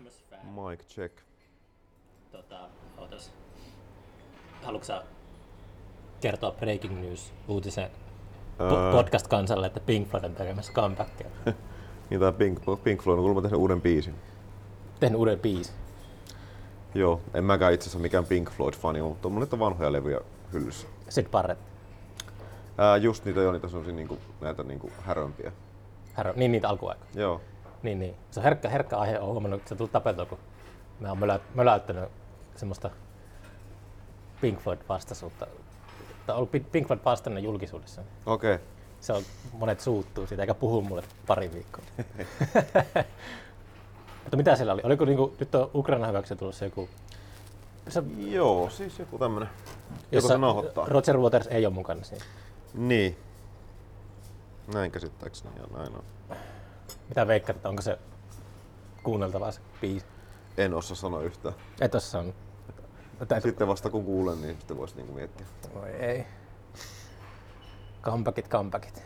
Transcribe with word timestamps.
Atmosphere. 0.00 0.42
Mic 0.70 0.86
check. 0.88 1.14
Tota, 2.32 2.68
ootas. 2.98 3.30
Haluatko 4.62 4.86
sä 4.86 5.02
kertoa 6.20 6.50
breaking 6.52 7.00
news 7.00 7.32
uutisen 7.48 7.90
po- 8.58 8.62
Ää. 8.76 8.92
podcast-kansalle, 8.92 9.66
että 9.66 9.80
Pink 9.80 10.08
Floyd 10.08 10.24
on 10.24 10.34
tekemässä 10.34 10.72
comebackia? 10.72 11.26
Niin 12.10 12.20
tää 12.20 12.32
Pink, 12.32 12.58
Pink 12.84 13.02
Floyd 13.02 13.18
on 13.18 13.22
kuulemma 13.22 13.42
tehnyt 13.42 13.60
uuden 13.60 13.80
biisin. 13.80 14.14
Tehnyt 15.00 15.18
uuden 15.18 15.40
biisin. 15.40 15.74
Joo, 16.94 17.20
en 17.34 17.44
mäkään 17.44 17.72
itse 17.72 17.84
asiassa 17.84 17.98
mikään 17.98 18.26
Pink 18.26 18.50
Floyd-fani 18.50 19.02
mutta 19.02 19.28
on 19.28 19.34
niitä 19.34 19.58
vanhoja 19.58 19.92
levyjä 19.92 20.20
hyllyssä. 20.52 20.86
Sid 21.08 21.26
Barrett. 21.28 21.60
Ää, 22.78 22.96
just 22.96 23.24
niitä 23.24 23.40
jo, 23.40 23.52
niitä 23.52 23.68
sellaisia 23.68 23.94
niinku, 23.94 24.18
näitä 24.40 24.62
niinku 24.62 24.90
härömpiä. 25.00 25.52
Herra, 26.16 26.32
niin 26.36 26.52
niitä 26.52 26.68
alkuaikoja. 26.68 27.10
Joo. 27.14 27.40
Niin, 27.82 27.98
niin. 27.98 28.14
Se 28.30 28.40
on 28.40 28.44
herkkä, 28.44 28.68
herkkä 28.68 28.96
aihe, 28.96 29.18
olen 29.18 29.32
huomannut, 29.32 29.60
että 29.60 29.68
se 29.68 29.74
tuli 29.74 29.88
tapeltua, 29.88 30.26
kun 30.26 30.38
mä 31.00 31.08
oon 31.08 31.18
mölä, 31.18 31.40
möläyttänyt 31.54 32.04
semmoista 32.56 32.90
Pink 34.40 34.60
Floyd-vastaisuutta. 34.60 35.46
Tai 36.26 36.36
ollut 36.36 36.50
Pink 36.72 36.86
Floyd 36.86 37.00
vastainen 37.04 37.44
julkisuudessa. 37.44 38.02
Okei. 38.26 38.54
Okay. 38.54 38.66
Se 39.00 39.12
on, 39.12 39.22
monet 39.52 39.80
suuttuu 39.80 40.26
siitä, 40.26 40.42
eikä 40.42 40.54
puhu 40.54 40.82
mulle 40.82 41.02
pari 41.26 41.52
viikkoa. 41.52 41.84
Mutta 44.22 44.36
mitä 44.36 44.56
siellä 44.56 44.72
oli? 44.72 44.82
Oliko 44.84 45.04
niinku, 45.04 45.34
nyt 45.40 45.54
on 45.54 45.70
Ukraina 45.74 46.06
hyväksi 46.06 46.36
tulossa 46.36 46.64
joku, 46.64 46.88
se, 47.88 48.02
Joo, 48.18 48.70
siis 48.70 48.98
joku 48.98 49.18
tämmönen. 49.18 49.48
Joku 49.90 50.06
jossa 50.10 50.28
se 50.28 50.38
nauhoittaa. 50.38 50.86
Roger 50.88 51.18
Waters 51.18 51.46
ei 51.46 51.66
ole 51.66 51.74
mukana 51.74 52.04
siinä. 52.04 52.24
Niin. 52.74 53.16
Näin 54.74 54.90
käsittääkseni 54.90 55.50
ja 55.56 55.78
näin 55.78 55.92
on. 55.96 56.04
Mitä 57.08 57.26
veikkaat, 57.26 57.56
että 57.56 57.68
onko 57.68 57.82
se 57.82 57.98
kuunneltavaa 59.02 59.52
se 59.52 59.60
biisi? 59.80 60.06
En 60.56 60.74
osaa 60.74 60.96
sanoa 60.96 61.22
yhtään. 61.22 61.54
Et 61.80 61.92
sanonut. 61.98 62.34
Täytyy... 63.28 63.50
Sitten 63.50 63.68
vasta 63.68 63.90
kun 63.90 64.04
kuulen, 64.04 64.42
niin 64.42 64.56
sitten 64.58 64.76
voisi 64.76 64.96
niinku 64.96 65.12
miettiä. 65.12 65.46
Voi 65.74 65.90
ei. 65.90 66.26
Comebackit, 68.02 68.48
comebackit. 68.48 69.02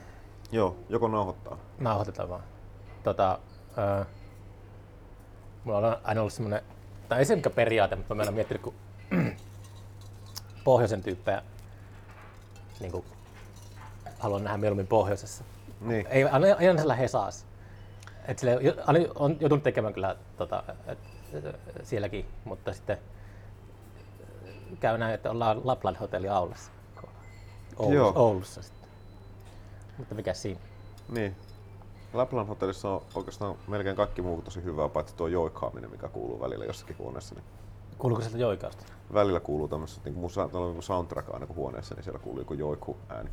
Joo, 0.53 0.77
joko 0.89 1.09
nauhoittaa. 1.09 1.59
Nauhoitetaan 1.79 2.29
vaan. 2.29 2.43
Tota, 3.03 3.39
ää, 3.77 4.07
mulla 5.65 5.79
on 5.79 5.97
aina 6.05 6.21
ollut 6.21 6.33
semmonen, 6.33 6.63
tai 7.09 7.19
ei 7.19 7.25
se 7.25 7.37
mikä 7.37 7.51
periaate, 7.51 7.97
mutta 7.97 8.15
mä 8.15 8.23
oon 8.23 8.35
miettinyt, 8.35 8.63
kun 8.63 8.75
pohjoisen 10.65 11.03
tyyppejä 11.03 11.43
niin 12.81 12.93
kuin, 12.93 13.05
haluan 14.19 14.45
nähdä 14.45 14.59
mieluummin 14.59 14.87
pohjoisessa. 14.87 15.45
Niin. 15.81 16.07
Ei 16.07 16.25
aina, 16.25 16.47
aina 16.59 16.77
siellä 16.77 16.95
Hesaassa. 16.95 17.47
Et 18.29 18.39
sille, 18.39 18.59
on 19.15 19.37
joutunut 19.41 19.63
tekemään 19.63 19.95
kyllä 19.95 20.17
tota, 20.37 20.63
et, 20.87 20.99
sielläkin, 21.83 22.27
mutta 22.45 22.73
sitten 22.73 22.99
käy 24.81 24.99
näin, 24.99 25.15
että 25.15 25.31
ollaan 25.31 25.61
Lapland 25.65 25.97
Hotelli 25.97 26.29
Aulassa. 26.29 26.71
Oulussa, 27.77 27.95
Joo. 27.95 28.13
Oulussa 28.15 28.63
sitten. 28.63 28.89
Mutta 29.99 30.15
mikä 30.15 30.35
siinä? 30.35 30.61
Niin. 31.09 31.37
Lapland 32.13 32.49
hotellissa 32.49 32.89
on 32.89 33.03
oikeastaan 33.15 33.57
melkein 33.69 33.97
kaikki 33.97 34.23
muu 34.23 34.43
tosi 34.43 34.65
hyvää, 34.65 34.89
paitsi 34.89 35.17
tuo 35.17 35.27
joikkaaminen, 35.27 35.91
mikä 35.91 36.09
kuuluu 36.09 36.41
välillä 36.41 36.65
jossakin 36.65 36.99
huoneessa. 36.99 37.35
Niin 37.35 37.45
Kuuluuko 37.99 38.23
sieltä 38.23 38.39
joikausta? 38.39 38.85
välillä 39.15 39.41
kuuluu 39.41 39.69
tämmöiset 39.69 40.05
niin 40.05 40.15
musa, 40.15 40.49
niin 40.53 40.83
soundtrack 40.83 41.35
aina 41.35 41.47
kun 41.47 41.57
huoneessa, 41.57 41.95
niin 41.95 42.05
siellä 42.05 42.19
kuuluu 42.19 42.41
joku 42.41 42.55
joiku 42.55 42.97
ääni. 43.09 43.31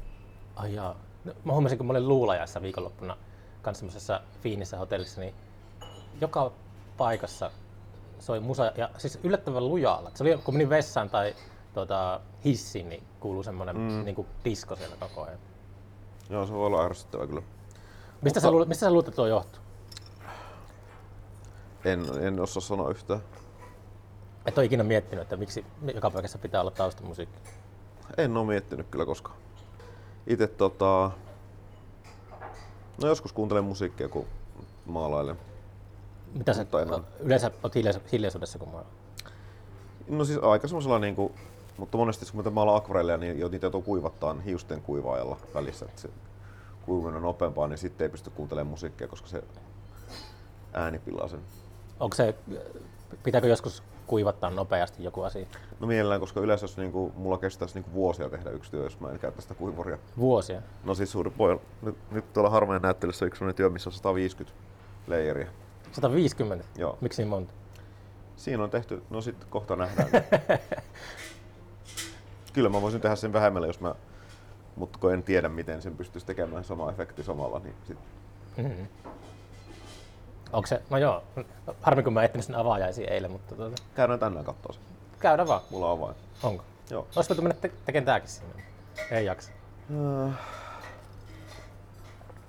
Ai 0.55 0.73
jaa. 0.73 0.95
No, 1.25 1.33
mä 1.43 1.51
huomasin, 1.51 1.77
kun 1.77 1.87
mä 1.87 1.91
olin 1.93 2.07
luulajassa 2.07 2.61
viikonloppuna 2.61 3.17
kanssa 3.61 3.79
semmoisessa 3.79 4.21
fiinissä 4.41 4.77
hotellissa, 4.77 5.21
niin 5.21 5.35
joka 6.21 6.51
paikassa 6.97 7.51
soi 8.19 8.39
musa, 8.39 8.71
ja 8.77 8.89
siis 8.97 9.19
yllättävän 9.23 9.69
lujalla. 9.69 10.11
Se 10.13 10.23
oli, 10.23 10.37
kun 10.37 10.53
menin 10.53 10.69
vessaan 10.69 11.09
tai 11.09 11.35
tuota, 11.73 12.21
hissiin, 12.45 12.89
niin 12.89 13.03
kuuluu 13.19 13.43
semmoinen 13.43 13.77
mm. 13.77 14.05
niin 14.05 14.27
disko 14.45 14.75
siellä 14.75 14.95
koko 14.99 15.23
ajan. 15.23 15.39
Joo, 16.29 16.45
se 16.45 16.53
voi 16.53 16.65
olla 16.65 16.85
ärsyttävää 16.85 17.27
kyllä. 17.27 17.41
Mistä, 18.21 18.39
sä, 18.39 18.51
luulet, 18.51 18.67
mistä 18.67 18.85
sä 18.85 18.91
luulet, 18.91 19.07
että 19.07 19.15
tuo 19.15 19.27
johtuu? 19.27 19.61
En, 21.85 22.05
en 22.21 22.39
osaa 22.39 22.61
sanoa 22.61 22.89
yhtään. 22.89 23.21
Et 24.45 24.57
ole 24.57 24.65
ikinä 24.65 24.83
miettinyt, 24.83 25.21
että 25.21 25.37
miksi 25.37 25.65
joka 25.93 26.11
paikassa 26.11 26.37
pitää 26.37 26.61
olla 26.61 26.71
taustamusiikki. 26.71 27.39
En 28.17 28.37
ole 28.37 28.45
miettinyt 28.45 28.87
kyllä 28.91 29.05
koskaan. 29.05 29.37
Itse 30.27 30.47
tota... 30.47 31.11
No 33.01 33.07
joskus 33.07 33.33
kuuntelen 33.33 33.63
musiikkia, 33.63 34.09
kun 34.09 34.25
maalailen. 34.85 35.37
Mitä 36.33 36.53
sä 36.53 36.65
ole. 36.71 37.01
yleensä 37.19 37.51
oot 37.63 37.75
hiljaisuudessa, 38.11 38.59
kun 38.59 38.69
mä 38.69 38.83
No 40.07 40.25
siis 40.25 40.39
aika 40.41 40.67
semmoisella 40.67 40.99
niinku... 40.99 41.31
Mutta 41.77 41.97
monesti 41.97 42.31
kun 42.31 42.43
mä 42.43 42.49
maalaan 42.49 42.77
akvarelleja, 42.77 43.17
niin 43.17 43.39
jo 43.39 43.47
niitä 43.47 43.65
joutuu 43.65 43.81
kuivattaa 43.81 44.33
hiusten 44.45 44.81
kuivaajalla 44.81 45.37
välissä. 45.53 45.85
Että 45.85 46.01
se 46.01 46.09
kuivuminen 46.85 47.15
on 47.15 47.21
nopeampaa, 47.21 47.67
niin 47.67 47.77
sitten 47.77 48.05
ei 48.05 48.09
pysty 48.09 48.29
kuuntelemaan 48.29 48.71
musiikkia, 48.71 49.07
koska 49.07 49.27
se 49.27 49.43
ääni 50.73 50.99
pilaa 50.99 51.27
sen. 51.27 51.39
Onko 51.99 52.15
se, 52.15 52.35
pitääkö 53.23 53.47
joskus 53.47 53.83
kuivattaa 54.11 54.49
nopeasti 54.49 55.03
joku 55.03 55.21
asia? 55.21 55.45
No 55.79 55.87
mielellään, 55.87 56.19
koska 56.19 56.39
yleensä 56.39 56.63
jos 56.63 56.77
niinku, 56.77 57.11
mulla 57.15 57.37
kestäisi 57.37 57.73
niinku 57.73 57.93
vuosia 57.93 58.29
tehdä 58.29 58.49
yksi 58.49 58.71
työ, 58.71 58.83
jos 58.83 58.99
mä 58.99 59.09
en 59.09 59.19
käytä 59.19 59.41
sitä 59.41 59.53
kuivuria. 59.53 59.97
Vuosia. 60.17 60.61
No 60.83 60.95
siis 60.95 61.11
suuri 61.11 61.29
pojalla. 61.29 61.61
Nyt, 61.81 61.95
nyt 62.11 62.33
tuolla 62.33 62.49
harmeen 62.49 62.81
näyttelyssä 62.81 63.25
on 63.25 63.27
yksi 63.27 63.39
sellainen 63.39 63.55
työ, 63.55 63.69
missä 63.69 63.89
on 63.89 63.93
150 63.93 64.59
leijeriä. 65.07 65.47
150? 65.91 66.65
Joo. 66.77 66.97
Miksi 67.01 67.21
niin 67.21 67.29
monta? 67.29 67.53
Siinä 68.35 68.63
on 68.63 68.69
tehty, 68.69 69.03
no 69.09 69.21
sitten 69.21 69.49
kohta 69.49 69.75
nähdään. 69.75 70.09
Kyllä 72.53 72.69
mä 72.69 72.81
voisin 72.81 73.01
tehdä 73.01 73.15
sen 73.15 73.33
vähemmällä, 73.33 73.67
jos 73.67 73.79
mä, 73.79 73.95
mutta 74.75 74.99
kun 74.99 75.13
en 75.13 75.23
tiedä 75.23 75.49
miten 75.49 75.81
sen 75.81 75.97
pystyisi 75.97 76.27
tekemään 76.27 76.63
sama 76.63 76.91
efekti 76.91 77.23
samalla, 77.23 77.59
niin 77.59 77.75
sit, 77.87 77.97
Mm-hmm. 78.57 78.87
Onko 80.53 80.67
se, 80.67 80.81
no 80.89 80.97
joo, 80.97 81.23
harmi 81.81 82.03
kun 82.03 82.13
mä 82.13 82.23
etsinyt 82.23 82.45
sen 82.45 82.55
avaajaisiin 82.55 83.09
eilen, 83.09 83.31
mutta 83.31 83.55
tuota, 83.55 83.75
käydään 83.95 84.19
tänään 84.19 84.45
katsoa 84.45 84.73
se. 84.73 84.79
käydään 85.19 85.47
vaan. 85.47 85.61
Mulla 85.69 85.91
on 85.91 85.99
avain. 85.99 86.15
Onko? 86.43 86.63
Joo. 86.89 87.07
Olisi 87.15 87.29
voitu 87.29 87.41
mennä 87.41 87.57
te- 87.61 87.71
tekemään 87.85 88.05
tääkin 88.05 88.29
sinne. 88.29 88.63
Ei 89.11 89.25
jaksa. 89.25 89.51
Äh, 90.29 90.39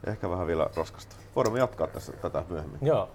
Ehkä 0.07 0.31
vähän 0.31 0.47
vielä 0.47 0.71
raskasta. 0.77 1.17
Voidaan 1.37 1.57
jatkaa 1.57 1.87
tässä 1.87 2.13
tätä 2.13 2.45
myöhemmin. 2.49 2.79
Joo. 2.83 3.09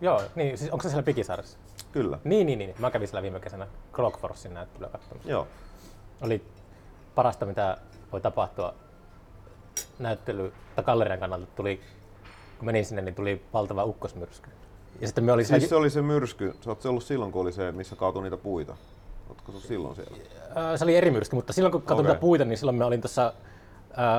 Joo, 0.00 0.22
niin 0.34 0.58
siis 0.58 0.70
onko 0.70 0.82
se 0.82 0.88
siellä 0.88 1.02
Pikisaaressa? 1.02 1.58
Kyllä. 1.92 2.18
Niin, 2.24 2.46
niin, 2.46 2.58
niin. 2.58 2.74
Mä 2.78 2.90
kävin 2.90 3.08
siellä 3.08 3.22
viime 3.22 3.40
kesänä 3.40 3.66
Crockforsin 3.92 4.54
näyttelyä 4.54 4.88
katsomassa. 4.88 5.30
Joo. 5.30 5.46
Oli 6.20 6.44
parasta, 7.14 7.46
mitä 7.46 7.76
voi 8.12 8.20
tapahtua 8.20 8.74
näyttely 9.98 10.52
tai 10.76 10.84
gallerian 10.84 11.20
kannalta. 11.20 11.46
Tuli, 11.46 11.80
kun 12.58 12.66
menin 12.66 12.84
sinne, 12.84 13.02
niin 13.02 13.14
tuli 13.14 13.42
valtava 13.52 13.84
ukkosmyrsky. 13.84 14.50
Ja 15.00 15.06
sitten 15.06 15.24
me 15.24 15.32
oli 15.32 15.44
Siis 15.44 15.68
se 15.68 15.76
oli 15.76 15.90
se 15.90 16.02
myrsky. 16.02 16.54
Sä 16.60 16.70
oot 16.70 16.82
se 16.82 16.88
ollut 16.88 17.04
silloin, 17.04 17.32
kun 17.32 17.42
oli 17.42 17.52
se, 17.52 17.72
missä 17.72 17.96
kaatui 17.96 18.22
niitä 18.22 18.36
puita. 18.36 18.76
Ootko 19.28 19.52
sä 19.52 19.68
silloin 19.68 19.96
siellä? 19.96 20.16
Ää, 20.54 20.76
se 20.76 20.84
oli 20.84 20.96
eri 20.96 21.10
myrsky, 21.10 21.36
mutta 21.36 21.52
silloin 21.52 21.72
kun 21.72 21.82
katsoin 21.82 22.06
okay. 22.06 22.20
puita, 22.20 22.44
niin 22.44 22.58
silloin 22.58 22.76
mä 22.76 22.86
olin 22.86 23.00
tuossa 23.00 23.32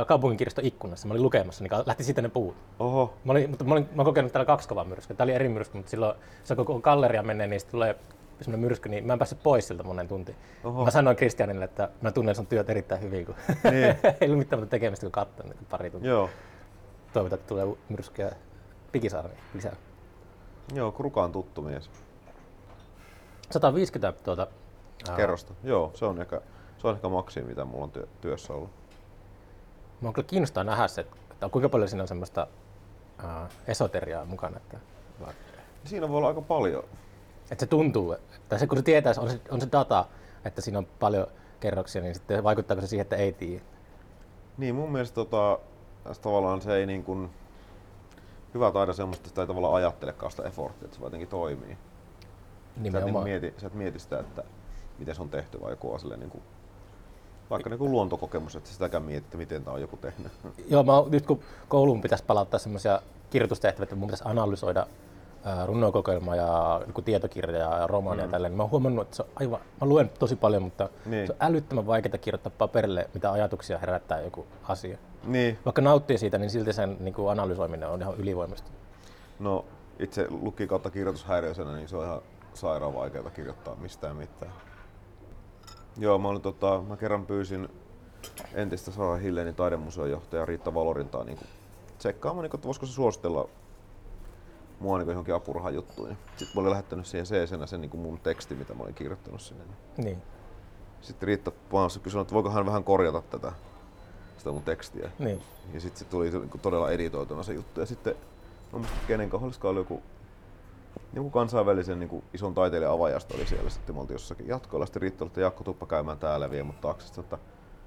kaupunginkirjaston 0.07 0.65
ikkunassa. 0.65 1.07
Mä 1.07 1.13
olin 1.13 1.23
lukemassa, 1.23 1.63
niin 1.63 1.71
lähti 1.85 2.03
sitten 2.03 2.23
ne 2.23 2.29
puut. 2.29 2.55
Oho. 2.79 3.13
Mä, 3.23 3.31
olin, 3.31 3.49
mutta 3.49 3.65
mä, 3.65 3.73
olin, 3.73 3.83
mä 3.95 4.01
oon 4.01 4.05
kokenut 4.05 4.31
täällä 4.31 4.45
kaksi 4.45 4.67
kovaa 4.67 4.83
myrskyä. 4.83 5.15
Tää 5.15 5.23
oli 5.23 5.33
eri 5.33 5.49
myrsky, 5.49 5.77
mutta 5.77 5.89
silloin 5.89 6.15
se 6.43 6.55
koko 6.55 6.79
galleria 6.79 7.23
menee, 7.23 7.47
niin 7.47 7.61
tulee 7.71 7.95
semmoinen 8.41 8.67
myrsky, 8.67 8.89
niin 8.89 9.07
mä 9.07 9.13
en 9.13 9.19
päässyt 9.19 9.43
pois 9.43 9.67
siltä 9.67 9.83
monen 9.83 10.07
tunti. 10.07 10.35
Oho. 10.63 10.85
Mä 10.85 10.91
sanoin 10.91 11.15
Kristianille, 11.15 11.65
että 11.65 11.89
mä 12.01 12.11
tunnen 12.11 12.35
sun 12.35 12.47
työt 12.47 12.69
erittäin 12.69 13.01
hyvin, 13.01 13.25
kun 13.25 13.35
Niin. 13.63 13.83
ei 14.21 14.27
ollut 14.27 14.37
mitään 14.37 14.59
muuta 14.59 14.69
tekemistä, 14.69 15.05
kun 15.05 15.11
katsoin 15.11 15.49
niitä 15.49 15.63
pari 15.69 15.89
tuntia. 15.89 16.11
Joo. 16.11 16.29
Toivotaan, 17.13 17.39
että 17.39 17.49
tulee 17.49 17.67
myrskyjä 17.89 18.31
Pikisaareen 18.91 19.37
lisää. 19.53 19.75
Joo, 20.73 20.91
Kruka 20.91 21.23
on 21.23 21.31
tuttu 21.31 21.61
mies. 21.61 21.89
150 23.51 24.23
tuota, 24.23 24.47
Kerrosta. 25.15 25.53
Joo, 25.63 25.91
se 25.93 26.05
on 26.05 26.21
ehkä, 26.21 26.41
se 26.77 26.87
on 26.87 26.95
ehkä 26.95 27.09
maksimi, 27.09 27.47
mitä 27.47 27.65
mulla 27.65 27.83
on 27.83 27.91
työ, 27.91 28.07
työssä 28.21 28.53
ollut. 28.53 28.69
Mua 30.01 30.13
kyllä 30.13 30.27
kiinnostaa 30.27 30.63
nähdä 30.63 30.87
se, 30.87 31.01
että 31.31 31.49
kuinka 31.49 31.69
paljon 31.69 31.89
siinä 31.89 32.01
on 32.01 32.07
semmoista 32.07 32.47
ää, 33.17 33.49
esoteriaa 33.67 34.25
mukana. 34.25 34.57
Että, 34.57 34.77
Siinä 35.85 36.09
voi 36.09 36.17
olla 36.17 36.27
aika 36.27 36.41
paljon. 36.41 36.83
että 37.51 37.59
se 37.65 37.65
tuntuu, 37.65 38.11
että 38.11 38.57
se, 38.57 38.67
kun 38.67 38.77
se 38.77 38.83
tietää, 38.83 39.13
on 39.17 39.29
se, 39.29 39.39
on 39.49 39.61
se 39.61 39.67
data, 39.71 40.05
että 40.45 40.61
siinä 40.61 40.77
on 40.77 40.87
paljon 40.99 41.27
kerroksia, 41.59 42.01
niin 42.01 42.15
sitten 42.15 42.43
vaikuttaako 42.43 42.81
se 42.81 42.87
siihen, 42.87 43.01
että 43.01 43.15
ei 43.15 43.31
tiedä? 43.31 43.63
Niin, 44.57 44.75
mun 44.75 44.91
mielestä 44.91 45.15
tota, 45.15 45.59
tässä 46.07 46.23
tavallaan 46.23 46.61
se 46.61 46.75
ei 46.75 46.85
niin 46.85 47.03
kuin, 47.03 47.29
hyvä 48.53 48.71
taida 48.71 48.93
semmoista, 48.93 49.27
että 49.27 49.41
ei 49.41 49.47
tavallaan 49.47 49.73
ajattelekaan 49.73 50.31
sitä 50.31 50.43
efforttia, 50.43 50.85
että 50.85 50.97
se 50.97 51.03
jotenkin 51.03 51.27
toimii. 51.27 51.67
Sä 51.69 51.73
et, 51.73 51.77
niin 52.75 52.83
Nimenomaan. 52.83 53.23
mieti, 53.23 53.53
sä 53.57 53.67
et 53.67 53.73
mieti 53.73 53.99
sitä, 53.99 54.19
että 54.19 54.43
miten 54.99 55.15
se 55.15 55.21
on 55.21 55.29
tehty, 55.29 55.61
vai 55.61 55.71
joku 55.71 55.93
on 55.93 55.99
niin 56.19 56.29
kuin, 56.29 56.43
vaikka 57.49 57.69
niin 57.69 57.79
kuin 57.79 57.91
luontokokemus, 57.91 58.55
että 58.55 58.69
sitäkään 58.69 59.03
mieti, 59.03 59.25
että 59.25 59.37
miten 59.37 59.63
tämä 59.63 59.73
on 59.73 59.81
joku 59.81 59.97
tehnyt. 59.97 60.31
Joo, 60.69 60.83
mä, 60.83 60.93
nyt 61.09 61.25
kun 61.25 61.39
kouluun 61.67 62.01
pitäisi 62.01 62.23
palauttaa 62.23 62.59
semmoisia 62.59 63.01
kirjoitustehtäviä, 63.29 63.83
että 63.83 63.95
mun 63.95 64.07
pitäisi 64.07 64.23
analysoida 64.27 64.87
runokokoelma 65.65 66.35
ja 66.35 66.81
niin 66.85 67.03
tietokirja 67.05 67.57
ja 67.57 67.87
romaania 67.87 68.23
mm. 68.25 68.27
ja 68.27 68.31
tälleen, 68.31 68.51
niin 68.51 68.57
mä 68.57 68.63
oon 68.63 68.71
huomannut, 68.71 69.01
että 69.07 69.15
se 69.15 69.23
on 69.23 69.29
aivan, 69.35 69.59
mä 69.81 69.87
luen 69.87 70.11
tosi 70.19 70.35
paljon, 70.35 70.63
mutta 70.63 70.89
Niin. 71.05 71.27
se 71.27 71.33
on 71.33 71.37
älyttömän 71.39 71.87
vaikeaa 71.87 72.17
kirjoittaa 72.17 72.51
paperille, 72.57 73.09
mitä 73.13 73.31
ajatuksia 73.31 73.77
herättää 73.77 74.21
joku 74.21 74.45
asia. 74.63 74.97
Niin, 75.27 75.59
Vaikka 75.65 75.81
nauttii 75.81 76.17
siitä, 76.17 76.37
niin 76.37 76.49
silti 76.49 76.73
sen 76.73 76.97
niin 76.99 77.13
kuin 77.13 77.31
analysoiminen 77.31 77.89
on 77.89 78.01
ihan 78.01 78.15
ylivoimasta. 78.17 78.71
no 79.39 79.65
itse 79.99 80.27
luki 80.29 80.67
kautta 80.67 80.89
kirjoitushäiriöisenä, 80.89 81.75
niin 81.75 81.87
se 81.87 81.97
on 81.97 82.05
ihan 82.05 82.21
sairaan 82.53 82.93
vaikeaa 82.93 83.29
kirjoittaa 83.29 83.75
mistään 83.75 84.15
mitään. 84.15 84.51
Joo, 85.97 86.17
mä, 86.17 86.27
olin, 86.27 86.41
tota, 86.41 86.83
mä 86.87 86.97
kerran 86.97 87.25
pyysin 87.25 87.69
entistä 88.53 88.91
Sara 88.91 89.15
Hillenin 89.15 89.55
taidemuseon 89.55 90.09
johtaja 90.09 90.45
Riitta 90.45 90.73
Valorintaa 90.73 91.23
niin 91.23 91.39
tsekkaamaan, 91.97 92.43
niin, 92.43 92.55
että 92.55 92.67
voisiko 92.67 92.85
se 92.85 92.91
suositella 92.91 93.49
mua 94.79 94.97
niin 94.97 95.09
johonkin 95.09 95.35
apurahan 95.35 95.75
juttuun. 95.75 96.17
Sitten 96.37 96.47
mä 96.55 96.61
olin 96.61 96.71
lähettänyt 96.71 97.05
siihen 97.05 97.25
CSNä 97.25 97.65
sen 97.65 97.81
niin 97.81 97.99
mun 97.99 98.19
teksti, 98.19 98.55
mitä 98.55 98.73
mä 98.73 98.83
olin 98.83 98.95
kirjoittanut 98.95 99.41
sinne. 99.41 99.63
Niin, 99.97 100.21
Sitten 101.01 101.27
Riitta 101.27 101.51
vaan 101.71 101.89
kysyi, 102.03 102.21
että 102.21 102.33
voiko 102.33 102.49
hän 102.49 102.65
vähän 102.65 102.83
korjata 102.83 103.21
tätä 103.21 103.51
sitä 104.37 104.51
mun 104.51 104.63
tekstiä. 104.63 105.11
niin. 105.19 105.43
Ja 105.73 105.79
sitten 105.81 105.99
se 105.99 106.05
tuli 106.05 106.29
niinku 106.29 106.57
todella 106.57 106.91
editoituna 106.91 107.43
se 107.43 107.53
juttu. 107.53 107.79
Ja 107.79 107.85
sitten, 107.85 108.15
mä 108.73 108.79
muistan, 108.79 108.99
kenen 109.07 109.29
kohdalla 109.29 109.69
oli 109.69 109.79
joku, 109.79 110.01
joku 111.13 111.29
kansainvälisen 111.29 111.99
niin 111.99 112.23
ison 112.33 112.53
taiteilijan 112.53 112.93
avaajasta 112.93 113.35
oli 113.35 113.47
siellä. 113.47 113.69
Sitten 113.69 113.95
me 113.95 114.01
oltiin 114.01 114.15
jossakin 114.15 114.47
jatkoilla. 114.47 114.85
Sitten 114.85 115.01
Riitta 115.01 115.25
että 115.25 115.41
Jakko 115.41 115.63
tuppa 115.63 115.85
käymään 115.85 116.19
täällä 116.19 116.45
ja 116.45 116.51
vie 116.51 116.63
mut 116.63 116.81
taakse. 116.81 117.21
Että 117.21 117.37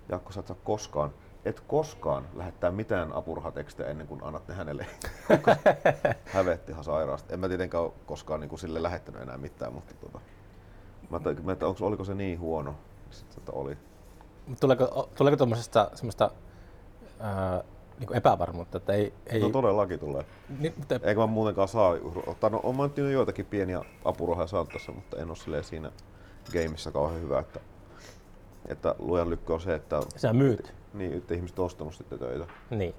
Jakko, 0.08 0.32
sä 0.32 0.40
et 0.40 0.46
saa 0.46 0.56
koskaan, 0.64 1.10
et 1.44 1.60
koskaan 1.60 2.26
lähettää 2.34 2.70
mitään 2.70 3.12
apurahatekstejä 3.12 3.88
ennen 3.88 4.06
kuin 4.06 4.24
annat 4.24 4.48
ne 4.48 4.54
hänelle. 4.54 4.86
Hävetti 6.34 6.72
ihan 6.72 6.84
sairaasti. 6.84 7.34
En 7.34 7.40
mä 7.40 7.48
tietenkään 7.48 7.84
ole 7.84 7.92
koskaan 8.06 8.40
niin 8.40 8.48
kuin 8.48 8.58
sille 8.58 8.82
lähettänyt 8.82 9.22
enää 9.22 9.38
mitään, 9.38 9.72
mutta 9.72 9.94
tota, 10.00 10.20
mä 11.10 11.16
ajattelin, 11.16 11.50
että 11.50 11.66
onko, 11.66 11.86
oliko 11.86 12.04
se 12.04 12.14
niin 12.14 12.40
huono. 12.40 12.74
Sitten 13.10 13.38
että 13.38 13.52
oli. 13.52 13.78
Tuleeko, 14.60 15.08
tuleeko 15.16 15.36
tuommoisesta 15.36 15.90
semmoista 15.94 16.30
ää, 17.20 17.64
niin 17.98 18.16
epävarmuutta, 18.16 18.78
että 18.78 18.92
ei... 18.92 19.12
ei 19.26 19.40
No 19.40 19.48
todellakin 19.48 19.98
tulee. 19.98 20.24
niin, 20.58 20.74
mutta, 20.76 20.94
Eikä 20.94 21.20
mä 21.20 21.26
muutenkaan 21.26 21.68
saa 21.68 21.94
ottaa. 22.26 22.50
No, 22.50 22.60
on 22.62 22.76
mä 22.76 22.82
nyt 22.82 22.98
joitakin 23.12 23.46
pieniä 23.46 23.82
apurahoja 24.04 24.46
saanut 24.46 24.68
tässä, 24.68 24.92
mutta 24.92 25.16
en 25.16 25.28
ole 25.30 25.62
siinä 25.62 25.92
gameissa 26.52 26.92
kauhean 26.92 27.20
hyvä, 27.20 27.38
että, 27.38 27.60
että 28.68 28.94
lujan 28.98 29.30
lykkö 29.30 29.54
on 29.54 29.60
se, 29.60 29.74
että, 29.74 30.00
sä 30.16 30.32
myyt. 30.32 30.74
niin, 30.94 31.12
että 31.18 31.34
ihmiset 31.34 31.58
on 31.58 31.66
ostanut 31.66 31.94
sitten 31.94 32.18
töitä. 32.18 32.46
Niin. 32.70 32.94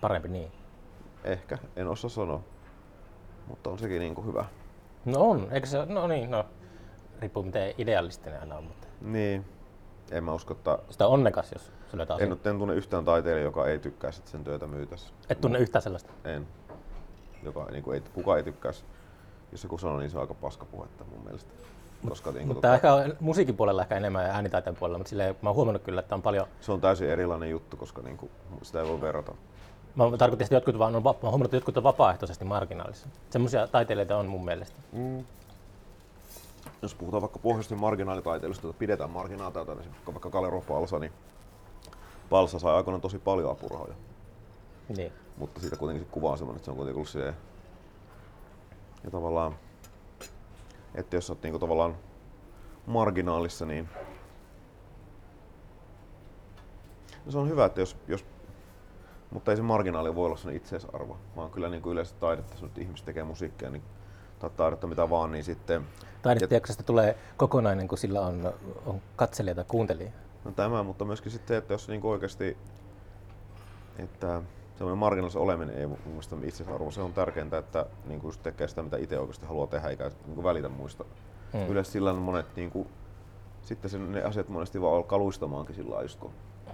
Parempi 0.00 0.28
niin. 0.28 0.52
Ehkä, 1.24 1.58
en 1.76 1.88
osaa 1.88 2.10
sanoa. 2.10 2.40
Mutta 3.46 3.70
on 3.70 3.78
sekin 3.78 3.98
niin 4.00 4.14
kuin 4.14 4.26
hyvä. 4.26 4.44
No 5.04 5.20
on, 5.20 5.48
eikö 5.50 5.66
se, 5.66 5.86
no 5.86 6.06
niin, 6.06 6.30
no. 6.30 6.44
Riippuu 7.20 7.42
miten 7.42 7.74
idealistinen 7.78 8.40
aina 8.40 8.56
on, 8.56 8.64
mutta 8.64 8.88
Niin, 9.00 9.44
en 10.10 10.24
mä 10.24 10.32
usko, 10.32 10.54
että 10.54 10.78
sitä 10.90 11.06
on 11.06 11.12
onnekas, 11.12 11.52
jos 11.52 11.72
se 11.90 11.96
löytää 11.96 12.16
en, 12.16 12.32
en, 12.32 12.38
en 12.44 12.58
tunne 12.58 12.74
yhtään 12.74 13.04
taiteilijaa, 13.04 13.44
joka 13.44 13.66
ei 13.66 13.78
tykkäisi 13.78 14.20
että 14.20 14.30
sen 14.30 14.44
työtä 14.44 14.66
myytäisi. 14.66 15.12
Et 15.28 15.40
tunne 15.40 15.58
yhtään 15.58 15.82
sellaista. 15.82 16.12
En. 16.24 16.46
Joka, 17.42 17.66
niin 17.70 17.82
kuin 17.82 17.94
ei, 17.94 18.02
kuka 18.14 18.36
ei 18.36 18.42
tykkäisi. 18.42 18.84
Jos 19.52 19.62
joku 19.62 19.78
sanoo, 19.78 19.98
niin 19.98 20.10
se 20.10 20.16
on 20.16 20.20
aika 20.20 20.34
paskapuhetta 20.34 21.04
mun 21.04 21.24
mielestä. 21.24 21.52
Koska 22.08 22.32
niin 22.32 22.48
Mutta 22.48 22.74
ehkä 22.74 22.94
on 22.94 23.16
musiikin 23.20 23.56
puolella 23.56 23.82
ehkä 23.82 23.96
enemmän 23.96 24.24
ja 24.24 24.30
äänitaiteen 24.30 24.76
puolella, 24.76 24.98
mutta 24.98 25.10
silleen, 25.10 25.36
mä 25.42 25.48
oon 25.48 25.56
huomannut 25.56 25.82
kyllä, 25.82 26.00
että 26.00 26.14
on 26.14 26.22
paljon, 26.22 26.46
se 26.60 26.72
on 26.72 26.80
täysin 26.80 27.10
erilainen 27.10 27.50
juttu, 27.50 27.76
koska 27.76 28.02
niin 28.02 28.16
kuin, 28.16 28.30
sitä 28.62 28.80
ei 28.80 28.88
voi 28.88 29.00
verrata. 29.00 29.32
mä 29.94 30.16
tarkoitin, 30.16 30.44
että 30.44 30.54
jotkut 30.54 30.78
vaan 30.78 30.96
on, 30.96 31.02
mä 31.02 31.10
huomannut, 31.10 31.44
että 31.44 31.56
jotkut 31.56 31.76
on 31.76 31.82
vapaaehtoisesti 31.82 32.44
marginaalissa. 32.44 33.08
Semmoisia 33.30 33.66
taiteilijoita 33.66 34.16
on 34.16 34.26
mun 34.26 34.44
mielestä. 34.44 34.76
Mm. 34.92 35.24
Jos 36.82 36.94
puhutaan 36.94 37.20
vaikka 37.20 37.38
pohjoisten 37.38 37.80
marginaalitaiteilijoista, 37.80 38.66
jota 38.66 38.78
pidetään 38.78 39.10
marginaalitaita, 39.10 39.74
niin 39.74 39.94
vaikka 40.06 40.30
Kalero 40.30 40.60
Palsa, 40.60 40.98
niin 40.98 41.12
Palsa 42.30 42.58
sai 42.58 42.74
aikoinaan 42.74 43.00
tosi 43.00 43.18
paljon 43.18 43.50
apurahoja. 43.50 43.94
Niin. 44.96 45.12
Mutta 45.36 45.60
siitä 45.60 45.76
kuitenkin 45.76 46.06
se 46.06 46.12
kuva 46.12 46.30
on 46.30 46.38
semmoinen, 46.38 46.56
että 46.56 46.64
se 46.64 46.70
on 46.70 46.76
kuitenkin 46.76 46.96
ollut 46.96 47.08
silleen, 47.08 47.36
ja 49.04 49.10
tavallaan, 49.10 49.56
että 50.94 51.16
jos 51.16 51.30
oot 51.30 51.42
niinku 51.42 51.58
tavallaan 51.58 51.96
marginaalissa, 52.86 53.66
niin 53.66 53.88
no 57.24 57.32
se 57.32 57.38
on 57.38 57.48
hyvä, 57.48 57.64
että 57.64 57.80
jos, 57.80 57.96
jos 58.08 58.24
mutta 59.30 59.50
ei 59.50 59.56
se 59.56 59.62
marginaali 59.62 60.14
voi 60.14 60.26
olla 60.26 60.36
sellainen 60.36 60.62
itseisarvo, 60.62 61.18
vaan 61.36 61.50
kyllä 61.50 61.68
niin 61.68 61.82
kuin 61.82 61.92
yleensä 61.92 62.14
taidetta, 62.20 62.54
jos 62.54 62.62
nyt 62.62 62.78
ihmiset 62.78 63.06
tekee 63.06 63.24
musiikkia, 63.24 63.70
niin, 63.70 63.82
tai 64.38 64.50
taidetta 64.56 64.86
mitä 64.86 65.10
vaan, 65.10 65.32
niin 65.32 65.44
sitten 65.44 65.86
Taidetiedoksesta 66.22 66.82
tulee 66.82 67.18
kokonainen, 67.36 67.88
kun 67.88 67.98
sillä 67.98 68.20
on, 68.20 68.54
on 68.86 69.00
katselija 69.16 69.54
tai 69.54 69.64
kuuntelija. 69.68 70.10
No 70.44 70.50
tämä, 70.50 70.82
mutta 70.82 71.04
myöskin 71.04 71.32
sitten 71.32 71.56
että 71.56 71.74
jos 71.74 71.88
niin 71.88 72.04
oikeasti, 72.04 72.56
että 73.98 74.42
semmoinen 74.76 74.98
marginaalissa 74.98 75.40
oleminen 75.40 75.76
ei 75.76 75.86
mun 75.86 75.98
mielestä 76.06 76.36
itseisarvo. 76.42 76.90
Se 76.90 77.00
on 77.00 77.12
tärkeintä, 77.12 77.58
että 77.58 77.86
niin 78.04 78.20
kuin 78.20 78.34
tekee 78.42 78.68
sitä, 78.68 78.82
mitä 78.82 78.96
itse 78.96 79.18
oikeasti 79.18 79.46
haluaa 79.46 79.66
tehdä, 79.66 79.88
eikä 79.88 80.10
niin 80.26 80.34
kuin 80.34 80.44
välitä 80.44 80.68
muista. 80.68 81.04
Mm. 81.04 81.60
Mm. 81.60 81.66
Yleensä 81.68 81.92
sillä 81.92 82.10
on 82.10 82.18
monet, 82.18 82.56
niin 82.56 82.70
kuin, 82.70 82.88
sitten 83.62 83.90
sen, 83.90 84.12
ne 84.12 84.22
asiat 84.22 84.48
monesti 84.48 84.80
vaan 84.80 84.96
alkaa 84.96 85.18
luistamaankin 85.18 85.74
sillä 85.74 85.90
lailla, 85.90 86.04
just 86.04 86.20
kun, 86.20 86.30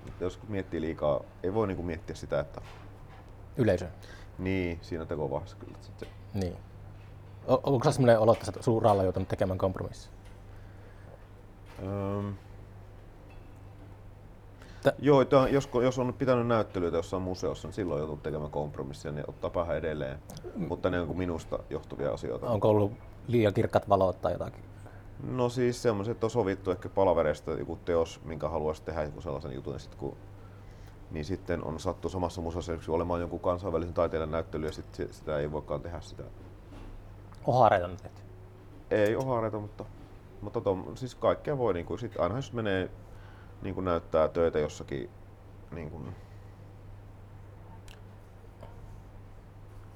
että 0.08 0.24
jos 0.24 0.38
miettii 0.48 0.80
liikaa, 0.80 1.20
ei 1.42 1.54
voi 1.54 1.66
niin 1.66 1.76
kuin 1.76 1.86
miettiä 1.86 2.16
sitä, 2.16 2.40
että 2.40 2.60
Yleisö. 3.56 3.86
niin, 4.38 4.78
siinä 4.82 5.06
tekovaiheessa 5.06 5.56
kyllä. 5.56 5.78
Sitten, 5.80 6.08
Niin. 6.34 6.56
Onko 7.46 7.70
sulla 7.70 7.92
sellainen 7.92 8.18
olo, 8.18 8.32
että 8.32 8.62
sun 8.62 8.74
uralla 8.74 9.02
joutunut 9.02 9.28
tekemään 9.28 9.58
kompromissi? 9.58 10.08
öm, 11.82 12.34
Tä- 14.82 14.92
Joo, 14.98 15.20
että 15.20 15.36
jos, 15.50 15.68
jos 15.82 15.98
on 15.98 16.14
pitänyt 16.14 16.46
näyttelyitä 16.46 16.96
jossain 16.96 17.22
museossa, 17.22 17.68
niin 17.68 17.74
silloin 17.74 17.98
joutuu 17.98 18.16
tekemään 18.16 18.50
kompromissia, 18.50 19.12
niin 19.12 19.24
ottaa 19.28 19.50
päähän 19.50 19.76
edelleen. 19.76 20.18
Mutta 20.56 20.90
ne 20.90 21.00
on 21.00 21.06
kuin 21.06 21.18
minusta 21.18 21.58
johtuvia 21.70 22.12
asioita. 22.12 22.50
Onko 22.50 22.68
ollut 22.68 22.92
liian 23.28 23.54
kirkkaat 23.54 23.88
valot 23.88 24.20
tai 24.20 24.32
jotakin? 24.32 24.64
No 25.30 25.48
siis 25.48 25.82
semmoiset, 25.82 26.12
että 26.12 26.26
on 26.26 26.30
sovittu 26.30 26.70
ehkä 26.70 26.88
palavereista 26.88 27.50
joku 27.50 27.78
teos, 27.84 28.20
minkä 28.24 28.48
haluaisi 28.48 28.82
tehdä 28.82 29.02
joku 29.02 29.20
sellaisen 29.20 29.52
jutun, 29.52 29.72
ja 29.72 29.78
sit 29.78 29.94
kun, 29.94 30.16
niin 31.10 31.24
sitten 31.24 31.64
on 31.64 31.80
sattu 31.80 32.08
samassa 32.08 32.40
museossa 32.40 32.72
olemaan 32.88 33.20
jonkun 33.20 33.40
kansainvälisen 33.40 33.94
taiteilijan 33.94 34.30
näyttely, 34.30 34.66
ja 34.66 34.72
sit 34.72 35.02
sitä 35.10 35.38
ei 35.38 35.52
voikaan 35.52 35.80
tehdä 35.80 36.00
sitä. 36.00 36.22
Ohareita 37.46 37.86
on 37.86 37.96
tehty. 37.96 38.22
Ei 38.90 39.16
ole 39.16 39.24
haareita, 39.24 39.58
mutta, 39.58 39.84
mutta 40.40 40.60
tom, 40.60 40.96
siis 40.96 41.14
kaikkea 41.14 41.58
voi, 41.58 41.74
niin 41.74 41.86
kuin, 41.86 41.98
sit 41.98 42.20
aina 42.20 42.36
jos 42.36 42.52
menee 42.52 42.90
niin 43.62 43.74
kuin 43.74 43.84
näyttää 43.84 44.28
töitä 44.28 44.58
jossakin 44.58 45.10
niin 45.70 45.90
kuin, 45.90 46.14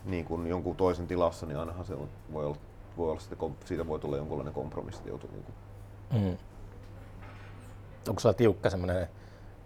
niin 0.05 0.25
kuin 0.25 0.47
jonkun 0.47 0.77
toisen 0.77 1.07
tilassa, 1.07 1.47
niin 1.47 1.59
ainahan 1.59 1.85
se 1.85 1.95
on, 1.95 2.09
voi 2.33 2.47
olla, 2.47 2.57
voi 2.97 3.11
olla 3.11 3.21
sitten, 3.21 3.57
siitä 3.65 3.87
voi 3.87 3.99
tulla 3.99 4.17
jonkunlainen 4.17 4.55
kompromissi, 4.55 4.99
että 4.99 5.09
joutuu 5.11 5.31
niin 5.31 5.45
kuin, 5.45 5.55
Mm. 6.13 6.37
Onko 8.09 8.21
sulla 8.21 8.35
tiukka 8.35 8.71
semmoinen 8.71 9.09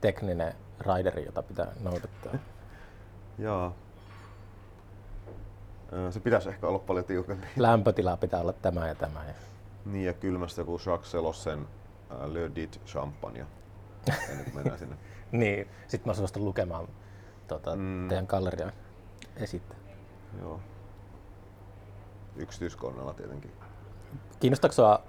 tekninen 0.01 0.55
raideri, 0.79 1.25
jota 1.25 1.43
pitää 1.43 1.73
noudattaa? 1.81 2.33
Jaa. 3.39 3.73
Se 6.11 6.21
pitäisi 6.21 6.49
ehkä 6.49 6.67
olla 6.67 6.79
paljon 6.79 7.05
tiukempi. 7.05 7.47
Lämpötila 7.57 8.17
pitää 8.17 8.41
olla 8.41 8.53
tämä 8.53 8.89
ja 8.89 8.95
tämä. 8.95 9.25
Ja... 9.25 9.35
Niin 9.85 10.07
ja 10.07 10.13
kylmästä 10.13 10.61
joku 10.61 10.81
Jacques 10.87 11.11
Selossen 11.11 11.59
äh, 12.11 12.17
Le 12.33 12.51
Dit 12.55 12.81
Champagne. 12.87 13.47
Ennen 14.31 14.45
kuin 14.45 14.55
mennään 14.55 14.79
sinne. 14.79 14.97
Niin, 15.33 15.69
sitten 15.89 16.11
mä 16.11 16.15
suostun 16.15 16.45
lukemaan 16.45 16.89
tuota, 17.49 17.77
Mm. 17.77 18.09
teidän 18.09 18.27
gallerian 18.29 18.73
esittää. 19.37 19.77
Joo. 20.41 20.61
Yksityiskohdalla 22.37 23.15
tietenkin. 23.15 23.53
Kiinnostaako 24.41 24.73
sua, 24.73 25.03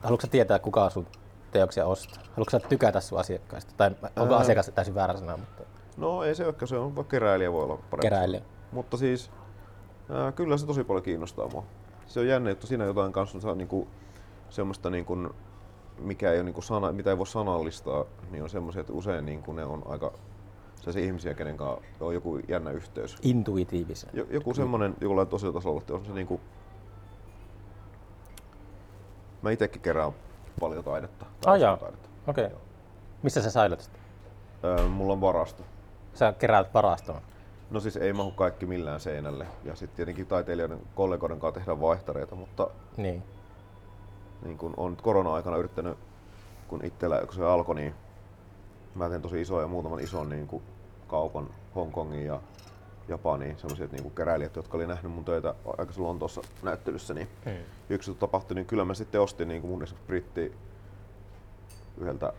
haluatko 0.00 0.26
tietää 0.26 0.58
kuka 0.58 0.90
sun 0.90 1.06
teoksia 1.50 1.86
ostaa? 1.86 2.22
Haluatko 2.36 2.58
tykätä 2.68 3.00
sun 3.00 3.18
asiakkaista? 3.18 3.72
Tai 3.76 3.90
onko 4.16 4.34
Ää. 4.34 4.40
asiakas 4.40 4.70
täysin 4.74 4.94
väärä 4.94 5.16
sana, 5.16 5.36
mutta 5.36 5.62
No 5.96 6.22
ei 6.24 6.34
se 6.34 6.46
ole, 6.46 6.54
se 6.64 6.76
on 6.78 6.96
vaikka 6.96 7.10
keräilijä 7.10 7.52
voi 7.52 7.62
olla 7.64 7.76
parempi. 7.76 8.02
keräilijä. 8.02 8.42
Mutta 8.72 8.96
siis 8.96 9.30
ää, 10.10 10.32
kyllä 10.32 10.56
se 10.56 10.66
tosi 10.66 10.84
paljon 10.84 11.02
kiinnostaa 11.02 11.48
mua. 11.48 11.64
Se 12.06 12.20
on 12.20 12.26
jännä 12.28 12.50
juttu 12.50 12.66
siinä 12.66 12.84
jotain 12.84 13.12
kanssa, 13.12 13.40
se 13.40 13.48
on 13.48 13.58
niinku 13.58 13.88
semmoista 14.50 14.90
niinku, 14.90 15.16
mikä 15.98 16.30
ei 16.32 16.38
ole 16.38 16.44
niinku 16.44 16.62
sana, 16.62 16.92
mitä 16.92 17.10
ei 17.10 17.18
voi 17.18 17.26
sanallistaa, 17.26 18.04
niin 18.30 18.42
on 18.42 18.50
semmoisia, 18.50 18.80
että 18.80 18.92
usein 18.92 19.26
niinku 19.26 19.52
ne 19.52 19.64
on 19.64 19.82
aika 19.86 20.12
sellaisia 20.76 21.04
ihmisiä, 21.04 21.34
kenen 21.34 21.56
kanssa 21.56 21.84
on 22.00 22.14
joku 22.14 22.38
jännä 22.48 22.70
yhteys. 22.70 23.16
Intuitiivisen. 23.22 24.10
Jo- 24.12 24.26
Joku 24.30 24.54
semmoinen 24.54 24.94
jollain 25.00 25.28
tosi 25.28 25.52
tasolla, 25.52 25.80
että 25.80 25.94
on 25.94 26.04
se 26.06 26.12
niinku... 26.12 26.40
Mä 29.42 29.50
itekin 29.50 29.82
kerään 29.82 30.12
paljon 30.60 30.84
taidetta. 30.84 31.26
Ah, 31.46 31.78
taidetta. 31.78 32.08
Okei. 32.26 32.46
Okay. 32.46 32.58
Missä 33.22 33.42
sä 33.42 33.50
säilytät 33.50 33.84
sitä? 33.84 33.98
Öö, 34.64 34.88
mulla 34.88 35.12
on 35.12 35.20
varasto. 35.20 35.62
Sä 36.14 36.32
keräät 36.32 36.74
varastoon. 36.74 37.22
No 37.70 37.80
siis 37.80 37.96
ei 37.96 38.12
mahu 38.12 38.30
kaikki 38.30 38.66
millään 38.66 39.00
seinälle. 39.00 39.46
Ja 39.64 39.74
sitten 39.74 39.96
tietenkin 39.96 40.26
taiteilijoiden 40.26 40.80
kollegoiden 40.94 41.40
kanssa 41.40 41.60
tehdään 41.60 41.80
vaihtareita, 41.80 42.34
mutta 42.34 42.70
Niin. 42.96 43.22
niin 44.44 44.58
kun 44.58 44.74
on 44.76 44.90
nyt 44.90 45.02
korona-aikana 45.02 45.56
yrittänyt, 45.56 45.98
kun 46.68 46.84
itsellä 46.84 47.20
kun 47.24 47.34
se 47.34 47.44
alkoi, 47.44 47.74
niin 47.74 47.94
mä 48.94 49.08
tein 49.08 49.22
tosi 49.22 49.40
isoja, 49.40 49.66
muutaman 49.66 50.00
ison 50.00 50.28
niin 50.28 50.46
kuin 50.46 50.62
kaupan 51.08 51.48
Hongkongin 51.74 52.26
ja 52.26 52.40
Japaniin, 53.08 53.58
sellaiset 53.58 53.92
niin 53.92 54.02
kuin 54.02 54.14
keräilijät, 54.14 54.56
jotka 54.56 54.76
oli 54.76 54.86
nähnyt 54.86 55.12
mun 55.12 55.24
töitä 55.24 55.54
aikaisemmin 55.78 56.08
Lontoossa 56.08 56.40
näyttelyssä, 56.62 57.14
niin 57.14 57.28
Hmm. 57.44 57.52
yksi 57.90 58.14
tapahtui, 58.14 58.54
niin 58.54 58.66
kyllä 58.66 58.84
mä 58.84 58.94
sitten 58.94 59.20
ostin 59.20 59.48
niin 59.48 59.60
kuin 59.60 59.70
mun 59.70 59.84
britti 60.06 60.52
yhdeltä, 61.98 62.32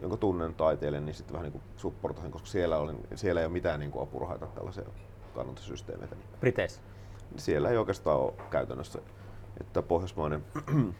jonka 0.00 0.16
tunnen 0.16 0.54
taiteilijan, 0.54 1.06
niin 1.06 1.14
sitten 1.14 1.34
vähän 1.34 1.52
niin 1.52 1.62
supportasin, 1.76 2.30
koska 2.30 2.48
siellä, 2.48 2.78
oli, 2.78 2.92
siellä 3.14 3.40
ei 3.40 3.46
ole 3.46 3.52
mitään 3.52 3.80
niin 3.80 3.90
kuin 3.90 4.02
apurahaita 4.02 4.46
tällaisia 4.46 4.84
kannustussysteemeitä. 5.34 6.14
Niin 6.14 6.26
Briteissä. 6.40 6.80
siellä 7.36 7.70
ei 7.70 7.76
oikeastaan 7.76 8.20
ole 8.20 8.32
käytännössä, 8.50 8.98
että 9.60 9.82
pohjoismainen 9.82 10.44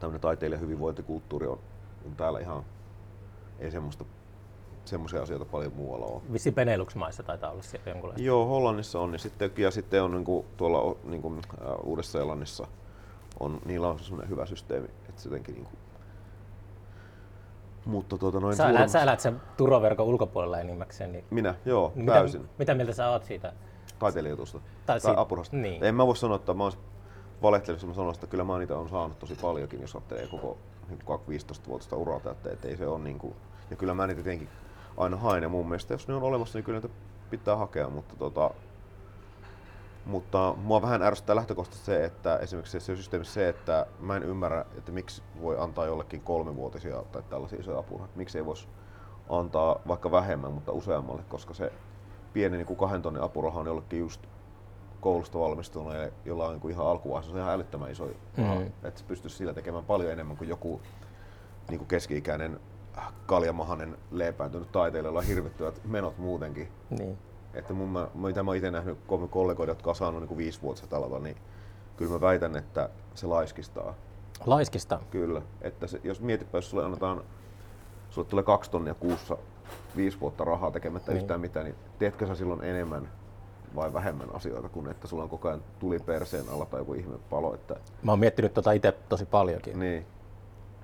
tämmöinen 0.00 0.20
taiteilijan 0.20 0.60
hyvinvointikulttuuri 0.60 1.46
on, 1.46 1.58
on 2.06 2.16
täällä 2.16 2.40
ihan, 2.40 2.64
ei 3.58 3.70
semmoista, 3.70 4.04
semmoisia 4.84 5.22
asioita 5.22 5.44
paljon 5.44 5.72
muualla 5.72 6.06
ole. 6.06 6.22
Vissi 6.32 6.52
Benelux-maissa 6.52 7.22
taitaa 7.22 7.50
olla 7.50 7.62
siellä 7.62 7.90
jonkunlaista. 7.90 8.22
Joo, 8.26 8.46
Hollannissa 8.46 9.00
on, 9.00 9.10
niin 9.12 9.20
sitten, 9.20 9.50
ja 9.56 9.70
sitten 9.70 10.02
on 10.02 10.12
niin 10.12 10.24
kuin, 10.24 10.46
tuolla 10.56 10.96
niin 11.04 11.22
kuin, 11.22 11.42
äh, 11.60 11.74
Uudessa-Seelannissa, 11.84 12.66
on, 13.40 13.60
niillä 13.64 13.88
on 13.88 13.98
semmoinen 13.98 14.30
hyvä 14.30 14.46
systeemi, 14.46 14.88
että 15.08 15.22
se 15.22 15.28
jotenkin 15.28 15.54
niin 15.54 15.64
kuin, 15.64 15.78
mutta 17.86 18.18
tuota, 18.18 18.40
noin 18.40 18.56
Sä 18.56 18.68
elät, 18.68 18.88
sä 18.90 19.02
elät 19.02 19.20
sen 19.20 19.40
turvaverkon 19.56 20.06
ulkopuolella 20.06 20.60
enimmäkseen, 20.60 21.12
niin 21.12 21.24
Minä, 21.30 21.54
joo, 21.64 21.92
niin 21.94 22.06
täysin. 22.06 22.40
mitä, 22.40 22.52
mitä 22.58 22.74
mieltä 22.74 22.92
sä 22.92 23.10
oot 23.10 23.24
siitä? 23.24 23.52
taiteilijajutusta 23.98 24.58
Tai 24.58 24.66
tai, 24.86 25.00
siitä- 25.00 25.20
apurasta. 25.20 25.56
niin. 25.56 25.84
En 25.84 25.94
mä 25.94 26.06
voi 26.06 26.16
sanoa, 26.16 26.36
että 26.36 26.54
mä 26.54 26.62
oon 26.62 26.72
valehtellut, 27.42 27.82
jos 27.82 27.88
mä 27.88 27.94
sanon, 27.94 28.14
että 28.14 28.26
kyllä 28.26 28.44
mä 28.44 28.58
niitä 28.58 28.76
on 28.78 28.88
saanut 28.88 29.18
tosi 29.18 29.34
paljonkin, 29.34 29.80
jos 29.80 29.94
ajattelee 29.94 30.26
koko 30.26 30.58
niin 30.88 30.98
15-vuotista 31.40 31.96
uraa 31.96 32.20
täyttä, 32.20 32.50
että 32.50 32.68
ei 32.68 32.76
se 32.76 32.86
ole 32.86 32.98
niin 32.98 33.18
kuin, 33.18 33.34
ja 33.70 33.76
kyllä 33.76 33.94
mä 33.94 34.06
niitä 34.06 34.22
tietenkin 34.22 34.48
aina 34.96 35.16
haen 35.16 35.42
ja 35.42 35.48
mun 35.48 35.68
mielestä 35.68 35.94
jos 35.94 36.08
ne 36.08 36.14
on 36.14 36.22
olemassa, 36.22 36.58
niin 36.58 36.64
kyllä 36.64 36.80
niitä 36.80 36.94
pitää 37.30 37.56
hakea, 37.56 37.88
mutta 37.90 38.14
tota, 38.16 38.50
mutta 40.06 40.54
mua 40.62 40.82
vähän 40.82 41.02
ärsyttää 41.02 41.36
lähtökohtaisesti 41.36 41.86
se, 41.86 42.04
että 42.04 42.36
esimerkiksi 42.36 42.80
se 42.80 42.96
systeemissä 42.96 43.34
se, 43.34 43.48
että 43.48 43.86
mä 44.00 44.16
en 44.16 44.22
ymmärrä, 44.22 44.64
että 44.78 44.92
miksi 44.92 45.22
voi 45.42 45.58
antaa 45.58 45.86
jollekin 45.86 46.20
kolmivuotisia 46.20 47.02
tai 47.12 47.22
tällaisia 47.30 47.60
isoja 47.60 47.78
apurahoja. 47.78 48.12
Miksi 48.16 48.38
ei 48.38 48.44
voisi 48.46 48.68
antaa 49.28 49.80
vaikka 49.88 50.10
vähemmän, 50.10 50.52
mutta 50.52 50.72
useammalle, 50.72 51.22
koska 51.28 51.54
se 51.54 51.72
pieni 52.32 52.56
niin 52.56 52.66
kuin 52.66 52.76
kahden 52.76 53.02
tonnin 53.02 53.22
apuraha 53.22 53.60
on 53.60 53.66
jollekin 53.66 54.00
just 54.00 54.20
koulusta 55.00 55.38
valmistuneelle, 55.38 56.12
jolla 56.24 56.44
on 56.46 56.52
niin 56.52 56.60
kuin 56.60 56.72
ihan 56.74 56.86
alkuvaiheessa 56.86 57.32
se 57.32 57.36
on 57.38 57.42
ihan 57.42 57.54
älyttömän 57.54 57.90
iso 57.90 58.08
raha, 58.38 58.54
Mhm. 58.54 58.62
että 58.84 59.00
se 59.00 59.04
pystyisi 59.06 59.36
sillä 59.36 59.52
tekemään 59.54 59.84
paljon 59.84 60.12
enemmän 60.12 60.36
kuin 60.36 60.48
joku 60.48 60.80
niin 61.68 61.78
kuin 61.78 61.88
keski-ikäinen 61.88 62.60
kaljamahanen 63.26 63.96
leipääntynyt 64.10 64.72
taiteilija, 64.72 65.08
jolla 65.08 65.18
on 65.18 65.26
hirvittävät 65.26 65.80
menot 65.84 66.18
muutenkin. 66.18 66.68
Niin. 66.90 67.18
Että 67.56 67.72
mun, 67.72 67.88
mä, 67.88 68.08
mitä 68.14 68.42
mä 68.42 68.50
oon 68.50 68.56
itse 68.56 68.70
nähnyt 68.70 68.98
kolme 69.06 69.28
kollegoita, 69.28 69.70
jotka 69.70 69.90
on 69.90 69.96
saanut 69.96 70.20
niin 70.28 70.36
viisivuotiset 70.36 70.92
alalla, 70.92 71.18
niin 71.18 71.36
kyllä 71.96 72.12
mä 72.12 72.20
väitän, 72.20 72.56
että 72.56 72.88
se 73.14 73.26
laiskistaa. 73.26 73.94
Laiskista. 74.46 75.00
Kyllä. 75.10 75.42
Että 75.60 75.86
se, 75.86 76.00
jos 76.04 76.20
mietitpä, 76.20 76.58
jos 76.58 76.70
sulle 76.70 76.84
annetaan, 76.84 77.22
sulle 78.10 78.28
tulee 78.28 78.44
kaksi 78.44 78.70
tonnia 78.70 78.94
kuussa 78.94 79.36
viisi 79.96 80.20
vuotta 80.20 80.44
rahaa 80.44 80.70
tekemättä 80.70 81.10
Niin. 81.10 81.14
niin. 81.16 81.22
yhtään 81.22 81.40
mitään, 81.40 81.64
niin 81.64 81.76
teetkö 81.98 82.26
sä 82.26 82.34
silloin 82.34 82.64
enemmän 82.64 83.08
vai 83.76 83.92
vähemmän 83.92 84.34
asioita 84.34 84.68
kuin 84.68 84.88
että 84.90 85.06
sulla 85.06 85.22
on 85.22 85.28
koko 85.28 85.48
ajan 85.48 85.62
tuli 85.78 85.98
perseen 85.98 86.44
alla 86.52 86.66
tai 86.66 86.80
joku 86.80 86.94
ihme 86.94 87.16
palo. 87.30 87.54
Että, 87.54 87.76
Mä 88.02 88.12
oon 88.12 88.18
miettinyt 88.18 88.54
tota 88.54 88.72
itse 88.72 88.92
tosi 89.08 89.26
paljonkin. 89.26 89.78
niin. 89.78 90.06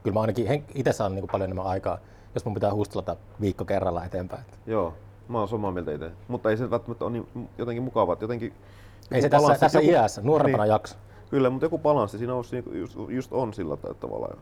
Kyllä 0.02 0.14
mä 0.14 0.20
ainakin 0.20 0.64
itse 0.74 0.92
saan 0.92 1.14
niinku 1.14 1.26
paljon 1.32 1.44
enemmän 1.46 1.66
aikaa, 1.66 1.98
jos 2.34 2.44
mun 2.44 2.54
pitää 2.54 2.74
hustlata 2.74 3.16
viikko 3.40 3.64
kerrallaan 3.64 4.06
eteenpäin. 4.06 4.44
Joo, 4.66 4.94
mä 5.28 5.38
oon 5.38 5.48
samaa 5.48 5.70
mieltä 5.70 5.92
itse. 5.92 6.10
Mutta 6.28 6.50
ei 6.50 6.56
se 6.56 6.70
välttämättä 6.70 7.04
ole 7.04 7.12
niin, 7.12 7.48
jotenkin 7.58 7.82
mukavaa, 7.82 8.16
jotenkin... 8.20 8.52
Ei 9.10 9.22
se 9.22 9.28
tässä, 9.28 9.54
tässä 9.60 9.78
joku- 9.80 9.90
iässä, 9.90 10.22
nuorempana 10.22 10.64
niin. 10.64 10.70
jakso. 10.70 10.96
Kyllä, 11.30 11.50
mutta 11.50 11.64
joku 11.66 11.78
balanssi 11.78 12.18
siinä 12.18 12.34
on 12.34 12.44
niinku 12.52 12.70
just, 12.72 12.96
just 13.08 13.32
on 13.32 13.54
sillä 13.54 13.76
ta- 13.76 13.94
tavalla. 13.94 14.36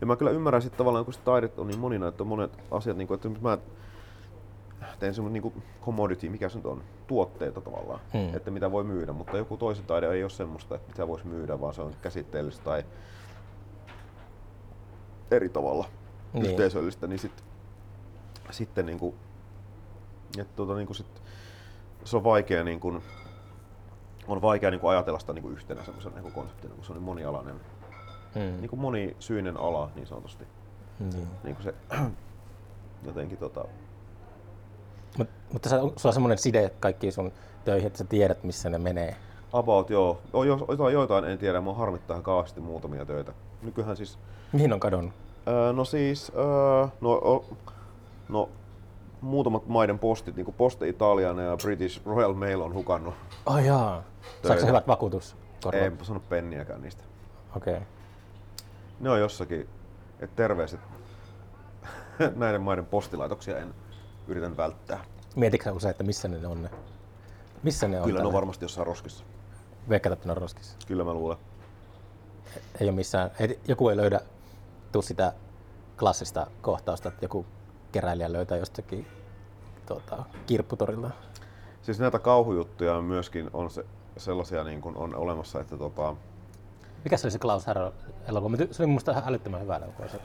Ja 0.00 0.06
mä 0.06 0.16
kyllä 0.16 0.30
ymmärrän 0.30 0.62
sitten 0.62 0.78
tavallaan, 0.78 1.04
kun 1.04 1.14
se 1.14 1.20
taide 1.20 1.50
on 1.56 1.66
niin 1.66 1.78
monina, 1.78 2.08
että 2.08 2.22
on 2.22 2.26
monet 2.26 2.58
asiat, 2.70 2.96
niin 2.96 3.08
kuin, 3.08 3.14
että 3.14 3.28
mä 3.40 3.58
teen 4.98 5.14
semmoinen 5.14 5.42
niin 5.42 5.62
commodity, 5.84 6.28
mikä 6.28 6.48
se 6.48 6.56
nyt 6.56 6.66
on, 6.66 6.82
tuotteita 7.06 7.60
tavallaan, 7.60 8.00
Hmm. 8.12 8.36
että 8.36 8.50
mitä 8.50 8.72
voi 8.72 8.84
myydä, 8.84 9.12
mutta 9.12 9.36
joku 9.36 9.56
toisen 9.56 9.84
taide 9.86 10.10
ei 10.10 10.22
ole 10.24 10.30
semmoista, 10.30 10.74
että 10.74 10.88
mitä 10.88 11.08
voisi 11.08 11.26
myydä, 11.26 11.60
vaan 11.60 11.74
se 11.74 11.82
on 11.82 11.92
käsitteellistä 12.02 12.64
tai 12.64 12.84
eri 15.30 15.48
tavalla 15.48 15.84
Niin. 16.32 16.46
yhteisöllistä, 16.46 17.06
niin 17.06 17.18
sit, 17.18 17.44
sitten 18.52 18.86
niin 18.86 18.98
kuin, 18.98 19.14
että 20.38 20.56
tuota, 20.56 20.74
niin 20.74 20.86
kuin 20.86 20.96
sit, 20.96 21.22
se 22.04 22.16
on 22.16 22.24
vaikea 22.24 22.64
niin 22.64 22.80
kuin, 22.80 23.02
on 24.28 24.42
vaikea 24.42 24.70
niin 24.70 24.80
kuin 24.80 24.90
ajatella 24.90 25.18
sitä 25.18 25.32
niin 25.32 25.42
kuin 25.42 25.54
yhtenä 25.54 25.84
semmoisena 25.84 26.14
niin 26.14 26.22
kuin 26.22 26.32
konseptina, 26.34 26.74
kun 26.74 26.84
se 26.84 26.92
on 26.92 26.96
niin 26.96 27.04
monialainen, 27.04 27.60
Mm. 28.34 28.40
niin 28.42 28.70
kuin 28.70 28.80
monisyinen 28.80 29.56
ala 29.60 29.90
niin 29.94 30.06
sanotusti. 30.06 30.44
Niin. 31.00 31.28
Niin 31.44 31.56
kuin 31.56 31.64
se 31.64 31.74
jotenkin 33.06 33.38
tota, 33.38 33.64
Mut, 35.18 35.28
mutta 35.52 35.68
sä, 35.68 35.76
sulla 35.78 35.92
on 36.04 36.12
semmoinen 36.12 36.38
side 36.38 36.70
kaikkiin 36.80 37.12
sun 37.12 37.32
töihin, 37.64 37.86
että 37.86 37.98
sä 37.98 38.04
tiedät, 38.04 38.44
missä 38.44 38.70
ne 38.70 38.78
menee. 38.78 39.16
about 39.52 39.90
joo, 39.90 40.18
O- 40.32 40.44
jo- 40.44 40.66
jotain, 40.68 40.92
joitain 40.94 41.24
en 41.24 41.38
tiedä, 41.38 41.60
mua 41.60 41.74
harmittaa 41.74 42.22
kauheasti 42.22 42.60
muutamia 42.60 43.04
töitä. 43.06 43.32
Nykyään 43.62 43.96
siis, 43.96 44.18
Mihin 44.52 44.72
on 44.72 44.80
kadonnut? 44.80 45.14
öö, 45.48 45.72
no 45.72 45.84
siis, 45.84 46.32
öö, 46.36 46.86
no, 47.00 47.10
o, 47.12 47.44
no 48.28 48.48
muutamat 49.20 49.66
maiden 49.66 49.98
postit, 49.98 50.36
niin 50.36 50.44
kuin 50.44 50.54
Poste 50.54 50.88
Italiana 50.88 51.42
ja 51.42 51.56
British 51.56 52.06
Royal 52.06 52.34
Mail 52.34 52.60
on 52.60 52.74
hukannut. 52.74 53.14
Oh 53.46 53.58
jaa. 53.58 54.02
Saatko 54.46 54.66
hyvät 54.66 54.86
vakuutuskorvat? 54.86 55.82
Ei 55.82 55.92
sano 56.02 56.20
penniäkään 56.20 56.82
niistä. 56.82 57.04
Okei. 57.56 57.74
Okay. 57.74 57.86
Ne 59.00 59.10
on 59.10 59.20
jossakin, 59.20 59.68
että 60.20 60.36
terveiset 60.36 60.80
näiden 62.36 62.62
maiden 62.62 62.86
postilaitoksia 62.86 63.58
en 63.58 63.74
yritän 64.28 64.56
välttää. 64.56 65.04
Mietitkö 65.36 65.64
sä 65.64 65.72
usein, 65.72 65.90
että 65.90 66.04
missä 66.04 66.28
ne 66.28 66.46
on 66.46 66.62
ne? 66.62 66.70
Missä 67.62 67.88
ne 67.88 68.00
on? 68.00 68.06
Kyllä 68.06 68.20
ne 68.20 68.26
on 68.26 68.32
varmasti 68.32 68.64
jossain 68.64 68.86
roskissa. 68.86 69.24
Veikkaat, 69.88 70.12
että 70.12 70.28
ne 70.28 70.32
on 70.32 70.36
roskissa. 70.36 70.76
Kyllä 70.86 71.04
mä 71.04 71.14
luulen. 71.14 71.38
Ei 72.80 72.88
ole 72.88 72.96
missään, 72.96 73.30
ei, 73.40 73.60
joku 73.68 73.88
ei 73.88 73.96
löydä 73.96 74.20
tuu 74.92 75.02
sitä 75.02 75.32
klassista 75.98 76.46
kohtausta, 76.62 77.08
että 77.08 77.24
joku 77.24 77.46
keräilijä 77.92 78.32
löytää 78.32 78.58
jostakin 78.58 79.06
tuota, 79.86 80.24
kirpputorilta. 80.46 81.10
Siis 81.82 81.98
näitä 81.98 82.18
kauhujuttuja 82.18 83.02
myöskin 83.02 83.50
on 83.52 83.70
se, 83.70 83.84
sellaisia 84.16 84.64
niin 84.64 84.80
kuin 84.80 84.96
on 84.96 85.14
olemassa, 85.14 85.60
että 85.60 85.76
tota, 85.76 86.16
Mikä 87.04 87.16
se 87.16 87.26
oli 87.26 87.30
se 87.32 87.38
Klaus 87.38 87.66
Härö 87.66 87.92
elokuva? 88.28 88.56
Se 88.70 88.84
oli 88.84 88.96
ihan 89.10 89.22
älyttömän 89.26 89.60
hyvä 89.62 89.76
elokuva. 89.76 90.08
Se, 90.08 90.20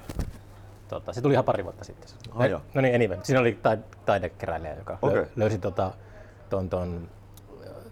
tuota, 0.89 1.13
se 1.13 1.21
tuli 1.21 1.33
ihan 1.33 1.45
pari 1.45 1.63
vuotta 1.63 1.83
sitten. 1.83 2.09
Ai 2.31 2.49
joo. 2.49 2.61
no 2.73 2.81
niin, 2.81 2.95
anyway. 2.95 3.19
Siinä 3.23 3.39
oli 3.39 3.59
taid- 3.63 3.97
taidekeräilijä, 4.05 4.75
joka 4.75 4.93
lö- 4.93 5.09
Okei. 5.09 5.25
löysi 5.35 5.57
tota, 5.57 5.91
ton, 6.49 6.69
ton, 6.69 7.09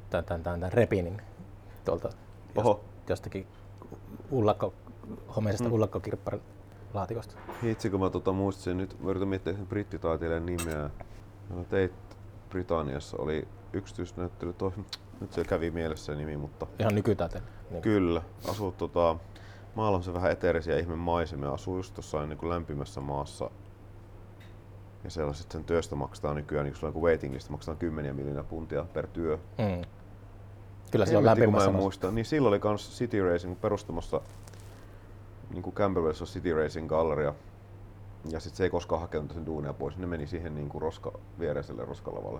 tämän, 0.09 0.25
tämän, 0.25 0.43
tämän 0.43 0.73
repinin 0.73 1.21
tuolta 1.85 2.09
Oho. 2.55 2.81
jostakin 3.09 3.47
ullakko, 4.31 4.73
homeisesta 5.35 5.67
mm. 5.67 5.73
ullakkokirpparin 5.73 6.41
laatikosta. 6.93 7.36
hitsi 7.63 7.89
kun 7.89 8.00
mä 8.00 8.10
tota 8.10 8.31
muistin, 8.31 8.77
nyt 8.77 9.00
mä 9.00 9.10
yritän 9.10 9.27
miettiä 9.27 9.53
sen 9.53 9.67
brittitaiteilijan 9.67 10.46
nimeä. 10.46 10.89
No, 11.50 11.63
teit 11.63 11.93
Britanniassa 12.50 13.17
oli 13.17 13.48
yksityisnäyttely, 13.74 14.53
toi, 14.53 14.72
nyt 15.22 15.34
se 15.34 15.43
kävi 15.43 15.72
mielessä 15.72 16.05
se 16.05 16.15
nimi, 16.15 16.38
mutta 16.38 16.67
Ihan 16.79 16.96
nykytaiten. 16.96 17.41
Niin. 17.69 17.81
Kyllä, 17.81 18.22
asuu 18.50 18.72
tota, 18.72 19.15
maalla 19.75 19.98
on 19.98 20.03
se 20.03 20.13
vähän 20.13 20.31
eteerisiä 20.31 20.77
ihme 20.77 20.96
maisemia, 20.96 21.51
asuu 21.51 21.77
just 21.77 21.98
jossain 21.98 22.29
niin 22.29 22.38
kuin 22.38 22.50
lämpimässä 22.50 23.01
maassa. 23.01 23.51
Ja 25.03 25.10
siellä 25.10 25.34
sen 25.34 25.63
työstä 25.63 25.96
maksetaan 25.96 26.36
nykyään, 26.36 26.63
niin 26.63 26.74
kun 26.74 26.79
sulla 26.79 26.93
on 26.96 27.01
waiting 27.01 27.34
list, 27.34 27.50
maksetaan 27.50 27.77
kymmeniä 27.77 28.13
miljoonaa 28.13 28.43
puntia 28.43 28.86
per 28.93 29.08
työ. 29.08 29.38
Mm. 29.58 29.81
Kyllä 30.91 31.05
se 31.05 31.17
on 31.17 31.25
lämpimässä 31.25 31.69
maassa. 31.69 31.81
muista. 31.81 32.12
Niin 32.12 32.25
silloin 32.25 32.50
oli 32.50 32.60
kans 32.60 32.98
City 32.98 33.29
Racing 33.29 33.62
perustamassa 33.62 34.22
niin 35.49 35.63
kuin 35.63 35.75
Camberwellissa 35.75 36.23
on 36.23 36.27
City 36.27 36.53
Racing 36.53 36.89
galleria. 36.89 37.33
Ja 38.29 38.39
sitten 38.39 38.57
se 38.57 38.63
ei 38.63 38.69
koskaan 38.69 39.01
hakenut 39.01 39.31
sen 39.33 39.45
duunia 39.45 39.73
pois. 39.73 39.97
Ne 39.97 40.07
meni 40.07 40.27
siihen 40.27 40.55
niin 40.55 40.69
kuin 40.69 40.81
roska, 40.81 41.11
viereiselle 41.39 41.85
roskalavalle. 41.85 42.39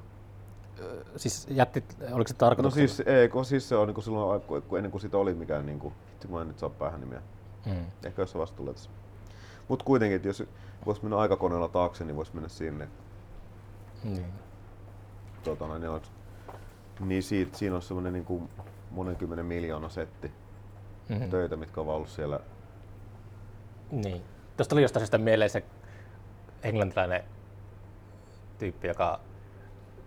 Siis 1.16 1.48
jättit, 1.50 1.98
oliko 2.12 2.28
se 2.28 2.34
No 2.34 2.38
tarkoituksella? 2.38 2.88
siis, 2.88 3.00
ei, 3.08 3.30
kun, 3.30 3.46
siis 3.46 3.70
se 3.70 3.76
on 3.76 3.88
niin 3.88 3.96
kuin 3.96 4.04
silloin, 4.06 4.42
kun- 4.42 4.78
ennen 4.78 4.92
kuin 4.92 5.02
siitä 5.02 5.18
oli 5.18 5.34
mikään, 5.34 5.66
niin 5.66 5.80
kuin, 5.80 5.94
mä 6.30 6.42
en 6.42 6.48
nyt 6.48 6.60
saa 6.60 6.70
päähän 6.70 7.00
nimeä. 7.02 7.22
Mm. 7.66 7.86
Ehkä 8.04 8.22
jossain 8.22 8.40
vasta 8.42 8.58
tulee 8.58 8.74
tässä. 8.74 8.90
Mutta 9.68 9.86
kuitenkin, 9.86 10.16
että 10.16 10.28
jos 10.28 10.44
voisi 10.86 11.02
mennä 11.04 11.18
aikakoneella 11.18 11.68
taakse, 11.68 12.06
niin 12.06 12.16
voisi 12.16 12.32
mennä 12.34 12.50
sinne. 12.50 12.88
Niin. 14.04 14.26
tota, 15.44 15.68
noin, 15.68 15.82
niin, 15.82 15.90
oliko- 15.92 16.06
niin 17.00 17.24
siitä, 17.24 17.58
siinä 17.58 17.76
on 17.76 17.82
semmoinen 17.82 18.14
niin 18.14 18.26
kuin 18.26 18.50
monen 18.92 19.16
kymmenen 19.16 19.46
miljoona 19.46 19.90
setti 19.90 20.32
Mm-hmm. 21.10 21.30
töitä, 21.30 21.56
mitkä 21.56 21.82
on 21.82 21.88
ollut 21.88 22.10
siellä. 22.10 22.40
Niin. 23.92 24.22
Tuosta 24.58 24.70
tuli 24.70 24.82
jostain 24.82 25.02
syystä 25.02 25.18
mieleen 25.18 25.50
se 25.50 25.64
englantilainen 26.64 27.24
tyyppi, 28.58 28.88
joka 28.88 29.20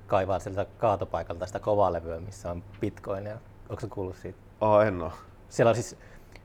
kaivaa 0.07 0.39
sieltä 0.39 0.67
kaatopaikalta 0.79 1.47
sitä 1.47 1.59
kovaa 1.59 1.93
levyä, 1.93 2.21
missä 2.21 2.51
on 2.51 2.65
bitcoinia. 2.81 3.39
Onko 3.69 3.81
se 3.81 3.87
kuullut 3.87 4.17
siitä? 4.17 4.39
Aa, 4.61 4.85
en 4.85 5.03
oo. 5.03 5.13
Siellä 5.49 5.71
on 5.71 5.75
siis, 5.75 5.97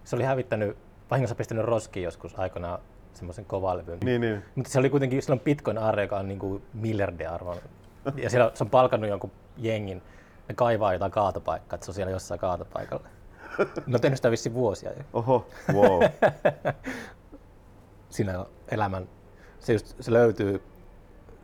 se 0.03 0.15
oli 0.15 0.24
hävittänyt, 0.24 0.77
vahingossa 1.12 1.36
pistänyt 1.36 1.65
roskiin 1.65 2.03
joskus 2.03 2.39
aikanaan 2.39 2.79
semmoisen 3.13 3.46
kovalevyn. 3.46 4.00
Niin, 4.03 4.22
niin. 4.22 4.44
Mutta 4.56 4.72
se 4.72 4.79
oli 4.79 4.89
kuitenkin, 4.89 5.22
sillä 5.22 5.34
on 5.34 5.39
bitcoin-arvo, 5.39 6.01
joka 6.01 6.17
on 6.17 6.27
niin 6.27 6.39
kuin 6.39 6.63
miljardia 6.74 7.32
arvoinen. 7.32 7.63
Ja 8.24 8.29
siellä 8.29 8.51
se 8.53 8.63
on 8.63 8.70
palkannut 8.70 9.10
jonkun 9.10 9.32
jengin, 9.58 10.01
ne 10.50 10.56
kaivaa 10.56 10.94
jotain 10.94 11.12
kaatopaikkaa, 11.12 11.75
että 11.75 11.86
se 11.86 11.91
on 11.91 11.96
siellä 11.96 12.12
jossain 12.12 12.39
kaatopaikalla. 12.39 13.08
Ne 13.88 13.96
on 13.96 14.01
tehnyt 14.01 14.17
sitä 14.17 14.32
vissiin 14.32 14.53
vuosia 14.53 14.91
jo. 14.91 15.03
Oho, 15.13 15.48
wow. 15.74 16.01
Siinä 18.09 18.45
elämän, 18.71 19.09
se, 19.59 19.73
just, 19.73 19.95
se 19.99 20.13
löytyy 20.13 20.61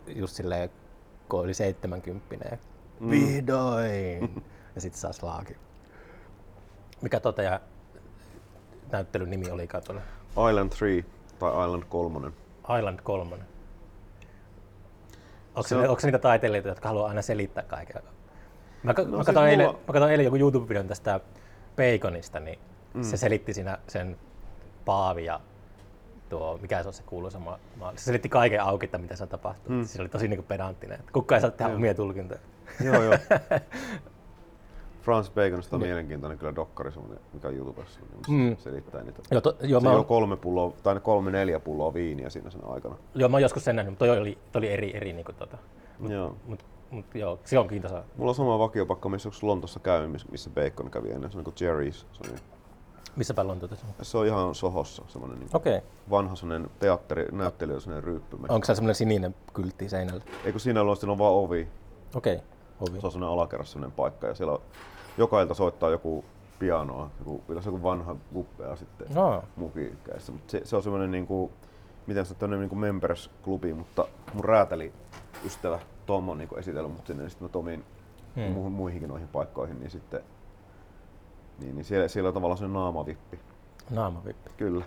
just 0.07 0.35
silleen, 0.35 0.69
kun 1.29 1.39
oli 1.39 1.53
70 1.53 2.57
mm. 2.99 3.09
Vihdoin! 3.09 4.43
ja 4.75 4.81
sitten 4.81 4.99
saa 5.01 5.13
slaakin. 5.13 5.57
Mikä 7.01 7.19
toteaa 7.19 7.59
näyttelyn 8.91 9.29
nimi 9.29 9.51
oli 9.51 9.67
tuolla? 9.85 10.01
Island 10.49 10.71
3 10.79 11.03
tai 11.39 11.65
Island 11.65 11.83
3. 11.89 12.31
Island 12.79 12.99
3. 13.03 13.35
Onko, 15.55 15.63
Se 15.63 15.69
se 15.69 15.75
on- 15.75 15.89
onko 15.89 16.01
niitä 16.03 16.19
taiteilijoita, 16.19 16.69
jotka 16.69 16.89
haluaa 16.89 17.09
aina 17.09 17.21
selittää 17.21 17.63
kaiken? 17.63 18.01
Mä, 18.83 18.93
no, 18.97 19.03
mä, 19.05 19.09
siis 19.15 19.25
katsoin 19.25 19.49
eilen, 19.49 19.65
mulla- 19.67 19.79
mä 19.87 19.93
katsoin 19.93 20.11
eilen 20.11 20.25
joku 20.25 20.37
YouTube-videon 20.37 20.87
tästä 20.87 21.19
Baconista, 21.75 22.39
niin 22.39 22.59
mm. 22.93 23.03
se 23.03 23.17
selitti 23.17 23.53
siinä 23.53 23.77
sen 23.87 24.17
Paavi 24.85 25.25
ja 25.25 25.39
tuo, 26.37 26.59
mikä 26.61 26.81
se 26.81 26.87
on 26.87 26.93
se 26.93 27.03
kuuluisa 27.03 27.39
maa. 27.39 27.59
maa- 27.79 27.91
Se 27.95 28.03
selitti 28.03 28.29
kaiken 28.29 28.61
auki, 28.61 28.85
että 28.85 28.97
mitä 28.97 29.15
se 29.15 29.23
on 29.23 29.29
tapahtunut. 29.29 29.79
Mm. 29.79 29.85
Se 29.85 30.01
oli 30.01 30.09
tosi 30.09 30.27
niin 30.27 30.43
pedanttinen. 30.43 30.99
Kukaan 31.13 31.37
ei 31.37 31.41
saa 31.41 31.51
tehdä 31.51 31.75
omia 31.75 31.93
tulkintoja. 31.93 32.39
joo, 32.83 33.03
joo. 33.03 33.17
Francis 35.01 35.33
Baconista 35.33 35.75
on 35.75 35.81
mielenkiintoinen 35.81 36.37
kyllä 36.37 36.55
dokkari, 36.55 36.91
mikä 37.33 37.47
on 37.47 37.55
YouTubessa, 37.55 37.99
niin 37.99 38.49
Mm. 38.49 38.57
selittää 38.57 39.03
niitä. 39.03 39.21
Joo, 39.31 39.41
to, 39.41 39.55
joo, 39.61 39.81
Se 39.81 39.87
mä, 39.89 40.03
kolme 40.03 40.37
pulloa, 40.37 40.73
tai 40.83 40.99
kolme 40.99 41.31
neljä 41.31 41.59
pulloa 41.59 41.93
viiniä 41.93 42.29
siinä 42.29 42.49
sen 42.49 42.61
aikana. 42.65 42.95
joo, 43.15 43.29
mä 43.29 43.35
oon 43.35 43.41
joskus 43.41 43.63
sen 43.65 43.75
nähnyt, 43.75 43.91
mutta 43.91 44.05
toi 44.05 44.17
oli, 44.19 44.37
toi 44.51 44.59
oli 44.59 44.69
eri, 44.71 44.95
eri 44.97 45.13
niin 45.13 45.25
kuin, 45.25 45.35
tota. 45.35 45.57
Joo. 46.09 46.35
Mut, 46.47 46.65
mut, 46.91 47.05
joo, 47.15 47.39
se 47.43 47.59
on 47.59 47.67
kiintoisa. 47.67 48.03
Mulla 48.17 48.31
on 48.31 48.35
sama 48.35 48.59
vakiopaikka, 48.59 49.09
missä 49.09 49.29
Lontossa 49.41 49.79
käynyt, 49.79 50.31
missä- 50.31 50.49
Bacon 50.49 50.91
kävi 50.91 51.11
ennen, 51.11 51.31
se 51.31 51.37
on 51.37 51.43
niin 51.43 51.53
kuin 51.53 51.89
Jerry's. 51.89 51.93
Se 52.11 52.31
on, 52.31 52.37
Missä 53.15 53.33
päin 53.33 53.47
Lontoota 53.47 53.75
se 53.75 53.81
on? 53.85 54.05
se 54.05 54.17
on 54.17 54.25
ihan 54.27 54.55
Sohossa, 54.55 55.03
semmoinen 55.07 55.39
niin. 55.39 55.49
Okay. 55.53 55.81
vanha 56.09 56.35
semmoinen 56.35 56.69
teatteri, 56.79 57.27
näyttelijä, 57.31 57.79
semmoinen 57.79 58.03
ryyppymä. 58.03 58.47
Onko 58.49 58.65
se 58.65 58.75
semmoinen 58.75 58.95
sininen 58.95 59.35
kyltti 59.53 59.89
seinällä? 59.89 60.23
Eikö 60.45 60.59
siinä 60.59 60.81
ole, 60.81 60.95
siinä 60.95 61.11
on 61.11 61.17
vaan 61.17 61.33
ovi, 61.33 61.67
Okei. 62.15 62.35
Okay. 62.35 62.47
Ovi. 62.81 63.01
se 63.01 63.07
on 63.07 63.11
semmoinen 63.11 63.33
alakerras 63.33 63.71
semmoinen 63.71 63.95
paikka 63.95 64.27
ja 64.27 64.35
siellä 64.35 64.53
on, 64.53 64.61
joka 65.17 65.41
ilta 65.41 65.53
soittaa 65.53 65.89
joku 65.89 66.25
pianoa, 66.59 67.09
joku, 67.19 67.43
se 67.61 67.69
joku 67.69 67.83
vanha 67.83 68.15
guppea 68.33 68.75
sitten 68.75 69.07
No. 69.15 69.43
mukiikkäistä. 69.55 70.31
Mutta 70.31 70.51
se, 70.51 70.61
se, 70.63 70.75
on 70.75 70.83
semmoinen 70.83 71.11
niinku, 71.11 71.51
miten 72.07 72.25
se 72.25 72.33
on 72.33 72.37
tämmöinen 72.37 72.59
niinku 72.59 72.75
members-klubi, 72.75 73.73
mutta 73.73 74.07
mun 74.33 74.45
räätäli 74.45 74.93
ystävä 75.45 75.79
Tom 76.05 76.29
on 76.29 76.37
niinku 76.37 76.55
esitellyt 76.55 76.91
mut 76.91 77.07
sinne, 77.07 77.23
niin 77.23 77.29
sitten 77.29 77.45
mä 77.47 77.51
tomin 77.51 77.83
Hmm. 78.35 78.53
hmm. 78.55 78.71
muihinkin 78.71 79.09
noihin 79.09 79.27
paikkoihin, 79.27 79.79
niin 79.79 79.91
sitten 79.91 80.23
niin, 81.63 81.75
niin 81.75 81.85
siellä, 81.85 82.07
siellä 82.07 82.27
on 82.27 82.33
tavallaan 82.33 82.57
se 82.57 82.67
naamavippi. 82.67 83.39
Naamavippi. 83.89 84.49
Kyllä. 84.57 84.85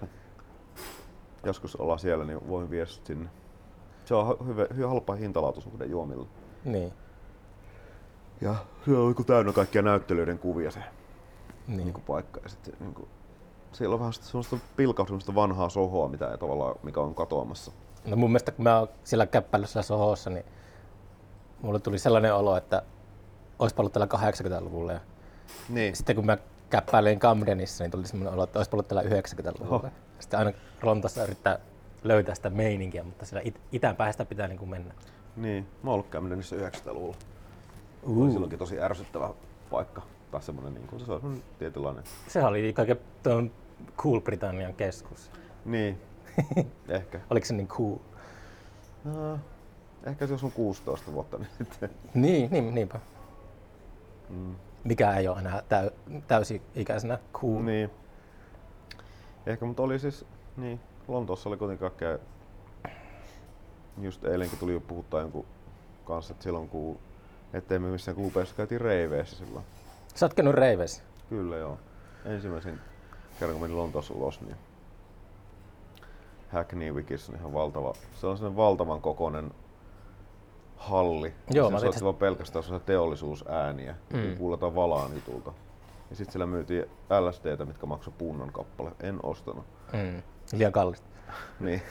Joskus 1.44 1.76
ollaan 1.76 1.98
siellä, 1.98 2.24
niin 2.24 2.48
voin 2.48 2.70
viedä 2.70 2.86
sut 2.86 3.06
sinne. 3.06 3.28
Se 4.04 4.14
on 4.14 4.36
hy- 4.36 4.46
hyvä, 4.46 4.66
hyvä 4.76 4.88
halpa 4.88 5.14
hintalaatuisuhde 5.14 5.86
juomilla. 5.86 6.26
Niin. 6.64 6.92
Ja 8.40 8.54
se 8.84 8.90
on 8.96 9.06
niinku 9.06 9.24
täynnä 9.24 9.52
kaikkia 9.52 9.82
näyttelyiden 9.82 10.38
kuvia 10.38 10.70
se 10.70 10.80
niin. 11.66 11.76
niinku 11.78 12.00
paikka. 12.00 12.40
Ja 12.42 12.48
sitten 12.48 12.74
niinku, 12.80 13.08
siellä 13.72 13.94
on 13.94 14.00
vähän 14.00 14.12
pilkaus, 14.76 15.08
semmoista 15.08 15.34
vanhaa 15.34 15.68
sohoa, 15.68 16.08
mitä 16.08 16.30
ei 16.30 16.38
tavallaan, 16.38 16.74
mikä 16.82 17.00
on 17.00 17.14
katoamassa. 17.14 17.72
No 18.04 18.16
mun 18.16 18.30
mielestä 18.30 18.52
kun 18.52 18.62
mä 18.62 18.78
oon 18.78 18.88
siellä 19.04 19.26
käppäilyssä 19.26 19.82
sohossa, 19.82 20.30
niin 20.30 20.44
mulle 21.62 21.78
tuli 21.80 21.98
sellainen 21.98 22.34
olo, 22.34 22.56
että 22.56 22.82
olisi 23.58 23.74
ollut 23.78 23.92
täällä 23.92 24.08
80-luvulla. 24.60 24.92
Ja 24.92 25.00
Niin. 25.68 25.96
sitten 25.96 26.16
kun 26.16 26.26
mä 26.26 26.38
käppäilin 26.70 27.18
Camdenissa, 27.18 27.84
niin 27.84 27.90
tuli 27.90 28.06
sellainen 28.06 28.34
olo, 28.34 28.44
että 28.44 28.58
olisi 28.58 28.70
ollut 28.72 28.88
täällä 28.88 29.10
90-luvulla. 29.10 29.76
Oho. 29.76 29.88
Sitten 30.18 30.38
aina 30.38 30.52
Lontoossa 30.82 31.24
yrittää 31.24 31.58
löytää 32.04 32.34
sitä 32.34 32.50
meininkiä, 32.50 33.02
mutta 33.02 33.26
siellä 33.26 33.42
it- 33.44 33.60
itään 33.72 33.96
päästä 33.96 34.24
pitää 34.24 34.48
niin 34.48 34.58
kuin 34.58 34.70
mennä. 34.70 34.94
Niin. 35.36 35.66
Mä 35.82 35.90
oon 35.90 35.94
ollut 35.94 36.10
Camdenissa 36.10 36.56
90-luvulla. 36.56 37.16
Uh. 38.02 38.22
Oli 38.22 38.32
silloinkin 38.32 38.58
tosi 38.58 38.80
ärsyttävä 38.80 39.30
paikka. 39.70 40.02
Tai 40.30 40.42
semmonen 40.42 40.74
niinku, 40.74 40.98
se 40.98 41.12
on 41.12 41.42
tietynlainen. 41.58 42.04
Sehän 42.28 42.48
oli 42.48 42.72
kaiken 42.72 42.96
tuon 43.22 43.50
Cool 43.96 44.20
Britannian 44.20 44.74
keskus. 44.74 45.30
Niin. 45.64 46.00
Ehkä. 46.88 47.20
Oliko 47.30 47.46
se 47.46 47.54
niin 47.54 47.68
cool? 47.68 47.96
Uh, 49.04 49.38
ehkä 50.04 50.26
se 50.26 50.32
jos 50.32 50.44
on 50.44 50.52
16 50.52 51.12
vuotta, 51.12 51.38
niin 51.38 51.48
sitten. 51.58 51.90
Niin, 52.14 52.50
niin 52.50 52.74
niinpä. 52.74 53.00
Mm. 54.28 54.54
Mikä 54.86 55.16
ei 55.16 55.28
ole 55.28 55.38
enää 55.38 55.62
täy, 55.68 55.90
täysi-ikäisenä 56.26 57.18
cool. 57.32 57.62
Niin. 57.62 57.90
Ehkä, 59.46 59.64
mutta 59.64 59.82
oli 59.82 59.98
siis, 59.98 60.26
niin, 60.56 60.80
Lontoossa 61.08 61.48
oli 61.48 61.56
kuitenkin 61.56 61.90
kaikkea, 61.90 62.18
just 64.00 64.24
eilenkin 64.24 64.58
tuli 64.58 64.72
jo 64.72 64.80
puhuttaa 64.80 65.20
jonkun 65.20 65.46
kanssa, 66.04 66.32
että 66.32 66.44
silloin 66.44 66.68
kun, 66.68 66.98
ettei 67.52 67.78
me 67.78 67.88
missään 67.88 68.16
klubeissa 68.16 68.54
käytiin 68.56 68.80
reiveissä 68.80 69.36
silloin. 69.36 69.64
Sä 70.14 70.26
oot 70.26 70.34
käynyt 70.34 70.54
reiveissä. 70.54 71.02
Kyllä 71.28 71.56
joo. 71.56 71.78
Ensimmäisen 72.24 72.80
kerran 73.38 73.52
kun 73.52 73.62
menin 73.62 73.76
Lontoossa 73.76 74.14
ulos, 74.14 74.40
niin 74.40 74.56
Hackney 76.52 76.92
Wikis 76.92 77.28
on 77.28 77.36
ihan 77.36 77.52
valtava, 77.52 77.94
se 78.20 78.26
on 78.26 78.36
sellainen 78.36 78.56
valtavan 78.56 79.00
kokoinen 79.00 79.50
halli. 80.76 81.34
Joo, 81.50 81.68
se 81.68 81.72
mä 81.74 81.80
soitti 81.80 82.04
vaan 82.04 82.14
pelkästään 82.14 82.64
teollisuusääniä, 82.86 83.94
Mm. 84.12 84.18
mm. 84.18 84.36
kuuletaan 84.36 84.74
valaan 84.74 85.14
jutulta. 85.14 85.52
Ja 86.10 86.16
sitten 86.16 86.32
siellä 86.32 86.46
myytiin 86.46 86.84
LSDtä, 87.20 87.64
mitkä 87.64 87.86
maksoi 87.86 88.14
punnan 88.18 88.52
kappale. 88.52 88.90
En 89.00 89.18
ostanut. 89.22 89.64
Mm. 89.92 90.22
Liian 90.52 90.72
kallista. 90.72 91.06
Niin. 91.60 91.82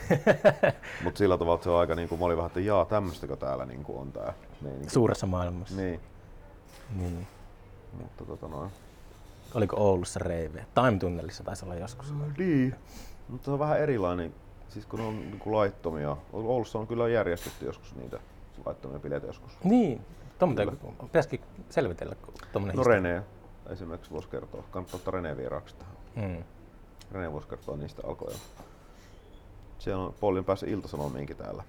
Mutta 1.04 1.18
sillä 1.18 1.38
tavalla 1.38 1.62
se 1.62 1.70
on 1.70 1.80
aika 1.80 1.94
niinku, 1.94 2.16
mä 2.16 2.24
olin 2.24 2.36
vähän, 2.36 2.46
että 2.46 2.60
jaa, 2.60 2.84
tämmöistäkö 2.84 3.36
täällä 3.36 3.66
niinku 3.66 3.98
on 3.98 4.12
tää 4.12 4.32
meininki. 4.60 4.90
Suuressa 4.90 5.26
maailmassa. 5.26 5.76
Niin, 5.76 6.00
Niin. 6.96 7.26
mutta 8.02 8.24
tota 8.24 8.48
noin. 8.48 8.70
Oliko 9.54 9.76
Oulussa 9.76 10.20
reiveä? 10.20 10.64
Time-tunnelissa 10.74 11.44
taisi 11.44 11.64
olla 11.64 11.74
joskus. 11.74 12.14
Niin. 12.38 12.74
Mutta 13.28 13.44
se 13.44 13.50
on 13.50 13.58
vähän 13.58 13.80
erilainen, 13.80 14.34
siis 14.68 14.86
kun 14.86 15.00
on 15.00 15.20
niinku 15.30 15.54
laittomia. 15.54 16.16
Oulussa 16.32 16.78
on 16.78 16.86
kyllä 16.86 17.08
järjestetty 17.08 17.66
joskus 17.66 17.94
niitä 17.94 18.20
laittomia 18.66 18.98
bileitä 18.98 19.26
joskus. 19.26 19.52
Niin. 19.64 20.00
Tuommoinen 20.38 20.78
pitäisikin 21.02 21.40
selvitellä, 21.70 22.16
tuommoinen 22.52 22.76
No 22.76 22.84
Rene 22.84 23.22
esimerkiksi 23.70 24.10
voisi 24.10 24.28
kertoa. 24.28 24.62
Kannattaa 24.70 24.96
ottaa 24.98 25.12
Rene 25.12 25.36
vieraaksi 25.36 25.74
tähän. 25.76 25.96
Mm. 26.16 26.44
Rene 27.12 27.32
voisi 27.32 27.48
kertoa 27.48 27.76
niistä 27.76 28.02
alkoja. 28.06 28.36
Siellä 29.78 30.04
on 30.04 30.14
Pollin 30.20 30.44
päässä 30.44 30.66
iltasanomiinkin 30.66 31.36
täällä. 31.36 31.62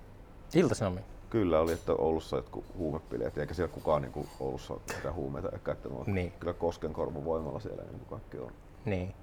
Ilta-Sanomi. 0.56 1.00
Kyllä 1.30 1.60
oli, 1.60 1.72
että 1.72 1.94
Oulussa 1.94 2.36
jotkut 2.36 2.66
huumepileet, 2.78 3.38
eikä 3.38 3.54
siellä 3.54 3.74
kukaan 3.74 4.02
niin 4.02 4.12
kuin 4.12 4.28
Oulussa 4.40 4.74
mitään 4.96 5.16
huumeita 5.16 5.50
ei 5.50 5.60
käyttänyt. 5.60 6.08
Niin. 6.08 6.32
Kyllä 6.40 6.54
Koskenkorvan 6.54 7.26
voimalla 7.26 7.60
siellä 7.60 7.84
niin 7.84 8.00
kuin 8.00 8.10
kaikki 8.10 8.38
on 8.38 8.52
Niin. 8.86 9.14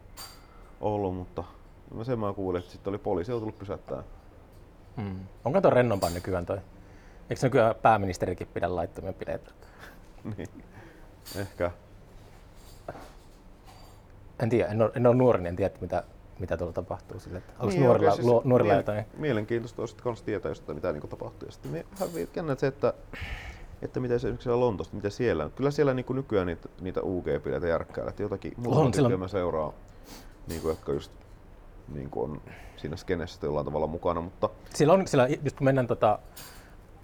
ollut, 0.80 1.14
mutta 1.14 1.44
sen 2.02 2.18
mä 2.18 2.32
kuulin, 2.32 2.58
että 2.58 2.72
sitten 2.72 2.90
oli 2.90 2.98
poliisi 2.98 3.30
joutunut 3.32 3.58
pysäyttää. 3.58 4.02
Mm. 4.96 5.20
Onko 5.44 5.60
tuo 5.60 5.70
rennompaa 5.70 6.10
nykyään 6.10 6.46
toi? 6.46 6.58
Eikö 7.30 7.40
se 7.40 7.46
nykyään 7.46 7.74
pääministerikin 7.82 8.46
pidä 8.54 8.74
laittomia 8.76 9.12
bileitä? 9.12 9.50
niin. 10.36 10.48
Ehkä. 11.36 11.70
En 14.38 14.48
tiedä, 14.48 14.68
en 14.70 14.82
ole, 14.82 14.90
en 14.94 15.06
ole 15.06 15.14
nuori, 15.14 15.38
niin 15.38 15.46
en 15.46 15.56
tiedä, 15.56 15.74
mitä, 15.80 16.04
mitä 16.38 16.56
tuolla 16.56 16.72
tapahtuu. 16.72 17.20
Sille, 17.20 17.38
että 17.38 17.52
onko 17.58 17.66
Niin, 17.66 17.82
nuorilla, 17.82 18.10
oikein, 18.10 18.28
luo, 18.28 18.42
nuorilla 18.44 18.72
miele- 18.72 18.78
jotain? 18.80 19.04
Mielenkiintoista 19.16 19.82
olisi 19.82 19.96
kans 19.96 20.22
tietää 20.22 20.50
jostain, 20.50 20.76
mitä 20.76 20.92
niin 20.92 21.08
tapahtuu. 21.08 21.48
Ja 21.48 21.52
sitten 21.52 22.28
jännä 22.36 22.54
se, 22.54 22.66
että, 22.66 22.94
että 23.82 24.00
miten 24.00 24.20
se 24.20 24.26
esimerkiksi 24.26 24.44
siellä 24.44 24.60
Lontoossa, 24.60 24.96
mitä 24.96 25.10
siellä 25.10 25.44
on. 25.44 25.50
Kyllä 25.50 25.70
siellä 25.70 25.94
niin 25.94 26.06
nykyään 26.10 26.46
niitä, 26.46 26.68
niitä 26.80 27.00
UG-pileitä 27.02 27.66
järkkää, 27.68 28.08
että 28.08 28.22
jotakin 28.22 28.52
silloin- 28.94 29.20
mä 29.20 29.28
seuraan, 29.28 29.72
niin 30.48 30.60
kuin, 30.60 30.70
jotka 30.70 30.92
just 30.92 31.12
niin 31.94 32.10
kuin 32.10 32.30
on 32.30 32.40
siinä 32.76 32.96
skenessä 32.96 33.46
jollain 33.46 33.66
tavalla 33.66 33.86
mukana, 33.86 34.20
mutta 34.20 34.48
Siellä 34.74 34.94
on, 34.94 35.06
siellä, 35.08 35.28
just 35.44 35.56
kun 35.56 35.64
mennään 35.64 35.86
tota, 35.86 36.18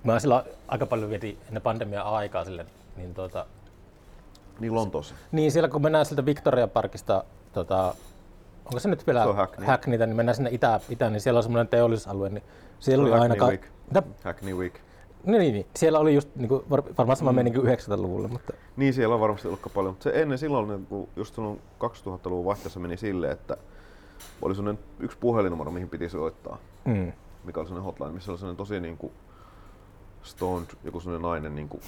Mä 0.05 0.19
silloin 0.19 0.45
aika 0.69 0.87
paljon 0.87 1.11
vietin 1.11 1.39
ennen 1.49 1.63
pandemiaa 1.63 2.17
aikaa 2.17 2.45
sille, 2.45 2.67
niin 2.97 3.15
tuota, 3.15 3.47
Niin 4.61 4.75
Lontoossa. 4.75 5.15
niin 5.33 5.53
siellä 5.53 5.69
kun 5.69 5.83
mennään 5.83 6.07
sieltä 6.07 6.25
Victoria 6.27 6.69
Parkista, 6.69 7.25
tota, 7.53 7.95
onko 8.65 8.79
se 8.79 8.89
nyt 8.89 9.07
vielä 9.07 9.25
Se 9.25 9.33
Hackney. 9.33 9.67
Hackneytä, 9.67 10.07
niin 10.07 10.17
mennään 10.17 10.37
sinne 10.37 10.51
itä, 10.53 10.81
itään, 10.89 11.13
niin 11.13 11.21
siellä 11.21 11.39
on 11.39 11.43
semmoinen 11.43 11.69
teollisuusalue, 11.69 12.29
niin 12.29 12.43
siellä 12.79 13.05
Se 13.09 13.13
oli 13.13 13.21
aina... 13.23 13.35
Hackney 13.35 13.39
Ka- 13.39 13.47
Week. 13.47 13.67
Mitä? 13.87 14.03
Hackney 14.25 14.55
Week. 14.55 14.75
Niin, 15.25 15.39
niin, 15.41 15.53
niin, 15.55 15.67
siellä 15.77 15.99
oli 15.99 16.15
just 16.15 16.29
niinku, 16.37 16.65
var- 16.71 16.83
varmaan 16.99 17.17
sama 17.17 17.33
mm. 17.33 17.35
meininki 17.37 17.59
90-luvulla, 17.59 18.29
mutta 18.29 18.53
Niin 18.77 18.95
siellä 18.95 19.15
on 19.15 19.21
varmasti 19.21 19.49
ollut 19.49 19.61
paljon, 19.75 19.93
mutta 19.93 20.03
se 20.05 20.23
ennen 20.23 20.39
silloin, 20.39 20.69
niin 20.69 20.87
kun 20.87 21.09
just 21.17 21.35
silloin 21.35 21.61
2000-luvun 21.85 22.45
vaihteessa 22.45 22.81
meni 22.81 22.97
silleen, 22.97 23.33
että 23.33 23.57
oli 24.43 24.55
sellainen 24.55 24.83
yksi 25.01 25.19
puhelinnumero, 25.21 25.71
mihin 25.71 25.89
piti 25.89 26.09
soittaa, 26.09 26.59
mm. 26.85 27.13
mikä 27.45 27.61
oli 27.61 27.67
sellainen 27.69 27.85
hotline, 27.85 28.13
missä 28.13 28.33
oli 28.33 28.39
sellainen 28.39 28.57
tosi 28.57 28.81
niin 28.81 28.97
kuin 28.97 29.13
stoned, 30.23 30.69
joku 30.85 31.01
sellainen 31.01 31.23
nainen 31.23 31.55
niin 31.55 31.69
kuin, 31.69 31.83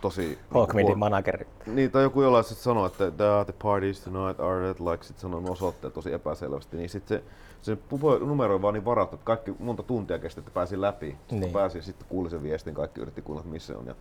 tosi... 0.00 0.38
Hawkmidin 0.50 0.86
niin, 0.86 0.98
manageri. 0.98 1.46
niin, 1.66 1.90
tai 1.90 2.02
joku 2.02 2.22
jollain 2.22 2.44
sitten 2.44 2.62
sanoi, 2.62 2.86
että 2.86 3.10
the, 3.10 3.24
the 3.44 3.54
parties 3.62 4.00
tonight 4.00 4.40
are 4.40 4.70
at, 4.70 4.80
like, 4.80 5.04
sit 5.04 5.18
sanoi 5.18 5.42
osoitteet 5.48 5.94
tosi 5.94 6.12
epäselvästi, 6.12 6.76
niin 6.76 6.90
sitten 6.90 7.18
se, 7.18 7.24
se 7.62 7.78
numero 8.20 8.54
oli 8.54 8.62
vaan 8.62 8.74
niin 8.74 8.84
varattu, 8.84 9.16
että 9.16 9.24
kaikki 9.24 9.54
monta 9.58 9.82
tuntia 9.82 10.18
kesti, 10.18 10.40
että 10.40 10.50
pääsi 10.50 10.80
läpi. 10.80 11.06
Sitten 11.06 11.26
Niin. 11.30 11.40
niin. 11.40 11.52
pääsi, 11.52 11.82
sitten 11.82 12.08
kuuli 12.08 12.30
sen 12.30 12.42
viestin, 12.42 12.74
kaikki 12.74 13.00
yritti 13.00 13.22
kuulla, 13.22 13.40
että 13.40 13.52
missä 13.52 13.78
on 13.78 13.86
ja 13.86 13.94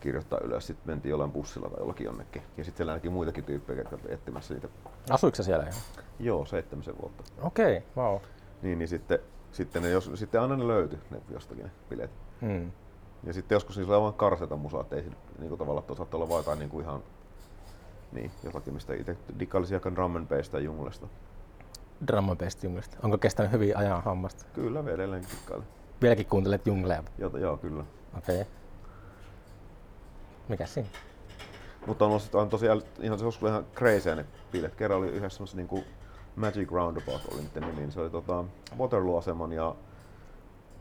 kirjoittaa 0.00 0.38
ylös. 0.44 0.66
Sitten 0.66 0.92
mentiin 0.92 1.10
jollain 1.10 1.32
bussilla 1.32 1.68
tai 1.68 1.80
jollakin 1.80 2.04
jonnekin. 2.04 2.42
Ja 2.56 2.64
sitten 2.64 2.76
siellä 2.76 2.92
näki 2.92 3.08
muitakin 3.08 3.44
tyyppejä, 3.44 3.78
jotka 3.78 3.98
etsimässä 4.08 4.54
niitä. 4.54 4.68
Asuiko 5.10 5.34
se 5.34 5.42
siellä 5.42 5.62
ihan? 5.62 5.74
Joo, 6.18 6.44
seitsemisen 6.44 6.94
vuotta. 7.02 7.24
Okei, 7.42 7.76
okay, 7.76 8.04
wow. 8.04 8.20
Niin, 8.62 8.78
niin 8.78 8.88
sitten, 8.88 9.18
sitten, 9.52 9.82
ne, 9.82 9.90
jos, 9.90 10.10
sitten 10.14 10.40
aina 10.40 10.56
ne 10.56 10.68
löytyi 10.68 10.98
ne 11.10 11.20
jostakin 11.30 11.64
ne 11.64 11.70
bileet. 11.88 12.10
Mm. 12.40 12.72
Ja 13.24 13.32
sitten 13.32 13.56
joskus 13.56 13.76
niissä 13.76 13.92
oli 13.92 14.02
vaan 14.02 14.14
karseta 14.14 14.56
musaa, 14.56 14.80
että 14.80 14.96
ei 14.96 15.02
se 15.02 15.10
niin 15.38 15.48
kuin 15.48 15.58
tavallaan, 15.58 15.84
että 15.90 16.16
olla 16.16 16.28
vaan 16.28 16.40
jotain 16.40 16.58
niin 16.58 16.70
kuin 16.70 16.84
ihan 16.84 17.02
niin, 18.12 18.30
jotakin, 18.44 18.74
mistä 18.74 18.94
itse 18.94 19.16
dikkailisi 19.38 19.74
aika 19.74 19.94
drum 19.94 20.16
and 20.16 20.26
bass 20.26 20.50
tai 20.50 20.64
junglesta. 20.64 21.06
Drum 22.06 22.28
and 22.28 22.44
bass 22.44 22.64
junglista. 22.64 22.96
Onko 23.02 23.18
kestänyt 23.18 23.52
hyvin 23.52 23.76
ajan 23.76 24.02
hammasta? 24.02 24.44
Kyllä, 24.54 24.84
vielä 24.84 24.94
edelleenkin 24.94 25.30
dikkailin. 25.30 25.66
Vieläkin 26.02 26.26
kuuntelet 26.26 26.66
jungleja? 26.66 27.02
Jota, 27.18 27.38
joo, 27.38 27.56
kyllä. 27.56 27.84
Okei. 28.18 28.40
Okay. 28.40 28.52
Mikä 30.48 30.66
siinä? 30.66 30.88
Mutta 31.86 32.04
on, 32.04 32.10
ollut, 32.10 32.34
on 32.34 32.48
tosiaan 32.48 32.82
ihan, 33.00 33.18
se 33.18 33.24
joskus 33.24 33.42
oli 33.42 33.50
ihan 33.50 33.66
crazy 33.74 34.14
ne 34.14 34.26
bileet. 34.52 34.74
Kerran 34.74 34.98
oli 34.98 35.08
yhdessä 35.08 35.36
semmoisessa 35.36 35.74
niin 35.74 35.84
Magic 36.36 36.70
Roundabout 36.70 37.20
oli 37.32 37.40
niiden 37.40 37.62
nimi, 37.62 37.80
niin 37.80 37.92
se 37.92 38.00
oli 38.00 38.10
tota, 38.10 38.44
Waterloo-aseman 38.78 39.52
ja 39.52 39.74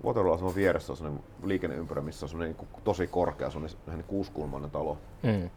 Waterloo-aseman 0.05 0.55
vieressä 0.55 0.93
on 0.93 0.97
semmoinen 0.97 1.23
liikenneympyrä, 1.43 2.01
missä 2.01 2.25
on 2.25 2.29
semmoinen 2.29 2.55
niin 2.57 2.83
tosi 2.83 3.07
korkea, 3.07 3.49
niin 3.87 4.03
kuusikulmainen 4.03 4.71
talo. 4.71 4.97
Mm. 5.23 5.49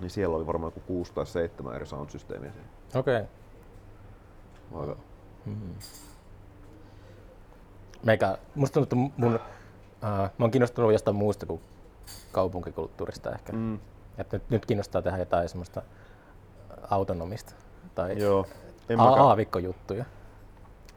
Niin 0.00 0.10
siellä 0.10 0.36
oli 0.36 0.46
varmaan 0.46 0.72
joku 0.76 0.86
kuusi 0.86 1.12
tai 1.12 1.26
seitsemän 1.26 1.74
eri 1.74 1.86
sound-systeemiä 1.86 2.52
siinä. 2.52 2.68
Okei. 2.94 3.24
Okay. 4.72 4.80
Aika. 4.80 4.96
Meikä, 8.02 8.38
musta 8.54 8.74
tuntuu, 8.74 9.06
että 9.06 9.20
mun, 9.20 9.34
äh, 10.04 10.10
mä 10.10 10.30
oon 10.40 10.50
kiinnostunut 10.50 10.92
jostain 10.92 11.16
muusta 11.16 11.46
kuin 11.46 11.60
kaupunkikulttuurista 12.32 13.32
ehkä. 13.32 13.52
Mm. 13.52 13.58
Mm, 13.58 13.78
Että 14.18 14.36
nyt, 14.36 14.50
nyt 14.50 14.66
kiinnostaa 14.66 15.02
tehdä 15.02 15.18
jotain 15.18 15.48
semmoista 15.48 15.82
autonomista 16.90 17.54
tai 17.94 18.18
joo. 18.18 18.46
En 18.88 19.00
aavikkojuttuja. 19.00 20.04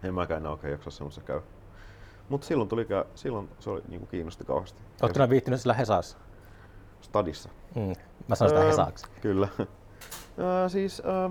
en 0.04 0.14
mäkään 0.14 0.48
oikein 0.48 0.72
jaksa 0.72 0.92
semmoisessa 0.92 1.22
käy. 1.22 1.42
Mutta 2.30 2.48
silloin, 2.48 2.70
tuli, 2.70 2.88
silloin 3.16 3.50
se 3.60 3.70
oli, 3.70 3.82
niin 3.88 4.00
kuin 4.00 4.10
kiinnosti 4.10 4.44
kauheasti. 4.44 4.82
Oletko 5.02 5.30
viihtynyt 5.30 5.62
sillä 5.62 5.74
Hesassa? 5.74 6.18
Stadissa. 7.02 7.50
Mm. 7.76 7.94
Mä 8.28 8.36
sanon 8.36 8.50
sitä 8.52 8.66
Öö. 8.66 9.08
Kyllä. 9.22 9.48
Öö, 10.40 10.70
siis 10.70 11.02
öö, 11.06 11.30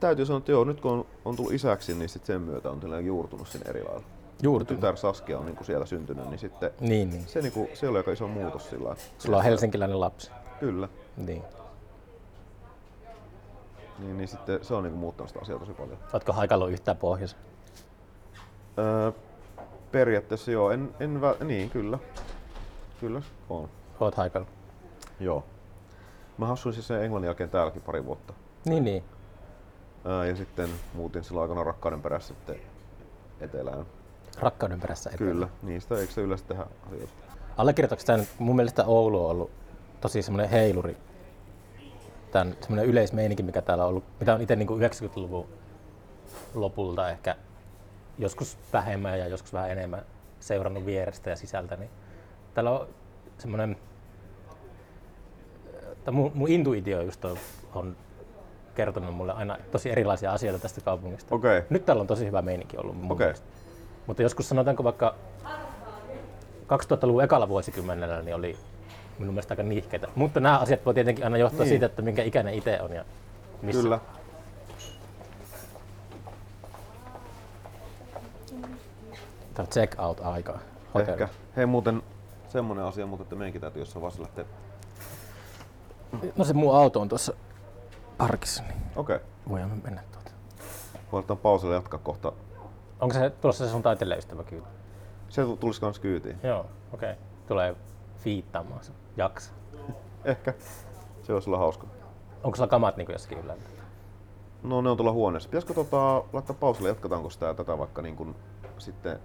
täytyy 0.00 0.26
sanoa, 0.26 0.38
että 0.38 0.52
joo, 0.52 0.64
nyt 0.64 0.80
kun 0.80 0.90
on, 0.90 1.06
on 1.24 1.36
tullut 1.36 1.52
isäksi, 1.52 1.94
niin 1.94 2.08
sit 2.08 2.24
sen 2.24 2.40
myötä 2.40 2.70
on 2.70 3.04
juurtunut 3.04 3.48
sinne 3.48 3.70
eri 3.70 3.82
lailla. 3.82 4.02
Juurtunut. 4.42 4.80
Tytär 4.80 4.96
Saskia 4.96 5.38
on 5.38 5.46
niinku 5.46 5.64
siellä 5.64 5.86
syntynyt, 5.86 6.26
niin 6.26 6.38
sitten 6.38 6.70
Niin, 6.80 7.10
niin. 7.10 7.28
se, 7.28 7.42
niinku, 7.42 7.68
se 7.74 7.88
oli 7.88 7.98
aika 7.98 8.12
iso 8.12 8.28
muutos 8.28 8.70
sillä. 8.70 8.96
Sulla 9.18 9.36
on 9.36 9.44
helsinkiläinen 9.44 10.00
lapsi. 10.00 10.30
Kyllä. 10.60 10.88
Niin. 11.16 11.42
Niin, 13.98 14.18
niin 14.18 14.28
sitten 14.28 14.64
se 14.64 14.74
on 14.74 14.82
niinku 14.82 14.98
muuttanut 14.98 15.28
sitä 15.28 15.40
asiaa 15.40 15.58
tosi 15.58 15.72
paljon. 15.72 15.98
Ootko 16.12 16.32
haikailut 16.32 16.70
yhtään 16.70 16.96
pohjois? 16.96 17.36
Öö, 18.80 19.12
periaatteessa 19.92 20.50
joo, 20.50 20.70
en, 20.70 20.94
en 21.00 21.20
vä- 21.20 21.44
niin 21.44 21.70
kyllä. 21.70 21.98
Kyllä, 23.00 23.22
on. 23.48 23.68
Oot 24.00 24.14
haikailut. 24.14 24.48
Joo. 25.20 25.44
Mä 26.38 26.52
asuin 26.52 26.72
siis 26.72 26.86
sen 26.86 27.02
englannin 27.04 27.26
jälkeen 27.26 27.50
täälläkin 27.50 27.82
pari 27.82 28.04
vuotta. 28.04 28.32
Niin, 28.64 28.84
niin. 28.84 29.04
Ää, 30.04 30.26
ja 30.26 30.36
sitten 30.36 30.68
muutin 30.94 31.24
silloin 31.24 31.42
aikana 31.42 31.64
rakkauden 31.64 32.02
perässä 32.02 32.34
sitten 32.34 32.56
etelään. 33.40 33.86
Rakkauden 34.38 34.80
perässä 34.80 35.10
eteen. 35.10 35.30
Kyllä, 35.30 35.48
niistä 35.62 35.98
eikö 35.98 36.12
se 36.12 36.20
yleensä 36.20 36.44
tehdä 36.44 36.66
asioita? 36.86 37.12
Allekirjoitatko 37.56 38.04
tämän, 38.06 38.26
mun 38.38 38.56
mielestä 38.56 38.84
Oulu 38.84 39.24
on 39.24 39.30
ollut 39.30 39.50
tosi 40.00 40.22
semmoinen 40.22 40.50
heiluri. 40.50 40.96
Tämän 42.32 42.56
semmoinen 42.60 42.86
yleismeininki, 42.86 43.42
mikä 43.42 43.62
täällä 43.62 43.84
on 43.84 43.88
ollut, 43.88 44.04
mitä 44.20 44.34
on 44.34 44.40
itse 44.40 44.56
niin 44.56 44.68
90-luvun 44.68 45.46
lopulta 46.54 47.10
ehkä 47.10 47.36
joskus 48.20 48.58
vähemmän 48.72 49.18
ja 49.18 49.26
joskus 49.26 49.52
vähän 49.52 49.70
enemmän 49.70 50.02
seurannut 50.40 50.86
vierestä 50.86 51.30
ja 51.30 51.36
sisältä, 51.36 51.76
niin 51.76 51.90
täällä 52.54 52.70
on 52.70 52.86
semmoinen, 53.38 53.76
tai 56.04 56.14
mun, 56.14 56.30
mun 56.34 56.48
intuitio 56.48 57.02
just 57.02 57.24
on, 57.24 57.36
on 57.74 57.96
kertonut 58.74 59.14
mulle 59.14 59.32
aina 59.32 59.56
tosi 59.70 59.90
erilaisia 59.90 60.32
asioita 60.32 60.58
tästä 60.62 60.80
kaupungista. 60.80 61.34
Okay. 61.34 61.62
Nyt 61.70 61.84
täällä 61.84 62.00
on 62.00 62.06
tosi 62.06 62.26
hyvä 62.26 62.42
meininki 62.42 62.76
ollut 62.76 62.96
mun 62.96 63.12
Okei. 63.12 63.26
mielestä. 63.26 63.46
Mutta 64.06 64.22
joskus 64.22 64.48
sanotaanko 64.48 64.84
vaikka 64.84 65.14
2000-luvun 66.62 67.24
ekalla 67.24 67.48
vuosikymmenellä 67.48 68.22
niin 68.22 68.34
oli 68.34 68.56
minun 69.18 69.34
mielestä 69.34 69.52
aika 69.52 69.62
nihkeitä. 69.62 70.08
Mutta 70.14 70.40
nämä 70.40 70.58
asiat 70.58 70.86
voi 70.86 70.94
tietenkin 70.94 71.24
aina 71.24 71.36
johtua 71.36 71.58
Niin. 71.60 71.68
siitä, 71.68 71.86
että 71.86 72.02
minkä 72.02 72.22
ikäinen 72.22 72.54
itse 72.54 72.80
on 72.80 72.92
ja 72.92 73.04
missä. 73.62 73.82
Kyllä. 73.82 73.98
Tämä 79.60 79.70
check 79.70 80.00
out 80.00 80.20
aika. 80.20 80.58
Ehkä. 80.94 81.28
Hei 81.56 81.66
muuten 81.66 82.02
semmonen 82.48 82.84
asia, 82.84 83.06
mutta 83.06 83.22
että 83.22 83.36
meidänkin 83.36 83.60
täytyy 83.60 83.82
jossain 83.82 84.02
vaiheessa 84.02 84.22
lähteä. 84.22 84.44
No 86.36 86.44
se 86.44 86.52
mun 86.52 86.76
auto 86.76 87.00
on 87.00 87.08
tuossa 87.08 87.32
parkissa, 88.18 88.62
niin 88.62 88.82
Okei. 88.96 89.16
Okay. 89.16 89.28
voidaan 89.48 89.80
mennä 89.84 90.02
tuota. 90.12 90.30
Voi 91.12 91.18
ottaa 91.18 91.36
pausille 91.36 91.74
ja 91.74 91.78
jatkaa 91.78 92.00
kohta. 92.02 92.32
Onko 93.00 93.14
se 93.14 93.30
tulossa 93.30 93.66
se 93.66 93.70
sun 93.70 93.82
taiteilijaystävä 93.82 94.44
kyllä? 94.44 94.66
Se 95.28 95.44
tu- 95.44 95.56
tulisi 95.56 95.80
kans 95.80 95.98
kyytiin. 95.98 96.36
Joo, 96.42 96.66
okei. 96.92 97.12
Okay. 97.12 97.24
Tulee 97.48 97.76
fiittaamaan 98.18 98.84
se 98.84 98.92
jaksa. 99.16 99.52
Ehkä. 100.24 100.54
Se 101.22 101.32
olisi 101.32 101.50
olla 101.50 101.58
hauska. 101.58 101.86
Onko 102.44 102.56
sulla 102.56 102.68
kamat 102.68 102.96
niin 102.96 103.12
jossakin 103.12 103.38
ylhäällä? 103.38 103.64
No 104.62 104.80
ne 104.80 104.90
on 104.90 104.96
tuolla 104.96 105.12
huoneessa. 105.12 105.48
Pitäisikö 105.48 105.74
tota, 105.74 106.24
laittaa 106.32 106.56
pausille, 106.60 106.88
jatketaanko 106.88 107.30
sitä 107.30 107.54
tätä 107.54 107.78
vaikka 107.78 108.02
niin 108.02 108.16
kuin 108.16 108.36
sitten 108.78 109.20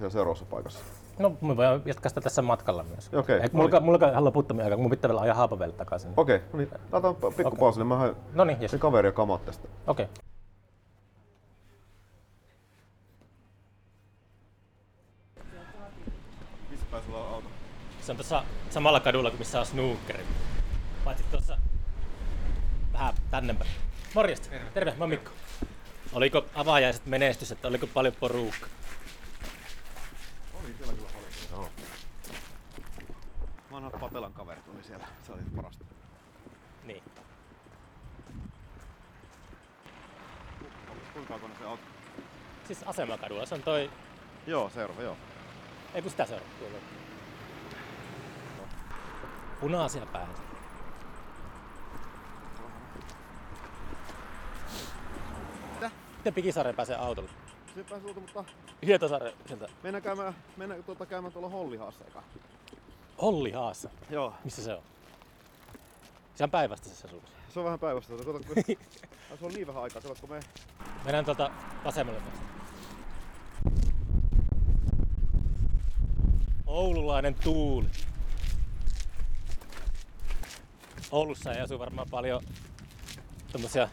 siellä 0.00 0.12
seuraavassa 0.12 0.44
paikassa? 0.44 0.80
No, 1.18 1.36
me 1.40 1.56
voidaan 1.56 1.82
jatkaa 1.84 2.08
sitä 2.08 2.20
tässä 2.20 2.42
matkalla 2.42 2.82
myös. 2.82 3.10
Okei, 3.14 3.36
Ei, 3.36 3.42
no 3.42 3.48
mulla, 3.52 3.70
niin. 3.70 3.82
mulla 3.82 4.08
ihan 4.08 4.24
loputtomia 4.24 4.64
aikaa, 4.64 4.76
kun 4.76 4.84
mun 4.84 4.90
pitää 4.90 5.08
vielä 5.08 5.20
ajaa 5.20 5.34
Haapavelle 5.34 5.74
takaisin. 5.74 6.12
Okei, 6.16 6.36
okay, 6.36 6.48
no 6.52 6.58
niin. 6.58 6.68
Laitetaan 6.92 7.14
pikku 7.14 7.48
Okei. 7.48 7.58
pausille. 7.60 7.84
Mä 7.84 7.96
haen 7.96 8.16
No 8.34 8.44
niin, 8.44 8.68
se 8.68 8.78
kaveri 8.78 9.08
ja 9.08 9.12
kamat 9.12 9.44
tästä. 9.44 9.68
Okei. 9.86 10.04
Okay. 10.04 10.24
Missä 16.70 16.86
päin 16.90 17.02
sulla 17.04 17.18
on 17.18 17.34
auto? 17.34 17.48
Se 18.00 18.12
on 18.12 18.16
tuossa 18.16 18.44
samalla 18.70 19.00
kadulla 19.00 19.30
kuin 19.30 19.38
missä 19.38 19.60
on 19.60 19.66
snookeri. 19.66 20.24
Paitsi 21.04 21.24
tuossa 21.30 21.56
vähän 22.92 23.14
tännempänä. 23.30 23.70
Morjesta. 24.14 24.48
Terve. 24.48 24.70
Terve, 24.74 24.90
mä 24.90 24.96
oon 25.00 25.10
Mikko. 25.10 25.30
Oliko 26.12 26.44
avaajaiset 26.54 27.06
menestys, 27.06 27.52
että 27.52 27.68
oliko 27.68 27.86
paljon 27.86 28.14
porukka? 28.20 28.66
Oli 30.62 30.74
siellä 30.78 30.92
kyllä 30.92 31.08
paljon. 31.12 31.30
Joo. 31.52 31.68
Vanhat 33.82 34.00
Patelan 34.00 34.32
kaverit 34.32 34.68
oli 34.74 34.82
siellä. 34.84 35.06
Se 35.22 35.32
oli 35.32 35.40
parasta. 35.56 35.84
Niin. 36.84 37.02
Kuinka 41.12 41.38
kauan 41.38 41.56
se 41.58 41.64
auto? 41.64 41.82
Siis 42.66 42.82
asemakadulla, 42.86 43.46
se 43.46 43.54
on 43.54 43.62
toi, 43.62 43.90
Joo, 44.46 44.70
seuraava, 44.70 45.02
joo. 45.02 45.16
ei 45.94 46.02
kun 46.02 46.10
sitä 46.10 46.26
seuraa 46.26 46.48
tuolla. 46.58 46.78
Punaisia 49.60 50.06
päähän. 50.06 50.34
Mitä? 55.74 55.90
Miten 56.16 56.34
Pikisaareen 56.34 56.76
pääsee 56.76 56.96
autolla? 56.96 57.30
Se 57.74 57.84
tuolta, 57.84 58.20
mutta 58.20 58.44
Hietasaari 58.86 59.34
sieltä. 59.46 59.68
mennään 59.82 60.02
käymään, 60.02 60.34
mennään 60.56 60.84
tuota 60.84 61.06
käymään 61.06 61.32
tuolla 61.32 61.48
Hollihaassa 61.48 62.04
eka. 62.04 62.22
Olli 63.20 63.50
Haassa. 63.50 63.90
Joo. 64.10 64.34
Missä 64.44 64.62
se 64.62 64.72
on? 64.74 64.82
Se 66.34 66.44
on 66.44 66.50
päivästä 66.50 66.88
se 66.88 67.06
asumus. 67.06 67.30
Se 67.54 67.58
on 67.58 67.64
vähän 67.64 67.78
päivästä. 67.78 68.16
Kato, 68.16 68.32
kun... 68.32 68.42
Se 69.38 69.46
on 69.46 69.52
niin 69.52 69.66
vähän 69.66 69.82
aikaa. 69.82 70.02
Katsotko 70.02 70.26
me... 70.26 70.40
Mennään 71.04 71.24
tuolta 71.24 71.50
vasemmalle 71.84 72.20
tästä. 72.20 72.44
Oululainen 76.66 77.34
tuuli. 77.34 77.86
Oulussa 81.10 81.52
ei 81.52 81.60
asu 81.60 81.78
varmaan 81.78 82.08
paljon 82.10 82.42
tämmöisiä 83.52 83.88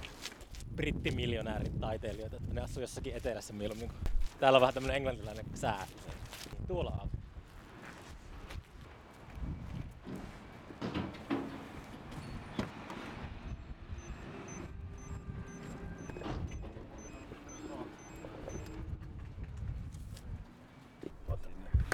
brittimiljonääritaiteilijoita, 0.75 2.35
että 2.35 2.53
ne 2.53 2.61
asuu 2.61 2.81
jossakin 2.81 3.15
etelässä 3.15 3.53
mieluummin. 3.53 3.91
Täällä 4.39 4.57
on 4.57 4.61
vähän 4.61 4.73
tämmönen 4.73 4.97
englantilainen 4.97 5.45
sää. 5.53 5.87
Tuolla 6.67 6.99
on. 7.01 7.09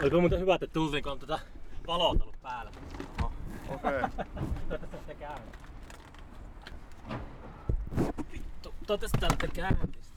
Oliko 0.04 0.20
muuten 0.20 0.40
hyvä, 0.40 0.56
että 0.56 0.68
tultiin, 0.68 1.04
kun 1.04 1.12
on 1.12 1.20
tätä 1.20 1.40
valot 1.88 2.22
ollut 2.22 2.42
päällä. 2.42 2.72
Okei. 3.70 4.00
Okay. 4.04 4.26
Toivottavasti 4.70 5.08
se 5.08 5.16
käy. 5.16 5.40
Vittu, 8.32 8.74
toivottavasti 8.88 9.18
täältä 9.20 9.48
käynnissä. 9.48 10.14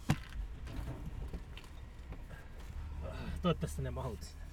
Toivottavasti 3.42 3.83
ne 3.83 3.90
mahut 3.90 4.22
sinne. 4.22 4.44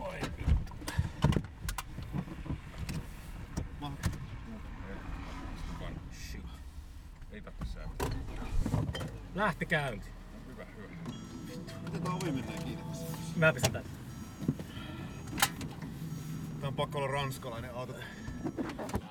Oi 0.00 0.20
vittu. 0.38 0.74
Ei 7.32 7.40
tarvitse 7.40 7.72
sää. 7.72 7.88
Lähti 9.44 9.66
käynti. 9.66 10.06
Hyvä, 10.46 10.64
hyvä. 10.64 10.88
Miten 11.84 12.02
tää 12.02 12.14
ovi 12.14 12.32
menee 12.32 12.58
kiinni 12.58 12.84
tässä? 12.84 13.06
Mä 13.36 13.52
pistän 13.52 13.72
tän. 13.72 13.84
Tää 16.60 16.68
on 16.68 16.74
pakko 16.74 16.98
olla 16.98 17.08
ranskalainen 17.08 17.74
auto. 17.74 17.92
Tää 17.92 18.02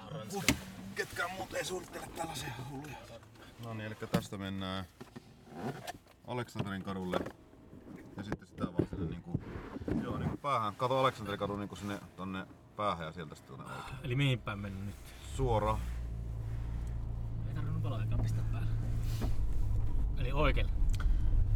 on 0.06 0.12
ranska. 0.12 0.54
Ketkään 0.96 1.32
muut 1.32 1.54
ei 1.54 1.66
suunnittele 1.66 2.08
tällaisia 2.16 2.50
hulluja. 2.70 2.96
No 3.64 3.74
niin, 3.74 3.86
eli 3.86 3.96
tästä 4.12 4.38
mennään 4.38 4.86
Aleksanterin 6.28 6.84
kadulle. 6.84 7.20
Ja 8.18 8.24
sitten 8.24 8.48
sitä 8.48 8.66
vaan 8.66 8.88
sinne 8.90 9.06
niinku, 9.06 9.40
joo, 10.04 10.18
niinku 10.18 10.38
päähän. 10.38 10.76
Kato 10.76 11.00
Aleksanterin 11.00 11.40
kadun 11.40 11.60
niinku 11.60 11.76
sinne 11.76 12.00
tonne 12.16 12.48
päähän 12.76 13.06
ja 13.06 13.12
sieltä 13.12 13.36
sitten 13.36 13.58
tonne 13.58 13.74
oikein. 13.74 13.98
Eli 14.04 14.16
mihin 14.16 14.40
päin 14.40 14.60
mennä 14.60 14.86
nyt? 14.86 14.96
Suora. 15.36 15.80
Ei 17.50 17.56
tarvinnut 17.56 17.84
valojakaan 17.84 18.22
pistää 18.22 18.44
päälle. 18.52 18.74
Eli 20.18 20.32
oikealle. 20.32 20.72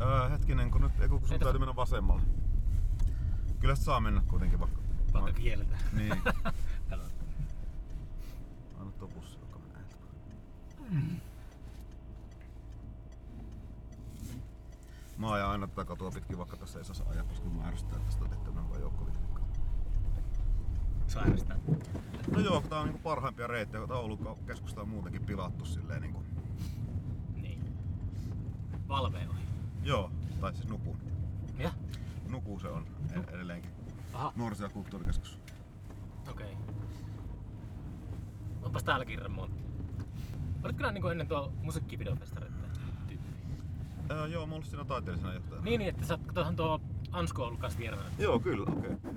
Öö, 0.02 0.37
hetkinen, 0.48 0.72
kun 0.72 0.82
nyt, 0.82 1.10
kun 1.10 1.22
sun 1.22 1.34
Ei 1.34 1.40
täytyy 1.40 1.60
mennä 1.60 1.76
vasemmalle. 1.76 2.22
Kyllä 3.60 3.76
sitä 3.76 3.86
saa 3.86 4.00
mennä 4.00 4.22
kuitenkin 4.28 4.60
vaikka. 4.60 4.82
Vaikka 5.14 5.32
kieltä. 5.32 5.78
Niin. 5.94 6.12
Anna 8.80 8.92
tuo 9.00 9.08
bussi, 9.08 9.38
joka 9.40 9.60
menee 9.60 9.82
eteenpäin. 9.82 11.22
Mä 15.18 15.32
ajan 15.32 15.50
aina 15.50 15.68
tätä 15.68 15.86
katua 15.86 16.12
pitkin, 16.12 16.38
vaikka 16.38 16.58
tässä 16.58 16.80
ei 16.80 16.86
saa 16.86 17.10
ajaa, 17.10 17.24
koska 17.24 17.50
mä 17.50 17.68
ärsyttää 17.68 18.00
tästä 18.00 18.26
tehtävän 18.26 18.70
vaan 18.70 18.82
joukkoliikennettä. 18.82 19.42
Sairastaa. 21.08 21.58
No 22.32 22.40
joo, 22.40 22.62
kun 22.62 22.70
tää 22.70 22.80
on 22.80 22.86
niinku 22.86 23.02
parhaimpia 23.04 23.48
reittejä, 23.48 23.80
kun 23.80 23.90
tää 23.90 23.98
Oulun 23.98 24.38
keskusta 24.48 24.82
on 24.82 24.90
muutenkin 24.90 25.26
pilattu 25.26 25.66
silleen 25.66 26.02
niinku. 26.02 26.24
Niin. 27.36 27.76
Valve 28.88 29.28
ohi. 29.30 29.42
Joo, 29.84 30.12
tai 30.48 30.56
siis 30.56 30.70
Nukun. 30.70 30.98
Ja? 31.58 31.72
Nuku 32.30 32.60
se 32.60 32.68
on 32.68 32.86
e- 33.16 33.36
edelleenkin. 33.36 33.72
Aha, 34.14 34.34
Nuoriso- 34.36 34.64
ja 34.64 34.70
kulttuurikeskus. 34.70 35.40
okei. 36.32 36.54
Okay. 36.54 36.76
Onpas 38.62 38.84
täälläkin 38.84 39.20
remontti. 39.20 39.64
Olitko 40.64 40.82
nää 40.82 40.92
niinku 40.92 41.08
ennen 41.08 41.28
tuo 41.28 41.54
musiikkivideofestareita 41.62 42.56
tyyppi? 43.08 43.20
Öö, 44.12 44.28
joo, 44.28 44.46
mä 44.46 44.56
olin 44.56 44.66
siinä 44.66 44.86
taiteellisena 44.86 45.34
johtajana. 45.34 45.64
Niin, 45.64 45.80
niin, 45.80 45.90
että 45.90 46.06
sä 46.06 46.14
oot, 46.14 46.34
tuohan 46.34 46.56
tuo 46.56 46.82
Ansku 47.12 47.42
ollut 47.42 47.60
kanssa 47.60 47.80
vieraana. 47.80 48.10
Joo, 48.20 48.40
kyllä, 48.40 48.64
okei. 48.64 48.94
Okay. 48.94 49.12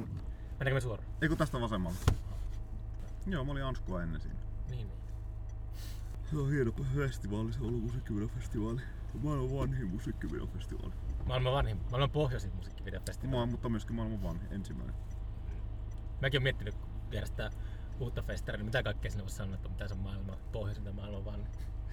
Mennäänkö 0.59 0.75
me 0.75 0.81
suoraan? 0.81 1.09
Ei 1.23 1.29
kun 1.29 1.39
tästä 1.39 1.61
vasemmalla. 1.61 1.99
Joo, 3.27 3.45
mä 3.45 3.53
olin 3.53 3.65
Anskua 3.65 4.03
ennen 4.03 4.21
siinä. 4.21 4.39
Niin, 4.71 4.89
niin. 4.89 5.01
Se 6.31 6.37
on 6.37 6.51
hieno 6.51 6.73
festivaali, 6.95 7.53
se 7.53 7.61
on 7.61 7.67
ollut 7.67 7.83
musiikkivideofestivaali. 7.83 8.81
Maailman 9.23 9.59
vanhin 9.59 9.89
musiikkivideofestivaali. 9.89 10.95
Maailman 11.27 11.53
vanhin, 11.53 11.81
maailman 11.91 12.11
pohjoisin 12.11 12.55
musiikkivideofestivaali. 12.57 13.37
Maa, 13.37 13.47
mutta 13.47 13.69
myöskin 13.69 13.97
maailman 13.97 14.23
vanhin, 14.23 14.53
ensimmäinen. 14.53 14.95
Mäkin 16.21 16.39
oon 16.39 16.43
miettinyt 16.43 16.75
kun 16.75 16.89
järjestää 17.11 17.51
uutta 18.01 18.23
festaria, 18.23 18.57
niin 18.59 18.67
mitä 18.67 18.83
kaikkea 18.83 19.11
sinne 19.11 19.25
voisi 19.25 19.37
sanoa, 19.37 19.55
että 19.55 19.69
mitä 19.69 19.89
se 19.89 19.95
on 19.95 20.01
maailman 20.01 20.39
pohjoisin 20.53 20.85
tai 20.85 20.93
maailman 20.93 21.25
vanhin. 21.25 21.47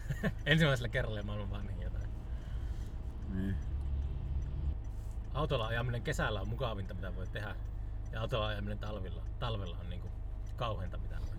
Ensimmäisellä 0.45 0.89
kerralla 0.89 1.23
maailman 1.23 1.49
vanhin 1.49 1.81
jotain. 1.81 2.09
Niin. 3.33 3.55
Autolla 5.33 5.67
ajaminen 5.67 6.01
kesällä 6.01 6.41
on 6.41 6.49
mukavinta, 6.49 6.93
mitä 6.93 7.15
voi 7.15 7.27
tehdä. 7.27 7.55
Ja 8.11 8.21
autolla 8.21 8.47
ajaminen 8.47 8.79
talvilla, 8.79 9.23
talvella 9.39 9.77
on 9.77 9.89
niinku 9.89 10.07
kauheinta, 10.55 10.97
mitä 10.97 11.19
voi 11.21 11.37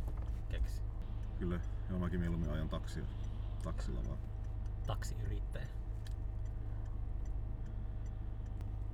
keksiä. 0.48 0.84
Kyllä, 1.38 1.60
joo 1.90 1.98
mäkin 1.98 2.20
mieluummin 2.20 2.50
ajan 2.50 2.68
taksia. 2.68 3.04
Taksilla 3.62 4.00
vaan. 4.08 4.18
Taksiyrittäjä. 4.86 5.77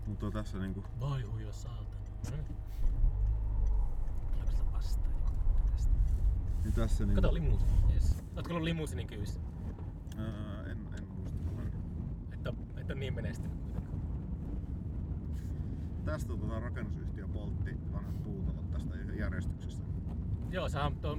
Mutta 0.07 0.31
tässä 0.31 0.59
niinku... 0.59 0.85
Vai 1.01 1.23
huija 1.23 1.53
saatana. 1.53 2.05
No 2.31 2.37
niin. 2.37 2.57
Joku 4.39 4.71
tästä? 4.73 5.09
Niin 6.65 6.75
tässä 6.75 7.07
niinku... 7.07 7.23
Kato 7.23 7.35
limuusini. 7.35 7.73
Yes. 7.95 8.19
Ootko 8.37 8.53
ollut 8.53 8.65
limuusinin 8.65 9.07
kyyssä? 9.07 9.41
Ää, 10.19 10.63
en, 10.63 10.79
en 10.99 11.09
muista. 11.09 11.39
Että, 12.33 12.53
että 12.77 12.95
niin 12.95 13.15
menestynyt 13.15 13.59
kuitenkaan. 13.59 14.01
Tästä 16.05 16.29
tota 16.29 16.61
rakennusyhtiö 16.61 17.29
poltti 17.29 17.77
vanhat 17.93 18.23
puutalot 18.25 18.71
tästä 18.71 18.97
järjestyksestä. 19.19 19.85
Joo, 20.51 20.69
sehän 20.69 20.87
on 20.87 20.97
tuo 20.97 21.19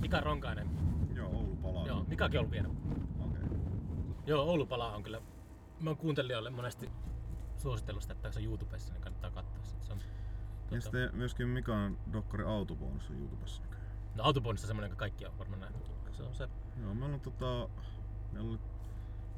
Mika 0.00 0.20
Ronkainen. 0.20 0.70
Joo, 1.14 1.28
Oulu 1.28 1.56
palaa. 1.56 1.86
Joo, 1.86 2.04
Mikakin 2.08 2.38
on 2.38 2.40
ollut 2.40 2.52
vierellä. 2.52 2.76
Okei. 3.18 3.42
Okay. 3.42 3.58
Joo, 4.26 4.42
Oulu 4.42 4.66
palaa 4.66 4.96
on 4.96 5.02
kyllä. 5.02 5.20
Mä 5.80 5.90
oon 5.90 5.96
kuuntelijoille 5.96 6.50
monesti 6.50 6.90
suositellut 7.62 8.02
sitä, 8.02 8.12
että 8.14 8.32
se 8.32 8.38
on 8.38 8.44
YouTubessa, 8.44 8.92
niin 8.92 9.02
kannattaa 9.02 9.30
katsoa 9.30 9.64
sitä. 9.64 9.84
Se 9.84 9.92
on, 9.92 9.98
Ja 9.98 10.04
tuota, 10.68 10.82
sitten 10.82 11.10
myöskin 11.12 11.48
Mikan 11.48 11.98
dokkari 12.12 12.44
Autobonus 12.44 13.10
on 13.10 13.16
YouTubessa 13.16 13.62
no, 14.14 14.24
Autobonissa 14.24 14.64
on 14.64 14.68
semmonen, 14.68 14.88
jonka 14.88 14.98
kaikki 15.00 15.26
on 15.26 15.38
varmaan 15.38 15.60
nähnyt. 15.60 15.92
Se 16.12 16.22
on 16.22 16.34
se. 16.34 16.48
Joo, 16.82 16.94
meillä 16.94 17.14
on 17.14 17.20
tota... 17.20 17.68
Meillä 18.32 18.50
oli, 18.50 18.58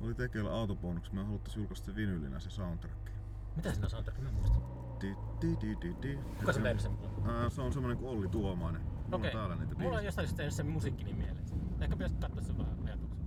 oli 0.00 0.14
tekeillä 0.14 0.52
Autobonus, 0.52 1.12
me 1.12 1.24
haluttais 1.24 1.56
julkaista 1.56 1.86
se 1.86 1.96
vinylinä 1.96 2.40
se 2.40 2.50
soundtrack. 2.50 3.10
Mitä 3.56 3.72
siinä 3.72 3.84
on 3.86 3.90
soundtrack? 3.90 4.20
Mä 4.20 4.28
en 4.28 4.34
muista. 4.34 4.58
Di, 5.00 5.16
di, 5.40 5.56
di, 5.60 5.76
di, 5.82 5.94
di. 6.02 6.18
Kuka 6.38 6.52
se 6.52 6.60
tehnyt 6.60 6.82
sen? 6.82 6.92
Ää, 7.26 7.50
se 7.50 7.62
on 7.62 7.72
semmonen 7.72 7.98
kuin 7.98 8.10
Olli 8.10 8.28
Tuomainen. 8.28 8.82
Mulla 8.82 9.16
Okei. 9.16 9.30
on 9.30 9.36
täällä 9.36 9.56
niitä 9.56 9.74
Mulla 9.74 9.84
on 9.84 9.90
biisejä. 9.90 10.08
jostain 10.08 10.26
syystä 10.26 10.36
tehnyt 10.36 10.54
sen 10.54 10.66
musiikki 10.66 11.04
niin 11.04 11.16
mieleen. 11.16 11.44
Ehkä 11.80 11.96
pitäisi 11.96 12.14
katsoa 12.14 12.42
sen 12.42 12.58
vähän 12.58 12.78
ajatuksen. 12.84 13.18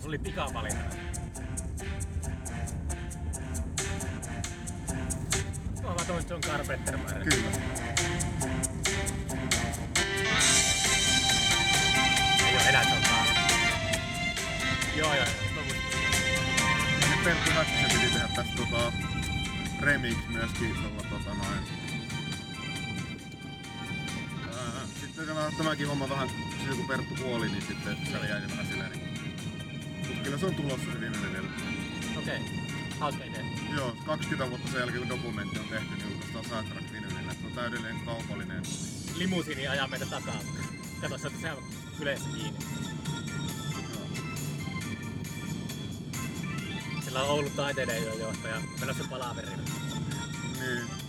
Se 0.00 0.08
oli 0.08 0.18
pikavalinta. 0.18 0.96
On 5.76 5.84
vaan 5.84 6.06
tommoset 6.06 6.30
John 6.30 6.40
Carpenter 6.40 6.96
määrä. 6.96 7.24
Kyllä. 7.24 7.50
Ei 12.46 12.54
oo 12.56 12.62
enää 12.68 12.82
John 12.82 13.02
Carpenter. 13.02 13.60
Joo 14.96 15.14
joo, 15.14 15.24
joo. 15.24 15.64
Nyt 17.10 17.24
Perttu 17.24 17.50
Häkkinen 17.50 17.90
piti 17.90 18.12
tehdä 18.12 18.28
tästä 18.28 18.52
tota, 18.56 18.92
remix 19.80 20.16
myöskin 20.28 20.74
tuolla 20.74 21.02
tota 21.10 21.34
noin. 21.34 21.60
Ää, 24.56 24.86
Sitten 25.00 25.26
tämä, 25.26 25.50
tämäkin 25.58 25.88
homma 25.88 26.08
vähän, 26.08 26.28
silloin 26.58 26.76
kun 26.78 26.86
Perttu 26.88 27.14
kuoli, 27.22 27.48
niin 27.48 27.62
sitten 27.62 27.96
se 28.12 28.28
jäi 28.28 28.42
vähän 28.50 28.66
silleen 28.66 28.92
niin. 28.92 29.09
Kyllä 30.24 30.38
se 30.38 30.46
on 30.46 30.54
tulossa 30.54 30.92
se 30.92 31.00
viimeinen. 31.00 31.44
Okei. 32.18 32.38
hauska 33.00 33.24
idea. 33.24 33.44
Joo, 33.76 33.96
20 34.06 34.50
vuotta 34.50 34.68
sen 34.68 34.80
jälkeen 34.80 34.98
kun 35.00 35.08
dokumentti 35.08 35.58
on 35.58 35.68
tehty, 35.68 35.94
niin 35.94 36.10
julkaistaan 36.10 36.44
soundtrack 36.44 36.92
vinylillä. 36.92 37.32
Se 37.32 37.46
on 37.46 37.52
täydellinen 37.52 38.00
kaupallinen. 38.00 38.62
Limusiini 39.14 39.68
ajaa 39.68 39.88
meitä 39.88 40.06
takaa. 40.06 40.40
Kato, 41.00 41.18
se 41.18 41.26
on 41.52 41.62
yleensä 42.00 42.28
kiinni. 42.34 42.58
Sillä 47.04 47.22
on 47.22 47.28
Oulun 47.30 47.52
taiteiden 47.52 48.18
johtaja 48.18 48.60
menossa 48.80 49.04
palaverille. 49.10 49.62
Niin. 50.60 50.99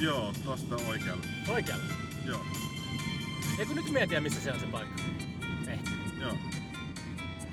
Joo, 0.00 0.32
tosta 0.44 0.76
oikealle. 0.76 1.26
Oikealle. 1.48 1.84
Joo, 2.24 2.44
kun 3.66 3.76
nyt 3.76 3.90
mietiä, 3.90 4.20
missä 4.20 4.40
se 4.40 4.52
on 4.52 4.60
se 4.60 4.66
paikka. 4.66 5.02
Ehkä. 5.68 5.90
joo. 6.20 6.36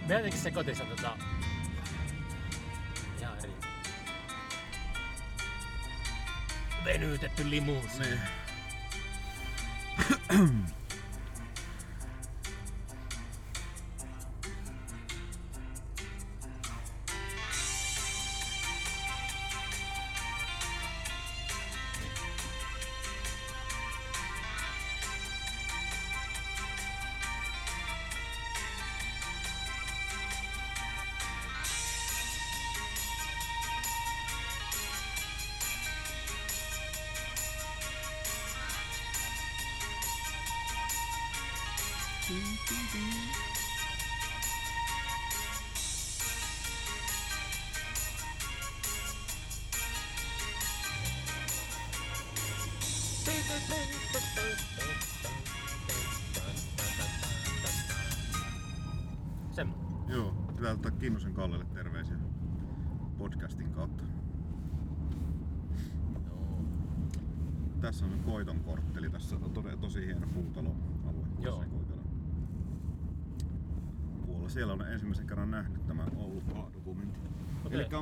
Jotenkin 0.09 0.39
se 0.39 0.51
kotissa 0.51 0.83
tota... 0.85 1.17
Ihan 3.19 3.37
eri. 3.37 3.53
Venytetty 6.85 7.49
limuus. 7.49 7.99
Niin. 7.99 8.19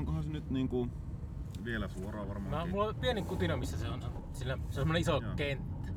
Onkohan 0.05 0.23
se 0.23 0.29
nyt 0.29 0.49
niinku 0.49 0.87
vielä 1.63 1.87
suoraan 1.87 2.27
Mä, 2.27 2.33
varmaan? 2.33 2.69
mulla 2.69 2.85
on 2.85 2.95
pieni 2.95 3.21
kutina, 3.21 3.57
missä 3.57 3.77
se 3.77 3.87
on. 3.89 4.01
Sillä, 4.33 4.53
se 4.57 4.63
on 4.67 4.71
semmonen 4.73 5.01
iso 5.01 5.21
Joo. 5.21 5.35
kenttä. 5.35 5.87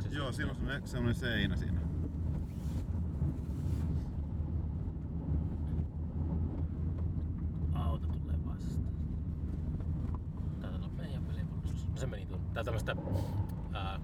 Se 0.00 0.08
Joo, 0.16 0.32
siinä 0.32 0.50
on 0.50 0.56
semmonen, 0.56 0.86
semmonen 0.88 1.14
seinä 1.14 1.56
siinä. 1.56 1.80
Auto 7.74 8.06
tulee 8.06 8.36
vastaan. 8.46 8.92
Taitaa 10.60 10.78
olla 10.78 10.88
meidän 10.96 11.24
pelipuolustus. 11.24 11.88
No 11.88 11.96
se 11.96 12.06
meni 12.06 12.26
tuonne. 12.26 12.46
Tää 12.52 12.60
on 12.60 12.64
tämmöstä 12.64 12.96
ää, 13.72 14.00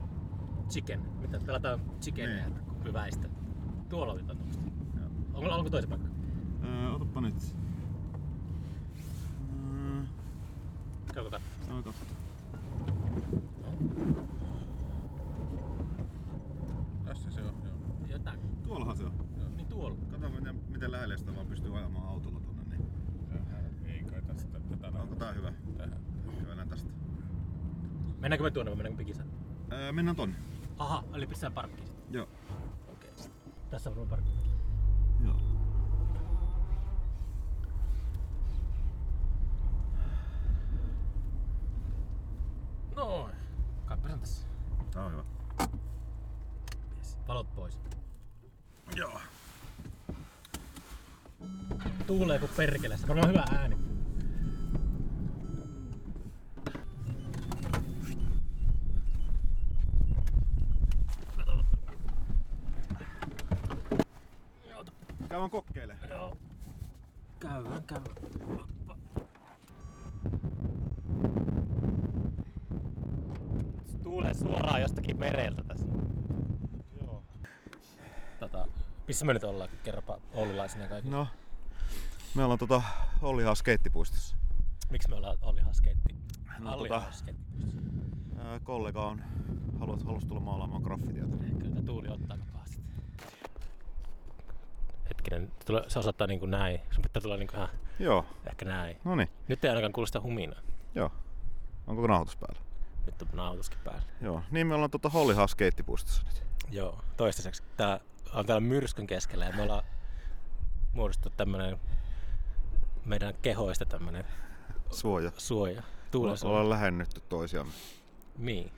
chicken. 0.68 1.00
Mitä 1.20 1.38
pelataan 1.46 1.80
chickenia 2.00 2.36
Niin. 2.46 2.54
niin. 2.54 2.84
hyväistä. 2.84 3.28
Tuolla 3.88 4.12
oli 4.12 4.22
tämmöstä. 4.22 4.62
Onko, 5.34 5.50
onko 5.54 5.70
toisen 5.70 5.90
paikka? 5.90 6.08
Öö, 6.64 6.90
otapa 6.90 7.20
nyt. 7.20 7.34
Öö, 9.54 10.02
Käykö 11.14 11.30
katsomaan? 11.30 11.66
saa 11.68 11.82
katsoa. 11.82 12.06
Tässä 17.04 17.30
se 17.30 17.40
on, 17.42 17.54
joo. 17.64 17.74
Jotain. 18.08 18.40
Tuollahan 18.62 18.96
se 18.96 19.04
on. 19.04 19.12
Niin 19.56 19.66
tuolla. 19.66 19.96
Kato 20.10 20.28
miten, 20.28 20.60
miten 20.68 20.92
lähelle 20.92 21.16
sitä 21.16 21.34
vaan 21.34 21.46
pystyy 21.46 21.76
ajamaan 21.78 22.08
autolla 22.08 22.40
tonne. 22.40 22.62
Niin. 22.64 22.86
Ei 23.86 24.04
kai 24.04 24.22
tästä 24.22 24.60
tätä 24.60 24.98
Onko 25.00 25.14
tää 25.14 25.32
hyvä? 25.32 25.52
tähän. 25.76 26.00
Kävellään 26.40 26.68
tästä. 26.68 26.90
Mennäänkö 28.20 28.44
me 28.44 28.50
tuonne 28.50 28.70
vai 28.70 28.76
mennäänkö 28.76 28.98
pikisään? 28.98 29.28
Öö, 29.92 29.96
mennään 29.96 30.16
tonne. 30.16 30.36
Aha, 30.78 31.04
eli 31.14 31.26
pistään 31.26 31.52
parkkiin. 31.52 31.88
Joo. 32.10 32.28
Okei. 32.92 33.10
Tässä 33.70 33.90
on 33.90 34.08
parkki. 34.08 34.30
Joo. 35.24 35.36
Noin. 42.96 43.34
Kappelin 43.84 44.20
tässä. 44.20 44.46
Tää 44.90 45.04
on 45.04 45.12
hyvä. 45.12 45.24
Yes. 46.98 47.18
Valot 47.28 47.54
pois. 47.54 47.78
Joo. 48.96 49.20
Tuulee 52.06 52.38
kuin 52.38 52.50
perkele. 52.56 52.96
Se 52.96 53.12
on 53.12 53.28
hyvä 53.28 53.44
ääni. 53.52 53.92
Käydään 65.32 65.50
kokkeile. 65.50 65.96
Joo. 66.10 66.36
Käydään, 67.40 67.82
käydään. 67.82 68.16
Se 73.86 73.98
Tuulee 74.02 74.34
suoraan 74.34 74.80
jostakin 74.80 75.18
mereltä 75.18 75.62
tässä. 75.68 75.86
Joo. 77.00 77.22
Tota, 78.40 78.68
missä 79.12 79.24
me 79.24 79.34
nyt 79.34 79.44
ollaan? 79.44 79.68
Kerropa 79.82 80.18
oululaisina 80.34 80.88
kaikki. 80.88 81.10
No. 81.10 81.26
Me 82.34 82.44
ollaan 82.44 82.58
tota 82.58 82.82
Ollihan 83.22 83.56
skeittipuistossa. 83.56 84.36
Miksi 84.90 85.08
me 85.08 85.16
ollaan 85.16 85.38
Olli 85.42 85.60
Haskeitti? 85.60 86.14
No, 86.58 86.74
Olli 86.74 86.88
tota-. 86.88 87.34
Ää, 88.38 88.60
kollega 88.60 89.06
on, 89.06 89.22
haluat, 89.80 90.02
halusi 90.02 90.26
tulla 90.26 90.40
maalaamaan 90.40 90.82
graffitiota. 90.82 91.36
Kyllä 91.58 91.74
tää 91.74 91.82
tuuli 91.82 92.08
ottaa 92.08 92.38
pahasti. 92.52 92.82
Hetkinen, 95.08 95.52
se 95.88 95.98
osoittaa 95.98 96.26
niinku 96.26 96.46
näin. 96.46 96.80
Sun 96.90 97.02
pitää 97.02 97.22
tulla 97.22 97.36
niinku 97.36 97.56
ihan 97.56 97.68
Joo. 97.98 98.24
ehkä 98.50 98.64
näin. 98.64 98.96
No 99.04 99.16
niin. 99.16 99.28
Nyt 99.48 99.64
ei 99.64 99.70
ainakaan 99.70 99.92
kuulosta 99.92 100.20
huminaa. 100.20 100.60
Joo. 100.94 101.10
Onko 101.86 102.06
nauhoitus 102.06 102.36
päällä? 102.36 102.60
Nyt 103.06 103.22
on 103.22 103.28
nauhoituskin 103.32 103.78
päällä. 103.84 104.02
Joo. 104.20 104.42
Niin 104.50 104.66
me 104.66 104.74
ollaan 104.74 104.90
tota 104.90 105.08
Hollihan 105.08 105.48
skeittipuistossa 105.48 106.22
nyt. 106.26 106.42
Joo, 106.70 106.98
toistaiseksi. 107.16 107.62
Tää 107.76 108.00
on 108.32 108.46
täällä 108.46 108.60
myrskyn 108.60 109.06
keskellä 109.06 109.44
ja 109.44 109.52
me 109.52 109.62
ollaan 109.62 109.84
muodostettu 110.92 111.30
tämmönen 111.36 111.80
meidän 113.04 113.34
kehoista 113.42 113.84
tämmönen 113.84 114.24
Suoja. 114.90 115.32
suoja. 115.36 115.82
Tuulen 116.10 116.38
suoja. 116.38 116.52
Ollaan 116.52 116.70
lähennytty 116.70 117.20
toisiamme. 117.28 117.72
Niin. 118.38 118.72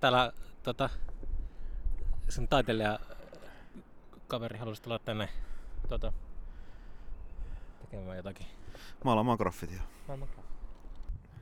Täällä 0.00 0.32
tota, 0.62 0.90
sen 2.28 2.48
taiteilija 2.48 2.98
kaveri 4.28 4.58
halusi 4.58 4.82
tulla 4.82 4.98
tänne 4.98 5.28
tota, 5.88 6.12
tekemään 7.80 8.16
jotakin. 8.16 8.46
Maalaamaan 9.04 9.38
graffitia. 9.38 9.82
Maailman 10.08 10.28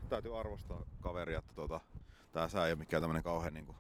Täytyy 0.09 0.41
arvostaa 0.41 0.81
kaveria, 1.01 1.39
että 1.39 1.55
tota, 1.55 1.81
tää 2.33 2.49
sää 2.49 2.67
ei 2.67 2.73
ole 2.73 2.79
mikään 2.79 3.03
tämmönen 3.03 3.23
kauhean 3.23 3.55
niinku 3.55 3.75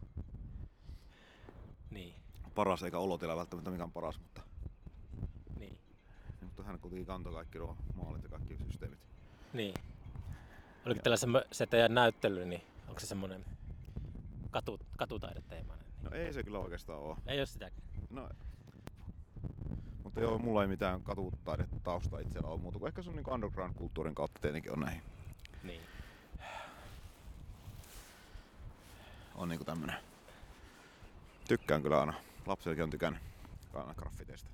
Niin, 1.90 2.14
paras 2.58 2.82
eikä 2.82 2.98
olotila 2.98 3.36
välttämättä 3.36 3.70
mikään 3.70 3.90
paras, 3.92 4.18
mutta, 4.18 4.42
niin, 5.58 5.78
mutta 6.42 6.62
hän 6.62 6.78
kuitenkin 6.78 7.06
kantoi 7.06 7.32
kaikki 7.32 7.58
nuo 7.58 7.76
maalit 7.94 8.22
ja 8.22 8.28
kaikki 8.28 8.56
systeemit. 8.70 8.98
niin. 9.52 9.74
Oliko 10.86 11.00
tällä 11.02 11.16
se 11.52 11.66
teidän 11.66 11.94
näyttely, 11.94 12.44
niin 12.44 12.62
onko 12.88 13.00
se 13.00 13.06
semmonen 13.06 13.44
katu, 14.50 14.80
katutaideteemainen? 14.96 15.86
Niin. 15.86 16.04
No 16.04 16.16
ei 16.16 16.32
se 16.32 16.42
kyllä 16.42 16.58
oikeastaan 16.58 16.98
oo. 16.98 17.16
Ei 17.26 17.40
oo 17.40 17.46
sitäkään. 17.46 17.82
No, 18.10 18.28
mutta 20.04 20.20
joo, 20.20 20.38
mulla 20.38 20.62
ei 20.62 20.68
mitään 20.68 21.02
katutaidetta 21.02 21.76
tausta 21.80 22.18
itsellä 22.20 22.48
ole 22.48 22.60
muuta 22.60 22.78
kuin 22.78 22.88
ehkä 22.88 23.02
se 23.02 23.10
on 23.10 23.16
niin 23.16 23.30
underground-kulttuurin 23.32 24.14
kautta 24.14 24.40
tietenkin 24.40 24.72
on 24.72 24.80
näihin 24.80 25.02
Niin. 25.62 25.80
on 29.34 29.48
niinku 29.48 29.64
tämmönen. 29.64 29.96
Tykkään 31.48 31.82
kyllä 31.82 32.00
aina. 32.00 32.14
Lapsillakin 32.48 32.84
on 32.84 32.90
tykännyt 32.90 33.22
graffiteista. 33.96 34.50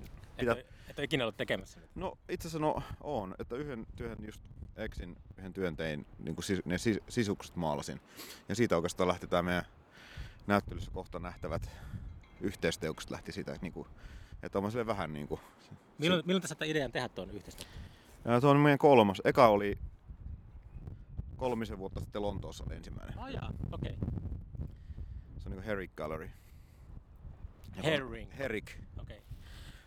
Et, 0.00 0.10
Pitää- 0.36 0.54
ole, 0.54 0.64
et 0.88 0.98
ole 0.98 1.04
ikinä 1.04 1.24
ollut 1.24 1.36
tekemässä. 1.36 1.80
No 1.94 2.18
itse 2.28 2.48
asiassa 2.48 2.58
no 2.58 2.82
on, 3.00 3.34
että 3.38 3.56
yhden 3.56 3.86
työn 3.96 4.18
just 4.26 4.40
Exin 4.76 5.16
yhden 5.38 5.52
työn 5.52 5.76
tein, 5.76 6.06
niin 6.18 6.34
kuin 6.34 6.44
sis, 6.44 6.64
ne 6.64 6.78
sis, 6.78 6.98
sisukset 7.08 7.56
maalasin. 7.56 8.00
Ja 8.48 8.54
siitä 8.54 8.76
oikeastaan 8.76 9.08
lähti 9.08 9.26
tämä 9.26 9.42
meidän 9.42 9.64
näyttelyssä 10.46 10.90
kohta 10.90 11.18
nähtävät 11.18 11.70
yhteisteokset 12.40 13.10
lähti 13.10 13.32
siitä, 13.32 13.56
niin 13.62 13.72
kuin, 13.72 13.88
että 14.42 14.58
on 14.58 14.70
sille 14.70 14.86
vähän 14.86 15.12
niin 15.12 15.28
kuin, 15.28 15.40
Milloin, 15.98 16.22
milloin 16.26 16.48
saatte 16.48 16.66
idean 16.66 16.92
tehdä 16.92 17.08
tuon 17.08 17.30
yhteistä? 17.30 17.64
ja 18.24 18.40
tuo 18.40 18.50
on 18.50 18.56
meidän 18.56 18.78
kolmas. 18.78 19.22
Eka 19.24 19.48
oli 19.48 19.78
kolmisen 21.36 21.78
vuotta 21.78 22.00
sitten 22.00 22.22
Lontoossa 22.22 22.64
oli 22.66 22.76
ensimmäinen. 22.76 23.14
Jaa, 23.32 23.52
okei. 23.72 23.96
Se 25.38 25.46
on 25.46 25.50
niin 25.50 25.54
kuin 25.54 25.64
Herrick 25.64 25.96
Gallery. 25.96 26.30
Herring. 27.84 28.38
Herrick. 28.38 28.68
Okei. 29.00 29.22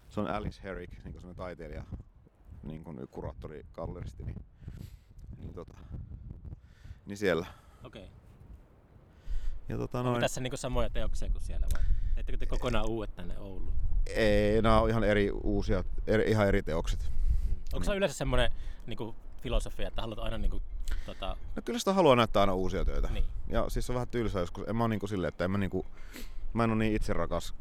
Se 0.09 0.19
on 0.21 0.27
Alice 0.27 0.59
Herrick, 0.63 1.03
niin 1.03 1.13
kuin 1.21 1.36
taiteilija, 1.36 1.84
niin 2.63 2.84
kuin 2.84 3.07
kuraattori, 3.11 3.65
galleristi. 3.73 4.23
Niin, 4.23 4.45
niin, 5.38 5.53
tota, 5.53 5.73
niin 7.05 7.17
siellä. 7.17 7.45
Okei. 7.84 8.09
Ja 9.69 9.77
tota 9.77 9.99
Onko 9.99 10.09
noin, 10.09 10.21
tässä 10.21 10.41
niinku 10.41 10.57
samoja 10.57 10.89
teoksia 10.89 11.29
kuin 11.29 11.41
siellä 11.41 11.67
vai? 11.73 11.81
Teettekö 12.15 12.38
te 12.38 12.45
kokonaan 12.45 12.86
uudet 12.88 13.15
tänne 13.15 13.38
Ouluun? 13.39 13.73
ei, 14.07 14.61
nämä 14.61 14.81
on 14.81 14.89
ihan 14.89 15.03
eri 15.03 15.31
uusia, 15.31 15.84
eri, 16.07 16.31
ihan 16.31 16.47
eri 16.47 16.63
teokset. 16.63 17.11
Onko 17.73 17.86
se 17.86 17.95
yleensä 17.95 18.17
semmoinen 18.17 18.51
niinku, 18.88 19.15
filosofia, 19.41 19.88
että 19.88 20.01
haluat 20.01 20.19
aina 20.19 20.38
niinku, 20.38 20.61
tota, 21.05 21.38
No 21.55 21.61
kyllä 21.65 21.79
sitä 21.79 21.93
haluaa 21.93 22.15
näyttää 22.15 22.41
aina 22.41 22.53
uusia 22.53 22.86
töitä. 22.86 23.07
niin. 23.11 23.25
Ja 23.47 23.69
siis 23.69 23.86
se 23.86 23.91
on 23.91 23.95
vähän 23.95 24.07
tylsää 24.07 24.41
joskus. 24.41 24.63
En 24.67 24.75
mä 24.75 24.84
oo 24.84 24.88
niinku 24.88 25.07
silleen, 25.07 25.29
että 25.29 25.45
en 25.45 25.51
mä 25.51 25.57
niinku, 25.57 25.86
mä 26.53 26.63
en 26.63 26.69
oo 26.69 26.75
niin 26.75 26.95
itserakas 26.95 27.53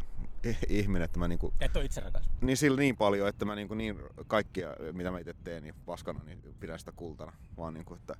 ihminen, 0.68 1.02
että 1.02 1.18
mä 1.18 1.28
niinku, 1.28 1.52
Et 1.60 1.76
ole 1.76 1.84
itse 1.84 2.00
rakas. 2.00 2.30
niin 2.40 2.56
sillä 2.56 2.76
niin 2.80 2.96
paljon, 2.96 3.28
että 3.28 3.44
mä 3.44 3.54
niinku 3.54 3.74
niin 3.74 4.00
kaikkia, 4.26 4.68
mitä 4.92 5.10
mä 5.10 5.18
itse 5.18 5.34
teen, 5.44 5.62
niin 5.62 5.74
paskana, 5.86 6.20
niin 6.24 6.42
pidän 6.60 6.78
sitä 6.78 6.92
kultana. 6.92 7.32
Vaan 7.56 7.74
niinku, 7.74 7.94
että 7.94 8.16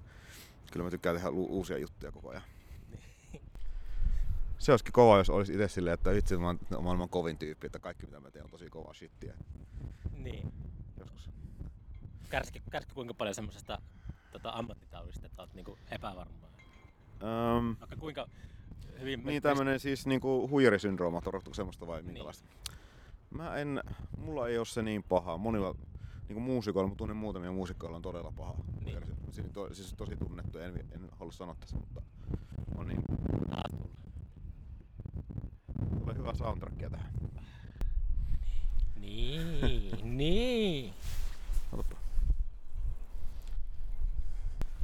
kyllä 0.73 0.85
mä 0.85 0.91
tykkään 0.91 1.17
tehdä 1.17 1.31
uusia 1.31 1.79
juttuja 1.79 2.13
koko 2.13 2.31
ajan. 2.31 2.43
Se 4.59 4.73
olisikin 4.73 4.93
kova, 4.93 5.19
jos 5.19 5.31
olisi 5.31 5.53
itse 5.53 5.69
silleen, 5.69 5.95
että 5.95 6.13
itse 6.13 6.37
mä 6.39 6.47
oon 6.47 6.59
maailman 6.83 7.09
kovin 7.09 7.39
tyyppi, 7.39 7.67
että 7.67 7.79
kaikki 7.79 8.07
mitä 8.07 8.21
mä 8.21 8.31
teen 8.31 8.45
on 8.45 8.51
tosi 8.51 8.71
kovaa 8.71 8.95
shittiä. 8.95 9.35
Niin. 10.17 10.53
Joskus. 10.99 11.31
Kärsikö, 12.29 12.61
kärsikö 12.71 12.95
kuinka 12.95 13.15
paljon 13.15 13.35
semmoisesta 13.35 13.79
tota, 14.33 14.51
ammattitaudista, 14.51 15.27
että 15.27 15.43
olet 15.43 15.55
niinku 15.55 15.79
epävarma? 15.91 16.33
Öm, 17.23 17.77
Vaikka 17.81 17.97
kuinka 17.97 18.29
hyvin... 19.01 19.25
niin 19.25 19.43
tämmönen 19.43 19.81
siis 19.81 20.07
niinku 20.07 20.49
huijarisyndrooma, 20.49 21.21
tarkoitatko 21.21 21.55
semmoista 21.55 21.87
vai 21.87 22.03
minkälaista? 22.03 22.49
Mä 23.31 23.57
en, 23.57 23.83
mulla 24.19 24.49
ei 24.49 24.59
ole 24.59 24.67
se 24.67 24.83
niin 24.83 25.03
paha. 25.03 25.39
Monilla 25.39 25.75
niinku 26.29 26.41
muusikoilla, 26.41 26.89
mä 26.91 26.95
tunnen 26.95 27.17
muutamia 27.17 27.53
muusikoilla 27.53 27.97
on 27.97 28.03
todella 28.03 28.33
paha. 28.37 28.55
Niin. 28.85 28.99
Siis, 29.31 29.47
to, 29.53 29.75
siis 29.75 29.95
tosi 29.95 30.17
tunnettu, 30.17 30.59
en, 30.59 30.77
en 30.93 31.09
halua 31.19 31.33
sanoa 31.33 31.57
tässä, 31.61 31.77
mutta 31.77 32.03
on 32.77 32.89
niin. 32.89 33.03
Tulee 35.99 36.15
hyvä 36.17 36.35
soundtrackia 36.35 36.91
tähän. 36.91 37.13
Niin, 38.97 39.91
niin. 40.19 40.95
Otapa. 41.73 41.97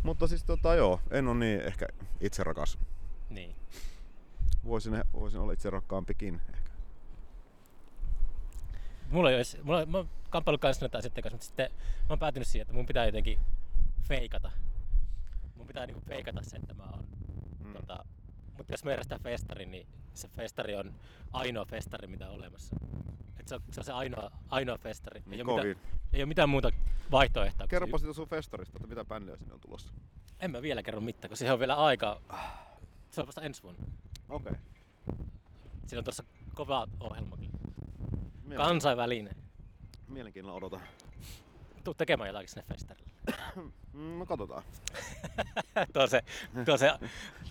Mutta 0.02 0.26
siis 0.26 0.44
tota 0.44 0.74
joo, 0.74 1.00
en 1.10 1.28
ole 1.28 1.38
niin 1.38 1.60
ehkä 1.60 1.86
itse 2.20 2.44
rakas. 2.44 2.78
Niin. 3.30 3.54
Voisin, 4.64 5.04
voisin 5.12 5.40
olla 5.40 5.52
itse 5.52 5.70
rakkaampikin 5.70 6.34
ehkä. 6.34 6.70
Mulla 9.10 9.30
ei 9.30 9.36
olisi, 9.36 9.62
mulla, 9.62 9.86
mä 9.86 9.96
oon 9.96 10.08
kamppailu 10.30 10.58
kanssa 10.58 10.84
näitä 10.84 10.98
asioita 10.98 11.22
kanssa, 11.22 11.34
mutta 11.34 11.46
sitten 11.46 11.70
mä 12.00 12.06
oon 12.08 12.18
päätynyt 12.18 12.48
siihen, 12.48 12.62
että 12.62 12.74
mun 12.74 12.86
pitää 12.86 13.06
jotenkin 13.06 13.38
feikata. 14.02 14.50
Mun 15.56 15.66
pitää 15.66 15.86
niinku 15.86 16.02
feikata 16.08 16.42
se, 16.42 16.56
että 16.56 16.74
mä 16.74 16.82
oon 16.82 17.04
Mm. 17.68 17.72
Tota, 17.74 18.04
mutta 18.56 18.72
jos 18.72 18.84
mä 18.84 18.90
järjestän 18.90 19.20
festarin, 19.20 19.70
niin 19.70 19.86
se 20.14 20.28
festari 20.28 20.76
on 20.76 20.94
ainoa 21.32 21.64
festari, 21.64 22.06
mitä 22.06 22.28
on 22.28 22.34
olemassa. 22.34 22.76
Et 23.40 23.48
se, 23.48 23.54
on, 23.54 23.60
se 23.70 23.80
on 23.80 23.84
se 23.84 23.92
ainoa, 23.92 24.30
ainoa 24.48 24.78
festari. 24.78 25.22
Niin 25.26 25.34
ei, 25.34 25.42
ole 25.42 25.64
mitään, 25.64 25.92
ei 26.12 26.20
ole 26.20 26.26
mitään 26.26 26.48
muuta 26.48 26.70
vaihtoehtoa. 27.10 27.66
Kerropa 27.66 27.98
sitä 27.98 28.12
sun 28.12 28.28
festarista, 28.28 28.76
että 28.76 28.88
mitä 28.88 29.04
bändejä 29.04 29.36
sinne 29.36 29.54
on 29.54 29.60
tulossa. 29.60 29.92
En 30.40 30.50
mä 30.50 30.62
vielä 30.62 30.82
kerro 30.82 31.00
mitään, 31.00 31.28
kun 31.28 31.36
siihen 31.36 31.52
on 31.52 31.58
vielä 31.58 31.74
aika. 31.74 32.20
Se 33.10 33.20
on 33.20 33.26
vasta 33.26 33.42
ensi 33.42 33.62
vuonna. 33.62 33.84
Okei. 34.28 34.52
Okay. 34.52 34.64
Siinä 35.86 35.98
on 35.98 36.04
tuossa 36.04 36.24
kova 36.54 36.88
ohjelmakin. 37.00 37.50
Kansainvälinen. 38.56 39.36
Mielenkiinnolla 40.08 40.56
odotan. 40.56 40.80
Tuu 41.84 41.94
tekemään 41.94 42.28
jotakin 42.28 42.48
sinne 42.48 42.64
festarille. 42.68 43.10
Mm, 43.92 44.18
no 44.18 44.26
katsotaan. 44.26 44.62
tuo 45.92 46.06
se, 46.06 46.22
tuo 46.64 46.76
se, 46.76 46.92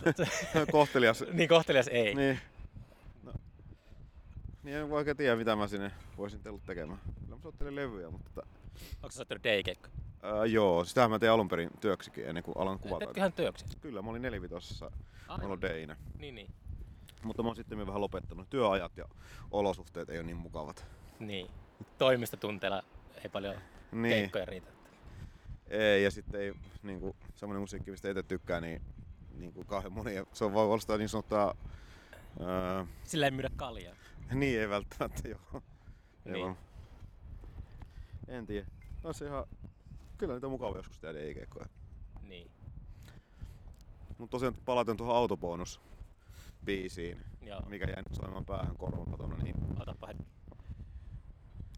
Kohtelias. 0.71 1.23
niin 1.33 1.49
kohtelias 1.49 1.87
ei. 1.87 2.15
niin. 2.15 2.39
No. 3.23 3.33
Niin 4.63 4.77
en 4.77 4.89
voi 4.89 4.97
oikein 4.97 5.17
tiedä 5.17 5.35
mitä 5.35 5.55
mä 5.55 5.67
sinne 5.67 5.91
voisin 6.17 6.43
tulla 6.43 6.61
tekemään. 6.65 6.99
Kyllä 7.21 7.35
mä 7.35 7.41
soittelin 7.41 7.75
levyjä, 7.75 8.09
mutta 8.09 8.31
tota, 8.35 8.47
Onko 8.95 9.11
se 9.11 9.15
soittanut 9.15 9.43
day-keikka? 9.43 9.89
Ää, 10.35 10.45
joo, 10.45 10.85
sitähän 10.85 11.09
mä 11.09 11.19
tein 11.19 11.31
alun 11.31 11.47
perin 11.47 11.69
työksikin 11.81 12.27
ennen 12.27 12.43
kuin 12.43 12.57
alan 12.57 12.79
kuvata. 12.79 12.99
Teetkö 12.99 13.19
ihan 13.19 13.33
työksi? 13.33 13.65
Kyllä, 13.81 14.01
mä 14.01 14.09
olin 14.09 14.21
nelivitosessa 14.21 14.91
Aivan. 15.27 15.45
Melodeinä. 15.45 15.95
Niin, 16.19 16.35
niin. 16.35 16.51
Mutta 17.23 17.43
mä 17.43 17.49
oon 17.49 17.55
sitten 17.55 17.87
vähän 17.87 18.01
lopettanut. 18.01 18.49
Työajat 18.49 18.97
ja 18.97 19.05
olosuhteet 19.51 20.09
ei 20.09 20.17
ole 20.17 20.25
niin 20.25 20.37
mukavat. 20.37 20.85
Niin. 21.19 21.47
Toimistotunteella 21.97 22.83
ei 23.23 23.29
paljon 23.29 23.55
Niin. 23.91 24.09
keikkoja 24.09 24.45
riitä. 24.45 24.67
Ei, 25.67 26.03
ja 26.03 26.11
sitten 26.11 26.41
ei 26.41 26.53
niinku, 26.83 27.15
semmoinen 27.35 27.61
musiikki, 27.61 27.91
mistä 27.91 28.09
itse 28.09 28.23
tykkää, 28.23 28.61
niin, 28.61 28.81
niin 29.37 29.53
kuin 29.53 29.67
kauhean 29.67 29.91
moni. 29.93 30.11
Se 30.33 30.45
on 30.45 30.53
vaan 30.53 30.81
sitä 30.81 30.97
niin 30.97 31.09
sanottua... 31.09 31.55
Öö, 32.41 32.85
Sillä 33.03 33.25
ei 33.25 33.31
myydä 33.31 33.49
kaljaa. 33.55 33.95
niin 34.33 34.59
ei 34.59 34.69
välttämättä, 34.69 35.27
joo. 35.27 35.39
Ei 36.25 36.31
Niin. 36.33 36.43
vaan. 36.45 36.57
En 38.27 38.45
tiedä. 38.45 38.67
On 39.03 39.13
se 39.13 39.25
ihan... 39.25 39.43
Kyllä 40.17 40.33
niitä 40.33 40.47
on 40.47 40.51
mukava 40.51 40.77
joskus 40.77 40.99
tehdä 40.99 41.33
keikkoja. 41.33 41.65
Niin. 42.21 42.51
Mutta 44.17 44.31
tosiaan 44.31 44.55
palaten 44.65 44.97
tuohon 44.97 45.15
autobonus 45.15 45.81
biisiin, 46.65 47.21
Joo. 47.41 47.61
mikä 47.61 47.85
jäi 47.85 47.95
nyt 47.95 48.15
soimaan 48.15 48.45
päähän 48.45 48.77
korvamatona, 48.77 49.35
niin 49.43 49.55
Otapa. 49.81 50.09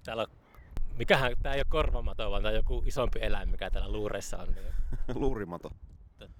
Täällä 0.03 0.23
on... 0.23 0.37
Mikähän, 0.97 1.31
tää 1.43 1.53
ei 1.53 1.59
ole 1.59 1.65
korvamato, 1.69 2.31
vaan 2.31 2.43
tää 2.43 2.49
on 2.49 2.55
joku 2.55 2.83
isompi 2.85 3.19
eläin, 3.21 3.49
mikä 3.49 3.69
täällä 3.71 3.91
luureissa 3.91 4.37
on. 4.37 4.47
Niin, 4.47 4.65
luurimato, 5.21 5.71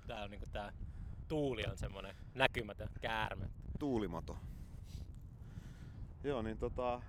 tää 0.08 0.24
on 0.24 0.32
niinku 0.32 0.47
tää 0.52 0.74
tuuli 1.28 1.66
on 1.66 1.78
semmonen 1.78 2.16
näkymätön 2.34 2.89
käärme. 3.02 3.50
tuulimato. 3.80 4.38
Joo, 6.24 6.41
niin 6.41 6.58
tota... 6.58 7.02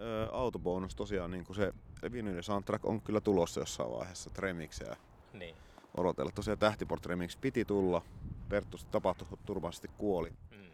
Ö, 0.00 0.28
autobonus 0.32 0.94
tosiaan 0.94 1.30
niin 1.30 1.44
kuin 1.44 1.56
se 1.56 1.72
vinyl 2.12 2.42
soundtrack 2.42 2.84
on 2.84 3.00
kyllä 3.00 3.20
tulossa 3.20 3.60
jossain 3.60 3.90
vaiheessa, 3.90 4.30
Tremixeä 4.30 4.96
Niin. 5.32 5.56
odotella. 5.96 6.30
Tosiaan 6.32 6.58
Tähtiport 6.58 7.06
Remix 7.06 7.36
piti 7.40 7.64
tulla, 7.64 8.02
Perttu 8.48 8.76
tapahtui, 8.90 9.28
turvallisesti 9.46 9.88
kuoli. 9.98 10.30
Mm. 10.50 10.64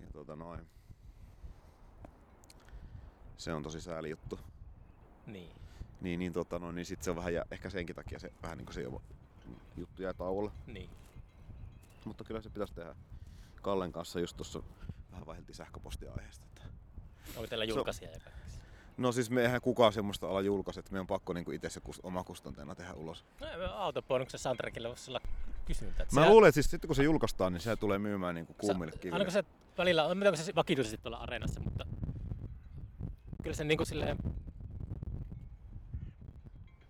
Ja 0.00 0.06
tota 0.12 0.36
noin. 0.36 0.66
Se 3.36 3.52
on 3.54 3.62
tosi 3.62 3.80
sääli 3.80 4.10
juttu. 4.10 4.38
Niin. 5.26 5.50
Niin, 6.00 6.18
niin, 6.18 6.32
tota 6.32 6.58
noin, 6.58 6.74
niin 6.74 6.86
sit 6.86 7.02
se 7.02 7.10
on 7.10 7.16
vähän, 7.16 7.34
jä, 7.34 7.44
ehkä 7.50 7.70
senkin 7.70 7.96
takia 7.96 8.18
se 8.18 8.32
vähän 8.42 8.58
niinku 8.58 8.72
se 8.72 8.82
jo, 8.82 9.02
juttu 9.76 10.02
jää 10.02 10.14
tauolle. 10.14 10.50
Niin. 10.66 10.90
Mutta 12.04 12.24
kyllä 12.24 12.40
se 12.40 12.50
pitäisi 12.50 12.74
tehdä 12.74 12.94
Kallen 13.62 13.92
kanssa 13.92 14.20
just 14.20 14.36
tuossa 14.36 14.62
vähän 15.12 15.26
vaihdeltiin 15.26 15.56
sähköpostia 15.56 16.12
aiheesta. 16.16 16.46
Onko 17.36 17.46
teillä 17.46 17.64
julkaisija 17.64 18.10
ja 18.10 18.20
kaikki? 18.20 18.41
No 19.02 19.12
siis 19.12 19.30
me 19.30 19.42
eihän 19.42 19.60
kukaan 19.60 19.92
semmoista 19.92 20.28
ala 20.28 20.40
julkaise, 20.40 20.80
että 20.80 20.92
me 20.92 21.00
on 21.00 21.06
pakko 21.06 21.32
niinku 21.32 21.50
itse 21.50 21.70
se 21.70 21.80
kus, 21.80 22.00
oma 22.02 22.24
kustanteena 22.24 22.74
tehdä 22.74 22.92
ulos. 22.92 23.24
No, 23.40 23.46
autobonuksen 23.74 24.40
soundtrackille 24.40 24.88
voisi 24.88 25.10
olla 25.10 25.20
kysyntää. 25.64 26.06
Mä 26.12 26.28
luulen, 26.28 26.48
että 26.48 26.54
siis 26.54 26.70
sitten 26.70 26.88
kun 26.88 26.96
se 26.96 27.02
julkaistaan, 27.02 27.52
niin 27.52 27.60
se 27.60 27.76
tulee 27.76 27.98
myymään 27.98 28.34
niinku 28.34 28.54
kuumille 28.54 28.92
kiville. 28.92 29.14
Ainako 29.14 29.30
se 29.30 29.44
välillä, 29.78 30.02
tiedä, 30.14 30.28
onko 30.28 30.36
se 30.36 30.54
vakituisesti 30.54 30.98
tuolla 30.98 31.16
areenassa, 31.16 31.60
mutta 31.60 31.86
kyllä 33.42 33.56
se 33.56 33.64
niinku 33.64 33.84
silleen 33.84 34.18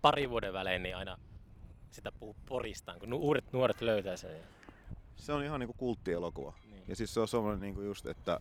pari 0.03 0.31
vuoden 0.31 0.53
välein 0.53 0.83
niin 0.83 0.97
aina 0.97 1.19
sitä 1.91 2.13
puhuu 2.13 2.37
poristaan, 2.49 3.01
kun 3.01 3.13
uudet 3.13 3.53
nuoret 3.53 3.81
löytää 3.81 4.17
sen. 4.17 4.31
Se 5.17 5.33
on 5.33 5.45
ihan 5.45 5.61
niinku 5.61 5.75
kulttielokuva. 5.75 6.53
Niin. 6.71 6.85
Ja 6.89 6.97
siis 6.97 7.15
se 7.15 7.21
on 7.21 7.29
semmoinen 7.29 7.61
niinku 7.61 7.81
just, 7.83 8.07
että... 8.07 8.41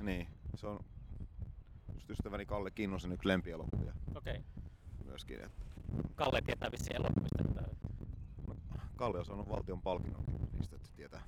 Niin, 0.00 0.28
se 0.54 0.66
on 0.66 0.84
ystäväni 2.12 2.46
Kalle 2.46 2.70
Kinnusen 2.70 3.12
yksi 3.12 3.28
lempielokuvia 3.28 3.92
Okei. 4.14 4.44
myöskin. 5.04 5.44
Että 5.44 5.66
Kalle 6.14 6.42
tietää 6.42 6.72
vissiin 6.72 6.96
elokuvista. 6.96 7.42
Että... 7.48 7.62
Kalle 8.46 8.60
Kalle 8.96 9.18
on 9.18 9.24
saanut 9.24 9.48
valtion 9.48 9.82
palkinnon 9.82 10.24
niistä, 10.52 10.76
että 10.76 10.88
se 10.88 10.94
tietää. 10.94 11.22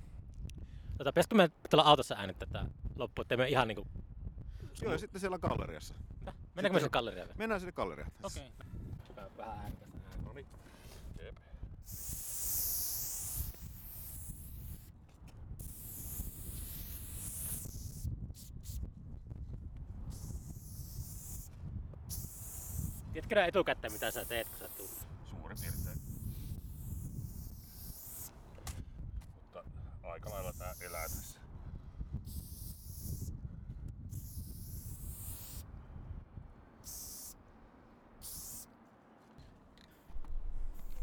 Tota, 0.97 1.11
pitäisikö 1.11 1.35
me 1.35 1.49
tuolla 1.69 1.89
autossa 1.89 2.15
äänittää 2.15 2.47
tää 2.51 2.65
loppu, 2.95 3.21
ettei 3.21 3.37
me 3.37 3.47
ihan 3.47 3.67
niinku... 3.67 3.87
Joo, 4.81 4.91
ja 4.91 4.97
sitten 4.97 5.21
siellä 5.21 5.39
galleriassa. 5.39 5.95
Mennäänkö 6.55 6.73
me 6.73 6.79
sinne 6.79 6.89
gallerialle? 6.89 7.33
Mennään 7.37 7.61
sinne 7.61 7.71
galleriaan. 7.71 8.11
Okei. 8.23 8.51
Okay. 9.09 9.29
Vähän 9.37 9.57
äänittää 9.59 9.84
Tiedätkö 23.15 23.35
nää 23.35 23.45
etukäteen 23.45 23.93
mitä 23.93 24.11
sä 24.11 24.25
teet, 24.25 24.49
kun 24.49 24.57
sä 24.57 24.69
tulet? 24.77 25.07
Suurin 25.23 25.57
piirtein. 25.61 26.01
Mutta 29.35 29.63
aika 30.03 30.29
lailla 30.29 30.53
tää 30.53 30.75
elää 30.81 31.03
tässä. 31.09 31.39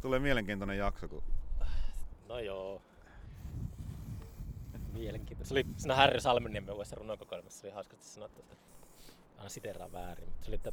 Tulee 0.00 0.18
mielenkiintoinen 0.18 0.78
jakso, 0.78 1.08
kun 1.08 1.22
No 2.28 2.38
joo. 2.38 2.82
Mielenkiintoista. 4.92 5.48
Se 5.48 5.54
oli 5.54 5.66
siinä 5.76 5.94
Harry 5.94 6.20
Salmenniemen 6.20 6.74
uudessa 6.74 6.96
runokokoelmassa, 6.96 7.60
se 7.60 7.66
oli 7.66 7.74
hauskasti 7.74 8.04
sanottu, 8.04 8.40
että 8.40 8.56
aina 9.36 9.48
siteeraan 9.48 9.92
väärin, 9.92 10.28
mutta 10.28 10.44
se 10.44 10.50
oli, 10.50 10.56
että 10.56 10.72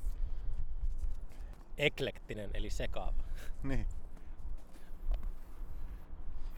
eklektinen 1.79 2.49
eli 2.53 2.69
sekaava. 2.69 3.23
Niin. 3.63 3.85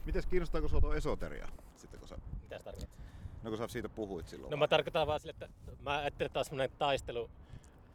Mites 0.05 0.25
kiinnostaako 0.25 0.67
sua 0.67 0.81
tuo 0.81 0.93
esoteria? 0.93 1.47
Sitten 1.75 1.99
kun 1.99 2.09
sä, 2.09 2.17
Mitä 2.43 2.57
se 2.57 2.63
tarkoittaa? 2.63 2.99
no 3.43 3.49
kun 3.49 3.57
sä 3.57 3.67
siitä 3.67 3.89
puhuit 3.89 4.27
silloin. 4.27 4.51
No 4.51 4.57
mä 4.57 4.67
tarkoitan 4.67 5.07
vaan 5.07 5.19
sille, 5.19 5.31
että 5.31 5.49
mä 5.79 5.97
ajattelin, 5.97 6.27
että 6.27 6.43
tämä 6.49 6.63
on 6.63 6.69
taistelu 6.77 7.29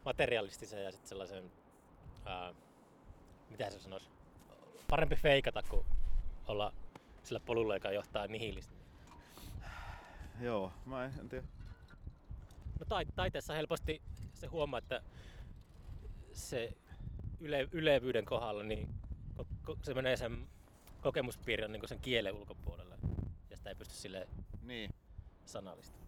materialistisen 0.04 0.84
ja 0.84 0.92
sitten 0.92 1.08
sellaisen, 1.08 1.52
ää, 2.24 2.54
mitä 3.50 3.70
se 3.70 3.78
sanoisi, 3.80 4.08
parempi 4.90 5.16
feikata 5.16 5.62
kuin 5.62 5.86
olla 6.46 6.72
sillä 7.22 7.40
polulla, 7.40 7.74
joka 7.74 7.90
johtaa 7.90 8.26
nihilismiin. 8.26 8.86
Joo, 10.40 10.72
mä 10.86 11.04
en, 11.04 11.12
en 11.20 11.28
tiedä. 11.28 11.46
No 12.80 12.86
tai, 12.88 13.06
taiteessa 13.06 13.54
helposti 13.54 14.02
se 14.34 14.46
huomaa, 14.46 14.78
että 14.78 15.02
se 16.32 16.72
yle, 17.40 17.68
ylevyyden 17.72 18.24
kohdalla, 18.24 18.62
niin 18.62 18.88
se 19.82 19.94
menee 19.94 20.16
sen 20.16 20.48
kokemuspiirin 21.00 21.72
niin 21.72 21.88
sen 21.88 22.00
kielen 22.00 22.34
ulkopuolelle. 22.34 22.94
Ja 23.50 23.56
sitä 23.56 23.70
ei 23.70 23.74
pysty 23.76 23.94
sille 23.94 24.28
Niin. 24.62 24.90
sanallista. 25.44 25.98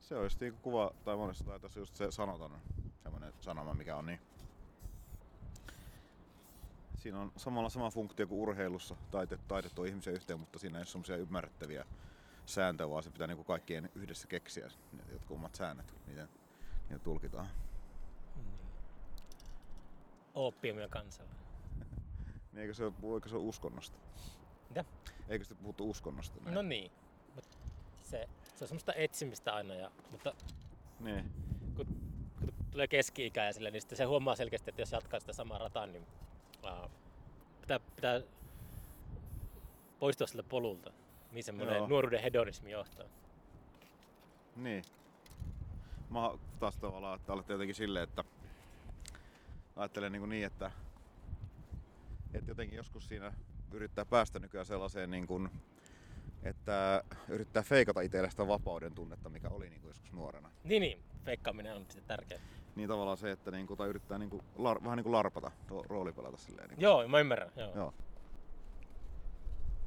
Se 0.00 0.16
on 0.16 0.22
just 0.22 0.40
niinku 0.40 0.58
kuva, 0.62 0.90
tai 1.04 1.16
monessa 1.16 1.44
taiteessa 1.44 1.78
just 1.80 1.96
se 1.96 2.10
sanoton, 2.10 2.58
semmoinen 3.02 3.32
sanoma, 3.40 3.74
mikä 3.74 3.96
on 3.96 4.06
niin. 4.06 4.20
Siinä 6.96 7.20
on 7.20 7.32
samalla 7.36 7.68
sama 7.68 7.90
funktio 7.90 8.26
kuin 8.26 8.40
urheilussa. 8.40 8.96
Taite, 9.10 9.38
taide 9.48 9.68
tuo 9.68 9.84
ihmisiä 9.84 10.12
yhteen, 10.12 10.40
mutta 10.40 10.58
siinä 10.58 10.78
ei 10.78 10.80
ole 10.80 10.86
semmoisia 10.86 11.16
ymmärrettäviä 11.16 11.84
sääntöjä, 12.46 12.90
vaan 12.90 13.02
se 13.02 13.10
pitää 13.10 13.26
niinku 13.26 13.44
kaikkien 13.44 13.90
yhdessä 13.94 14.28
keksiä 14.28 14.68
jotkut 15.12 15.36
omat 15.36 15.54
säännöt, 15.54 15.94
miten 16.06 16.28
niitä 16.88 17.04
tulkitaan. 17.04 17.48
Oppiumia 20.46 20.88
kansalla. 20.88 21.30
Niin 22.52 22.60
eikö 22.62 22.74
se, 22.74 22.84
ole- 22.84 23.14
eikö 23.14 23.28
se 23.28 23.36
ole 23.36 23.44
uskonnosta? 23.44 23.98
Mitä? 24.68 24.84
Eikö 25.28 25.44
sitten 25.44 25.62
puhuttu 25.62 25.90
uskonnosta? 25.90 26.40
näin? 26.40 26.54
No 26.54 26.62
niin. 26.62 26.90
Mut 27.34 27.44
se, 28.02 28.28
se 28.54 28.64
on 28.64 28.68
semmoista 28.68 28.92
etsimistä 28.94 29.54
aina, 29.54 29.74
ja, 29.74 29.90
mutta 30.10 30.34
Niin. 31.00 31.30
kun, 31.76 31.86
kun 32.38 32.48
tulee 32.70 32.86
keski-ikä 32.88 33.44
ja 33.44 33.52
sille, 33.52 33.70
niin 33.70 33.80
sitten 33.80 33.96
se 33.98 34.04
huomaa 34.04 34.36
selkeästi, 34.36 34.70
että 34.70 34.82
jos 34.82 34.92
jatkaa 34.92 35.20
sitä 35.20 35.32
samaa 35.32 35.58
rataa, 35.58 35.86
niin 35.86 36.06
ää, 36.64 36.88
pitää, 37.60 37.80
pitää 37.96 38.20
poistua 39.98 40.26
siltä 40.26 40.48
polulta. 40.48 40.90
Niin 41.32 41.44
semmoinen 41.44 41.76
Joo. 41.76 41.88
nuoruuden 41.88 42.22
hedonismi 42.22 42.70
johtaa. 42.70 43.06
Niin. 44.56 44.84
Mä 46.10 46.30
taas 46.60 46.76
tavallaan, 46.76 47.20
että 47.20 47.32
olette 47.32 47.52
jotenkin 47.52 47.74
silleen, 47.74 48.04
että 48.04 48.24
ajattelen 49.78 50.12
niin, 50.12 50.28
niin 50.28 50.46
että, 50.46 50.70
että 52.34 52.50
jotenkin 52.50 52.76
joskus 52.76 53.08
siinä 53.08 53.32
yrittää 53.72 54.04
päästä 54.04 54.38
nykyään 54.38 54.66
sellaiseen 54.66 55.10
niin 55.10 55.26
kuin, 55.26 55.50
että 56.42 57.04
yrittää 57.28 57.62
feikata 57.62 58.00
itselle 58.00 58.30
sitä 58.30 58.48
vapauden 58.48 58.94
tunnetta, 58.94 59.28
mikä 59.28 59.48
oli 59.48 59.70
niin 59.70 59.80
kuin 59.80 59.88
joskus 59.90 60.12
nuorena. 60.12 60.50
Niin, 60.64 60.80
niin. 60.80 61.02
Feikkaaminen 61.24 61.76
on 61.76 61.82
sitten 61.82 62.04
tärkeää. 62.04 62.40
Niin 62.76 62.88
tavallaan 62.88 63.16
se, 63.16 63.30
että 63.30 63.50
niin 63.50 63.66
kuin, 63.66 63.78
tai 63.78 63.88
yrittää 63.88 64.18
niin 64.18 64.30
kuin, 64.30 64.42
lar, 64.56 64.84
vähän 64.84 64.96
niin 64.96 65.04
kuin 65.04 65.12
larpata, 65.12 65.50
ro- 65.70 65.86
roolipelata 65.88 66.36
silleen. 66.36 66.68
Niin 66.68 66.76
kuin. 66.76 66.82
Joo, 66.82 67.08
mä 67.08 67.20
ymmärrän. 67.20 67.52
Joo. 67.56 67.74
Joo. 67.74 67.94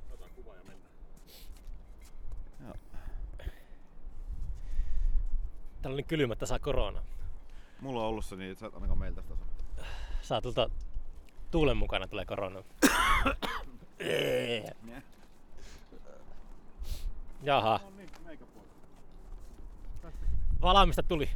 Otetaan 0.10 0.32
kuva 0.36 0.56
ja 0.56 0.64
mennään. 0.64 0.94
Joo. 2.66 2.76
Täällä 5.82 5.94
on 5.94 5.96
niin 5.96 6.08
kylmä, 6.08 6.34
että 6.34 6.46
saa 6.46 6.60
korona. 6.60 7.04
Mulla 7.82 8.02
on 8.02 8.08
ollut 8.08 8.26
se 8.26 8.36
niin, 8.36 8.52
että 8.52 8.60
sä 8.60 8.68
et 8.68 8.74
ainakaan 8.74 9.00
meiltä 9.00 9.22
sitä 9.22 9.36
saa. 9.36 9.51
Saa 10.22 10.42
tulta 10.42 10.70
tuulen 11.52 11.78
mukana 11.78 12.08
tulee 12.08 12.26
korona. 12.26 12.64
Jaha, 17.44 17.80
No 17.84 17.90
niin, 17.98 18.10
valmista 20.62 21.04
tuli. 21.04 21.30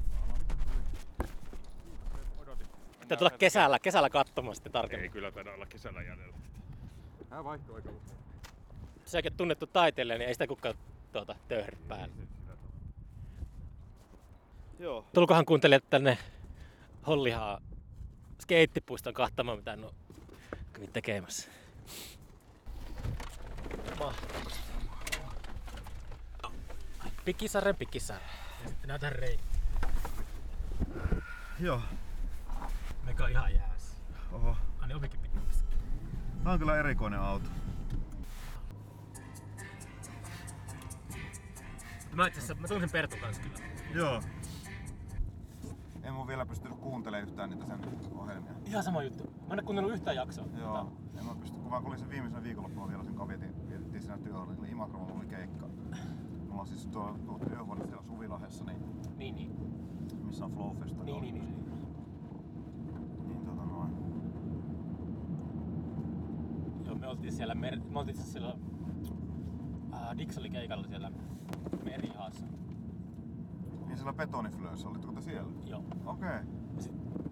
Pitää 2.99 3.17
tulla 3.17 3.31
kesällä, 3.31 3.79
kesällä 3.79 4.09
katsomaan 4.09 4.55
sitten 4.55 4.69
Ei 4.69 4.73
tarkemmin. 4.73 5.11
kyllä 5.11 5.31
taida 5.31 5.53
olla 5.53 5.65
kesällä 5.65 6.01
jäljellä. 6.01 6.35
Hän 7.29 7.43
vaihtoi 7.43 7.75
aika 7.75 7.89
usein. 7.89 8.19
Se 9.05 9.17
onkin 9.17 9.33
tunnettu 9.33 9.67
taiteilija, 9.67 10.17
niin 10.17 10.27
ei 10.27 10.33
sitä 10.33 10.47
kukaan 10.47 10.75
tuota, 11.11 11.35
töyhry 11.47 11.77
päällä. 11.87 12.15
Joo. 14.79 15.05
Tulkohan 15.13 15.45
kuuntelijat 15.45 15.83
tänne 15.89 16.17
Hollihaa 17.07 17.61
skeittipuiston 18.45 19.13
kahtamaan, 19.13 19.57
mitä 19.57 19.73
en 19.73 19.83
oo 19.83 19.93
kävin 20.73 20.91
tekemässä. 20.91 21.49
Mahtavasti. 23.99 24.65
Pikisarren 27.25 27.75
pikisarren. 27.75 28.29
Ja 28.63 28.69
sitten 28.69 28.87
näytän 28.87 29.11
rei. 29.11 29.39
Joo. 31.59 31.81
Meka 33.03 33.23
on 33.23 33.31
ihan 33.31 33.55
jäässä. 33.55 33.97
Oho. 34.31 34.57
Ani 34.79 34.93
ovikin 34.93 35.19
pitää 35.19 35.41
auki. 35.41 35.57
Tää 36.43 36.53
on 36.53 36.59
kyllä 36.59 36.79
erikoinen 36.79 37.19
auto. 37.19 37.49
Mä 42.13 42.27
itse 42.27 42.39
asiassa, 42.39 42.61
mä 42.61 42.67
tunsin 42.67 42.89
Pertun 42.89 43.19
kanssa 43.19 43.41
kyllä. 43.41 43.57
Joo. 43.93 44.21
En 46.05 46.13
mä 46.13 46.27
vielä 46.27 46.45
pystynyt 46.45 46.77
kuuntelemaan 46.79 47.27
yhtään 47.29 47.49
niitä 47.49 47.65
sen 47.65 47.79
ohjelmia. 48.15 48.51
Ihan 48.65 48.83
sama 48.83 49.03
juttu. 49.03 49.23
Mä 49.47 49.53
en 49.53 49.59
oo 49.59 49.65
kuunnellut 49.65 49.93
yhtään 49.93 50.15
jaksoa. 50.15 50.45
Joo. 50.59 50.91
En 51.19 51.25
mä 51.25 51.35
pysty, 51.35 51.59
kun 51.59 51.69
mä 51.71 51.77
olin 51.77 51.99
sen 51.99 52.09
viimeisen 52.09 52.43
viikonloppuna 52.43 52.87
vielä 52.87 53.03
sen 53.03 53.15
kavietin, 53.15 53.69
vietettiin 53.69 54.01
siinä 54.01 54.17
työhuoneella. 54.17 54.65
Imatralla 54.65 55.13
oli 55.17 55.25
keikka. 55.25 55.67
Mulla 56.49 56.61
on 56.61 56.67
siis 56.67 56.87
tuo, 56.87 57.15
tuo 57.25 57.39
työhuone 57.39 57.85
siellä 57.87 58.03
Suvilahdessa, 58.03 58.63
niin, 58.65 58.77
Niin, 59.17 59.35
niin. 59.35 59.51
missä 60.25 60.45
on 60.45 60.51
Flowfesta. 60.51 61.03
Niin, 61.03 61.21
niin, 61.21 61.33
niin. 61.35 61.55
Niin 63.27 63.45
tota 63.45 63.65
noin. 63.65 63.91
Joo, 66.85 66.95
me 66.95 67.07
oltiin 67.07 67.33
siellä, 67.33 67.55
mer- 67.55 67.81
me 67.89 67.99
oltiin 67.99 68.15
itse 68.17 68.31
siellä, 68.31 68.55
äh, 69.93 70.17
Dix 70.17 70.37
oli 70.37 70.49
keikalla 70.49 70.87
siellä 70.87 71.11
merihaassa. 71.85 72.45
Niin 73.95 73.99
siellä 74.03 74.13
betoniflöössä, 74.13 74.87
olitteko 74.87 75.13
te 75.13 75.21
siellä? 75.21 75.51
Joo. 75.65 75.83
Okei. 76.05 76.29
Okay. 76.29 76.39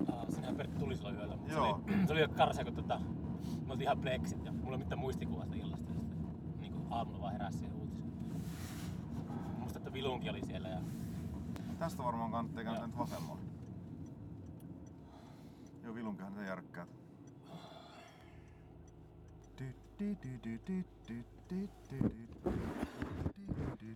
Äh, 0.09 0.29
sinnehän 0.29 0.55
Pertti 0.55 0.79
tuli 0.79 0.95
silloin 0.95 1.15
yöllä. 1.15 1.35
Mut 1.35 1.47
Se 1.47 1.53
Joo. 1.53 1.81
oli, 1.87 2.07
se 2.07 2.13
oli 2.13 2.21
jo 2.21 2.27
karsia, 2.27 2.65
kun 2.65 2.75
tota, 2.75 2.99
me 3.65 3.71
oltiin 3.71 3.81
ihan 3.81 3.99
pleksit 3.99 4.45
ja 4.45 4.51
mulla 4.51 4.71
ei 4.71 4.77
mitään 4.77 4.99
muistikuvaa 4.99 5.45
sitä 5.45 5.57
illasta. 5.57 5.89
Ja 5.89 5.93
sitten 5.93 6.19
niin 6.59 6.73
kuin 6.73 6.85
aamulla 6.89 7.21
vaan 7.21 7.31
heräsi 7.31 7.57
siihen 7.57 7.75
uutiseen. 7.75 8.11
Muista, 9.59 9.79
että 9.79 9.93
Vilunki 9.93 10.29
oli 10.29 10.41
siellä 10.45 10.69
ja 10.69 10.79
Tästä 11.79 12.03
varmaan 12.03 12.31
kannattaa 12.31 12.63
Joo. 12.63 12.87
nyt 12.87 12.97
vasemmalle. 12.97 13.41
Joo, 15.83 15.95
vilunkihan 15.95 16.33
se 16.33 16.45
järkkäät. 16.45 16.89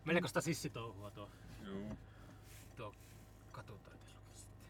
Meneekö 0.06 0.28
sitä 0.28 0.42
sissitouhua 0.42 1.12
tuo, 1.12 1.30
Joo. 1.66 1.96
Tuo 2.78 2.96
katutaiteella 3.52 4.22
sitten? 4.36 4.70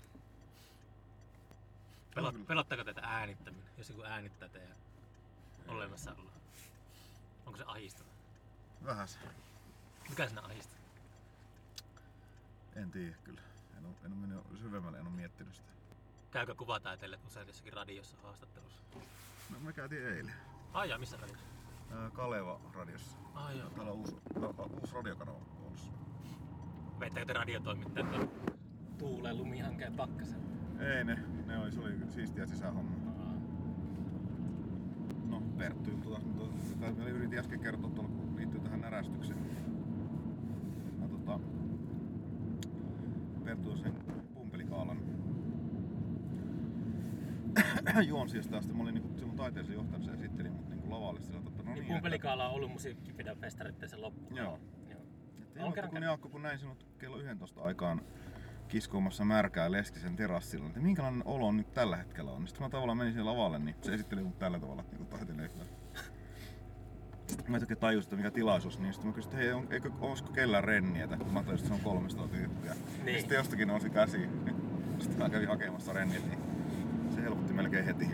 Pelot, 2.16 2.48
pelottaako 2.48 2.84
teitä 2.84 3.02
äänittäminen, 3.04 3.70
jos 3.78 3.90
joku 3.90 4.04
äänittää 4.04 4.50
teidän 4.50 4.78
olemassaoloa? 5.68 6.32
Onko 7.46 7.58
se 7.58 7.64
ahista? 7.68 8.04
Vähän 8.86 9.08
se. 9.08 9.20
Mikä 10.10 10.30
sinä 10.30 10.42
ahistaa? 10.42 10.78
En 12.76 12.92
tiedä 12.92 13.16
kyllä. 13.24 13.42
En 13.78 13.86
ole, 13.86 13.94
en 14.06 14.12
ole 14.12 14.20
mennyt 14.20 14.60
syvemmälle, 14.62 15.00
en 15.00 15.08
ole 15.08 15.16
miettinyt 15.16 15.56
sitä. 15.56 15.68
Käykö 16.32 16.56
kuvataiteilijat 16.56 17.26
usein 17.26 17.48
jossakin 17.48 17.74
radiossa 17.74 18.18
haastattelussa? 18.24 18.82
No 19.50 19.60
me 19.60 19.74
käytiin 19.74 20.08
eilen. 20.08 20.36
Ai 20.74 20.90
jaa, 20.90 20.98
missä 20.98 21.18
radiossa? 21.18 21.46
Kaleva 22.14 22.60
radiossa. 22.74 23.18
Ai 23.34 23.60
joo. 23.60 23.70
Täällä 23.70 23.92
on 23.92 23.98
uusi, 23.98 24.16
uusi 24.82 24.94
radiokanava 24.94 25.38
Oulussa. 25.64 25.92
Veittäkö 27.00 27.26
te 27.26 27.34
radiotoimittajat 27.34 28.12
tuon 28.12 28.32
tuuleen, 28.98 29.38
lumihankeen 29.38 29.94
pakkasen? 29.94 30.40
Ei 30.80 31.04
ne, 31.04 31.18
ne 31.46 31.60
oli, 31.60 31.72
se 31.72 31.80
oli 31.80 31.94
siistiä 32.10 32.46
sisähomma. 32.46 32.92
No 35.30 35.42
Perttu 35.58 35.90
juttu 35.90 36.10
taas, 36.10 36.26
mutta 36.26 36.46
mä 36.98 37.08
yritin 37.08 37.40
äsken 37.40 37.60
kertoa 37.60 37.90
tuolla, 37.90 38.10
kun 38.10 38.36
liittyy 38.36 38.60
tähän 38.60 38.82
närästykseen. 38.82 39.40
Mä 41.00 41.08
tota, 41.08 41.40
Perttu 43.44 43.72
on 43.72 43.78
sen 43.78 43.94
pumpelikaalan 44.34 44.98
juonsi 48.08 48.38
ja 48.38 48.44
sitä 48.44 48.62
mä 48.74 48.84
olin 48.84 48.94
niinku, 48.94 49.20
se 49.20 49.26
mun 49.26 49.36
taiteellisen 49.36 49.76
johtajan 49.76 50.04
se 50.04 50.12
esitteli 50.12 50.50
mut 50.50 50.70
niinku 50.70 50.92
lavalle 50.92 51.22
sillä 51.22 51.40
että 51.40 51.64
no 51.64 51.74
Niin, 51.74 51.76
niin, 51.76 51.88
Pumpelikaala 51.88 52.48
on 52.48 52.56
ollut 52.56 52.72
musiikkipidän 52.72 53.38
festarit 53.38 53.76
sen 53.88 54.02
loppuun. 54.02 54.36
Joo. 54.36 54.60
Että, 55.60 55.76
kerran 55.76 55.90
kun 55.90 55.94
käynyt. 55.94 56.08
Jaakko, 56.08 56.30
kun 56.30 56.42
näin 56.42 56.60
sinut 56.60 56.86
kello 57.00 57.18
11 57.18 57.62
aikaan 57.62 58.02
kiskoamassa 58.68 59.26
märkää 59.26 59.72
Leskisen 59.72 60.16
terassilla, 60.16 60.68
että 60.68 60.80
minkälainen 60.80 61.22
olo 61.26 61.52
nyt 61.52 61.74
tällä 61.74 61.96
hetkellä 61.98 62.32
on. 62.32 62.40
Niin 62.40 62.48
Sitten 62.48 62.66
mä 62.66 62.70
tavallaan 62.70 62.98
menin 62.98 63.14
sinne 63.14 63.24
lavalle, 63.24 63.60
niin 63.60 63.76
se 63.82 63.94
esitteli 63.94 64.24
mut 64.24 64.40
tällä 64.40 64.60
tavalla 64.60 64.82
niin 64.82 64.98
kuin 64.98 65.08
taiteilijaksi. 65.08 65.62
Mä 67.48 67.56
jotenkin 67.56 67.78
tajusin, 67.78 68.08
että 68.08 68.16
mikä 68.16 68.32
tilaisuus, 68.32 68.80
niin 68.80 68.94
sitten 68.94 69.10
mä 69.10 69.14
kysyin, 69.14 69.34
että 69.34 69.44
hei, 69.44 69.54
on, 69.54 69.68
eikö, 69.70 69.92
olisiko 70.02 70.32
kellään 70.32 70.64
renniä, 70.64 71.08
kun 71.08 71.34
mä 71.34 71.44
tajusin, 71.44 71.66
että 71.66 71.68
se 71.68 71.88
on 71.88 71.94
300 71.94 72.28
tyyppiä. 72.28 72.74
Niin. 73.04 73.14
Ja 73.14 73.20
sitten 73.20 73.36
jostakin 73.36 73.68
nousi 73.68 73.90
käsi. 73.90 74.30
Sitten 75.00 75.20
mä 75.20 75.30
kävin 75.30 75.48
hakemassa 75.48 75.94
rennit, 75.94 76.26
niin 76.30 76.40
se 77.16 77.22
helpotti 77.22 77.54
melkein 77.54 77.86
heti. 77.86 78.08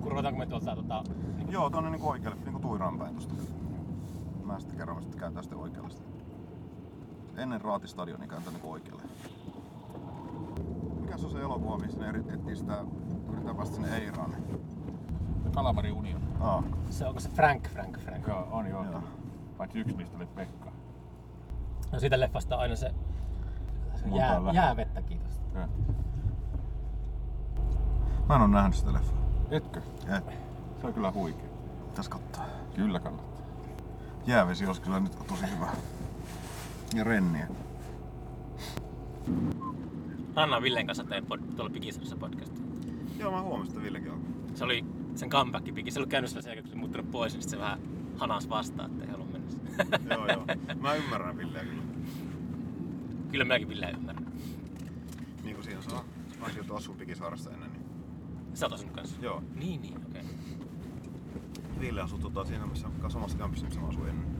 Kurvataanko 0.00 0.38
me 0.38 0.46
tuolta 0.46 0.76
tota... 0.76 1.04
Joo, 1.48 1.70
tonne 1.70 1.90
niinku 1.90 2.08
oikealle, 2.08 2.40
niinku 2.44 2.60
Tuiraan 2.60 2.98
päin 2.98 3.14
tosta. 3.14 3.34
Mä 4.44 4.60
sitten 4.60 4.78
kerron, 4.78 5.02
että 5.02 5.18
kääntää 5.18 5.42
sitten 5.42 5.58
oikealle. 5.58 5.90
Sitten. 5.90 6.21
Ennen 7.36 7.60
Raatistadionia 7.60 8.28
kääntää 8.28 8.52
niinku 8.52 8.72
oikealle. 8.72 9.02
Mikä 11.00 11.16
se 11.18 11.26
on 11.26 11.32
se 11.32 11.40
elokuva, 11.40 11.78
missä 11.78 11.98
ne 12.12 12.18
etsii 12.34 12.56
sitä, 12.56 12.84
yritetään 13.28 13.56
päästä 13.56 13.74
sinne 13.74 13.96
Eiraan? 13.98 14.34
Kalamari 15.54 15.92
Union. 15.92 16.22
Aa, 16.40 16.62
Se 16.90 17.06
onko 17.06 17.20
se 17.20 17.28
Frank, 17.28 17.68
Frank, 17.68 17.98
Frank? 17.98 18.26
Joo, 18.26 18.48
on 18.50 18.66
joo. 18.66 18.84
Joo. 18.84 19.02
Paitsi 19.58 19.78
yksi 19.80 19.96
niistä 19.96 20.16
oli 20.16 20.26
Pekka. 20.26 20.72
No 21.92 22.00
siitä 22.00 22.20
leffasta 22.20 22.56
aina 22.56 22.76
se, 22.76 22.94
se 23.94 24.06
Monta 24.06 24.16
jää, 24.24 24.40
jäävettä, 24.52 25.02
kiitos. 25.02 25.40
Joo. 25.54 25.66
mä 28.28 28.34
en 28.34 28.40
oo 28.40 28.46
nähnyt 28.46 28.74
sitä 28.74 28.92
leffaa. 28.92 29.18
Etkö? 29.50 29.80
Et, 30.16 30.24
Se 30.80 30.86
on 30.86 30.94
kyllä 30.94 31.12
huikea. 31.12 31.48
pitäis 31.88 32.08
katsoa. 32.08 32.44
Kyllä 32.74 33.00
kannattaa. 33.00 33.42
Jäävesi 34.26 34.66
olisi 34.66 34.80
kyllä 34.82 35.00
nyt 35.00 35.18
tosi 35.28 35.50
hyvä. 35.56 35.66
Ja 36.94 37.04
renniä. 37.04 37.48
Ranna 40.36 40.62
Villen 40.62 40.86
kanssa 40.86 41.04
tein 41.04 41.26
pod, 41.26 41.40
tuolla 41.56 41.70
Pikisarissa 41.70 42.16
podcast. 42.16 42.52
Joo, 43.18 43.32
mä 43.32 43.42
huomasin, 43.42 43.72
että 43.72 43.82
Villekin 43.82 44.10
on. 44.10 44.22
Se 44.54 44.64
oli 44.64 44.84
sen 45.14 45.30
comeback 45.30 45.74
Piki. 45.74 45.90
Se 45.90 46.00
oli 46.00 46.06
käynyt 46.06 46.30
sillä 46.30 46.42
sen, 46.42 46.58
kun 46.58 46.68
se 46.70 46.76
muuttunut 46.76 47.10
pois, 47.10 47.32
niin 47.34 47.50
se 47.50 47.58
vähän 47.58 47.80
hanas 48.16 48.48
vastaan, 48.48 48.90
että 48.90 49.04
ei 49.04 49.10
halua 49.10 49.26
mennä. 49.26 49.48
joo, 50.14 50.26
joo. 50.26 50.44
Mä 50.80 50.94
ymmärrän 50.94 51.36
Villeä 51.36 51.64
kyllä. 51.64 51.82
Kyllä 53.30 53.44
minäkin 53.44 53.68
Ville 53.68 53.90
ymmärrän. 53.90 54.32
Niin 55.44 55.54
kuin 55.54 55.64
siinä 55.64 55.82
saa. 55.82 56.04
Mäkin 56.40 56.56
joutu 56.56 56.74
asuun 56.74 56.98
Pikisaaressa 56.98 57.50
ennen. 57.50 57.72
Niin... 57.72 57.82
Sä 58.54 58.66
oot 58.66 58.72
asunut 58.72 58.94
kanssa? 58.94 59.16
Joo. 59.20 59.42
Niin, 59.54 59.82
niin, 59.82 59.96
okei. 59.96 60.22
Okay. 60.22 60.34
Ville 61.80 62.00
asuu 62.00 62.18
tota, 62.18 62.44
siinä 62.44 62.66
missä 62.66 62.88
samassa 63.08 63.38
kämpissä, 63.38 63.66
missä 63.66 63.80
mä 63.80 63.88
asuin 63.88 64.08
ennen. 64.08 64.31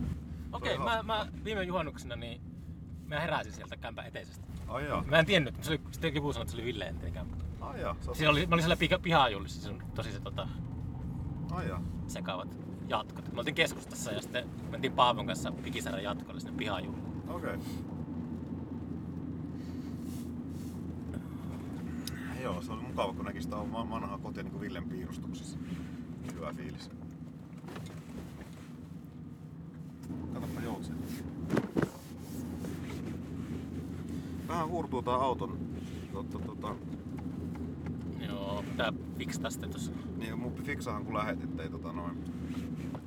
Okei, 0.52 0.76
oli 0.76 0.84
mä, 0.84 1.02
mä 1.02 1.26
viime 1.44 1.62
juhannuksena 1.62 2.16
niin 2.16 2.40
mä 3.06 3.20
heräsin 3.20 3.52
sieltä 3.52 3.76
kämpän 3.76 4.06
eteisestä. 4.06 4.46
Ai 4.68 4.86
jaa. 4.86 5.04
Mä 5.06 5.18
en 5.18 5.26
tiennyt, 5.26 5.64
se 5.64 5.70
oli, 5.70 5.80
sitten 5.90 6.14
joku 6.14 6.32
sanoi, 6.32 6.42
että 6.42 6.50
se 6.52 6.56
oli 6.56 6.64
Ville 6.66 6.84
entinen 6.84 7.12
kämppä. 7.12 7.36
Ai. 7.60 7.80
Sä 7.80 7.90
oot- 8.10 8.14
Siinä 8.14 8.30
oli, 8.30 8.46
mä 8.46 8.54
olin 8.54 8.62
siellä 8.62 8.76
piha, 8.76 8.98
pihajullissa, 8.98 9.62
se 9.62 9.70
on 9.70 9.82
tosi 9.94 10.12
se 10.12 10.20
tota, 10.20 10.48
Ai 11.50 11.68
jaa. 11.68 11.82
sekavat 12.06 12.56
jatkot. 12.88 13.32
Me 13.32 13.38
oltiin 13.38 13.54
keskustassa 13.54 14.12
ja 14.12 14.20
sitten 14.22 14.48
mentiin 14.70 14.92
Paavon 14.92 15.26
kanssa 15.26 15.52
Pikisarjan 15.52 16.04
jatkolle 16.04 16.40
sinne 16.40 16.56
pihajulliin. 16.58 17.04
Okei. 17.28 17.54
Okay. 17.54 17.58
Joo, 22.42 22.62
se 22.62 22.72
oli 22.72 22.82
mukava, 22.82 23.12
kun 23.12 23.24
näki 23.24 23.42
sitä 23.42 23.56
va- 23.56 23.90
vanhaa 23.90 24.18
kotia 24.18 24.42
niin 24.42 24.50
kuin 24.52 24.60
Villen 24.60 24.88
piirustuksissa. 24.88 25.58
Hyvä 26.34 26.52
fiilis. 26.56 26.90
Katsopa 30.32 30.60
joutsen. 30.64 30.96
Vähän 34.48 34.68
huurtuu 34.68 35.02
tää 35.02 35.14
auton. 35.14 35.58
Totta, 36.12 36.38
tota, 36.38 36.74
Joo, 38.28 38.64
pitää 38.70 38.92
fiksata 39.18 39.50
sitten 39.50 39.70
tossa. 39.70 39.92
niin 40.16 40.38
mun 40.38 40.52
fiksahan 40.64 41.04
kun 41.04 41.14
lähet, 41.14 41.44
ettei 41.44 41.70
tota 41.70 41.92
noin. 41.92 42.24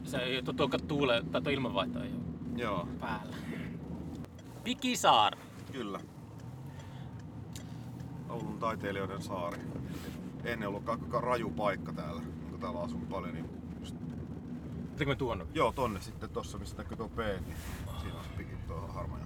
Se 0.04 0.18
ei 0.18 0.44
tuo, 0.44 0.54
tuo 0.54 0.68
tuule, 0.88 1.24
tai 1.32 1.42
tuo 1.42 1.52
ilmanvaihto 1.52 2.04
ei 2.04 2.10
ole 2.10 2.62
Joo, 2.62 2.88
päällä. 3.00 3.36
Pikisaar. 4.64 5.34
kyllä. 5.72 6.00
Oulun 8.30 8.60
taiteilijoiden 8.60 9.22
saari. 9.22 9.58
Ennen 10.44 10.70
ollut 10.70 10.90
aika 10.90 11.22
raju 11.22 11.50
paikka 11.50 11.94
täällä. 11.94 12.22
Kun 12.52 12.60
täällä 12.60 12.80
on 12.80 12.86
asunut 12.86 13.10
paljon, 13.10 13.34
niin 13.34 13.46
Pitääkö 14.96 15.12
me 15.12 15.16
tuonut? 15.16 15.56
Joo, 15.56 15.72
tonne 15.72 16.02
sitten 16.02 16.30
tossa, 16.30 16.58
missä 16.58 16.78
näkyy 16.78 16.98
tuo 16.98 17.10
P, 17.10 17.18
niin 17.18 17.58
siinä 18.02 18.18
on 18.18 18.24
se 18.24 18.30
pikit 18.38 18.68
tuo 18.68 18.88
harmaja 18.88 19.26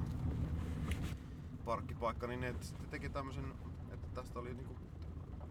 parkkipaikka, 1.65 2.28
niin 2.28 2.41
ne 2.41 2.55
sitten 2.61 2.89
teki 2.89 3.09
tämmösen, 3.09 3.53
että 3.93 4.07
tästä 4.13 4.39
oli 4.39 4.53
niinku 4.53 4.76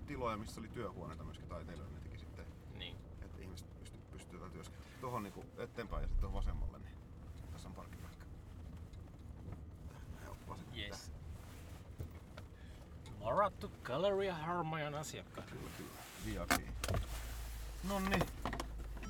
tiloja, 0.07 0.37
missä 0.37 0.61
oli 0.61 0.69
työhuoneita 0.69 1.25
myöskin 1.25 1.49
taiteilijoille, 1.49 1.95
ne 1.95 2.01
teki 2.01 2.19
sitten, 2.19 2.45
Niin. 2.75 2.97
että 3.23 3.43
ihmiset 3.43 3.79
pysty, 3.81 3.99
pystyy 4.13 4.39
täällä 4.39 4.55
työskentelemään. 4.55 5.01
Tuohon 5.01 5.23
niinku 5.23 5.45
eteenpäin 5.59 6.03
ja 6.03 6.09
sitten 6.09 6.33
vasemmalle, 6.33 6.79
niin 6.79 6.97
tässä 7.53 7.69
on 7.69 7.75
parkkipaikka. 7.75 8.27
Yes. 10.77 11.13
Varattu 13.21 13.73
Galleria 13.83 14.35
Harmajan 14.35 14.95
asiakkaat. 14.95 15.47
Kyllä, 15.51 15.71
kyllä. 15.77 15.91
VIP. 16.27 16.69
Nonni. 17.89 18.19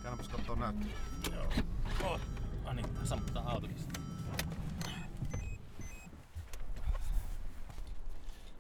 Käydäänpäs 0.09 0.28
kattoo 0.28 0.54
näyttelyä. 0.54 0.94
Joo. 1.34 2.12
Oh. 2.12 2.20
Ah 2.64 2.74
niin, 2.74 2.86
sammuttaa 3.04 3.50
autokin. 3.50 3.78
sitten. 3.78 4.02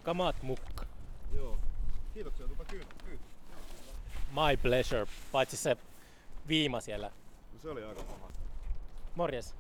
Kamat 0.02 0.42
mukka. 0.42 0.86
Joo. 1.32 1.58
Kiitoksia 2.14 2.46
tuota 2.46 2.64
kyyti. 2.64 2.94
My 4.30 4.56
pleasure. 4.62 5.06
Paitsi 5.32 5.56
se 5.56 5.76
viima 6.48 6.80
siellä. 6.80 7.10
No 7.52 7.58
se 7.62 7.70
oli 7.70 7.84
aika 7.84 8.02
paha. 8.02 8.32
Morjes. 9.14 9.54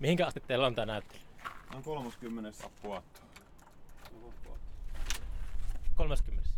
Mihinkä 0.00 0.26
asti 0.26 0.40
teillä 0.40 0.66
on 0.66 0.74
tää 0.74 0.86
näyttely? 0.86 1.20
On 1.74 1.82
30. 1.82 2.68
Puotto. 2.82 3.20
30. 5.94 6.53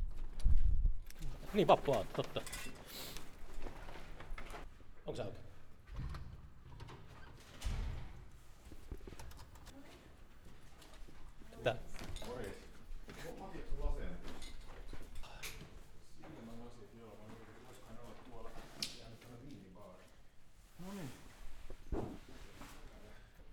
Niin, 1.57 1.69
vappuauto, 1.69 2.23
totta. 2.23 2.43
Onko 5.07 5.17
se 5.17 5.23
auki? 5.23 5.37
Että 11.53 11.77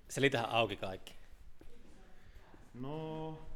Selitähän 0.10 0.50
auki 0.50 0.76
kaikki. 0.76 1.16
No, 2.74 3.53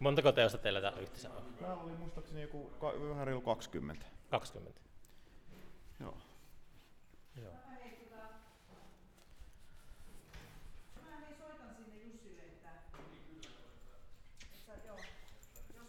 Montako 0.00 0.32
teosta 0.32 0.58
teillä 0.58 0.80
täällä 0.80 1.00
yhteensä 1.00 1.30
on? 1.30 1.54
täällä 1.60 1.82
oli 1.82 1.92
muistaakseni 1.92 2.42
joku 2.42 2.70
ka- 2.80 2.92
vähän 3.10 3.26
reilu 3.26 3.40
20. 3.40 4.06
20. 4.30 4.80
Joo. 6.00 6.16
Joo. 7.36 7.52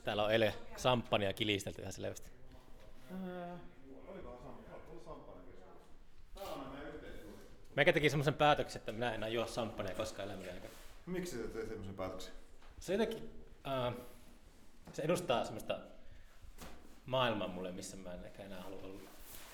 Täällä 0.04 0.24
on 0.24 0.32
eilen 0.32 0.54
samppania 0.78 1.34
kilistelty 1.34 1.82
ihan 1.82 1.94
selvästi. 1.94 2.32
Meikä 7.76 7.94
teki 7.94 8.10
semmoisen 8.10 8.34
päätöksen, 8.34 8.80
että 8.80 8.92
minä 8.92 9.10
en 9.10 9.16
enää 9.16 9.30
juo 9.30 9.48
samppanea 9.48 9.96
koskaan 9.96 10.30
elämäni 10.30 10.50
aikana. 10.50 10.74
Miksi 11.06 11.38
sä 11.42 11.48
teet 11.48 11.68
semmoisen 11.68 11.96
päätöksen? 11.96 12.34
Se 12.80 12.94
jotenkin, 12.94 13.41
äh, 13.68 13.94
se 14.94 15.02
edustaa 15.02 15.44
semmoista 15.46 15.78
maailmaa 17.06 17.48
mulle, 17.48 17.72
missä 17.72 17.98
mä 17.98 18.14
en 18.14 18.26
ehkä 18.26 18.44
enää 18.44 18.62
halua 18.62 18.82
olla. 18.84 19.00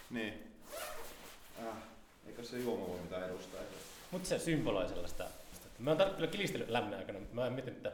Niin. 0.10 0.54
Äh, 1.68 1.76
eikö 2.28 2.44
se 2.44 2.60
juoma 2.60 2.88
voi 2.88 3.00
mitään 3.00 3.24
edustaa? 3.24 3.62
Mutta 4.12 4.30
se 4.30 4.40
symboloi 4.40 4.88
sellaista. 4.90 5.24
että 5.26 5.70
Mä 5.84 5.92
oon 5.92 6.00
tar- 6.00 6.14
kyllä 6.16 6.28
kilistellyt 6.28 6.70
elämäni 6.70 6.96
aikana, 6.96 7.20
mutta 7.20 7.36
mä 7.36 7.48
en 7.48 7.54
mietin, 7.54 7.74
että 7.74 7.92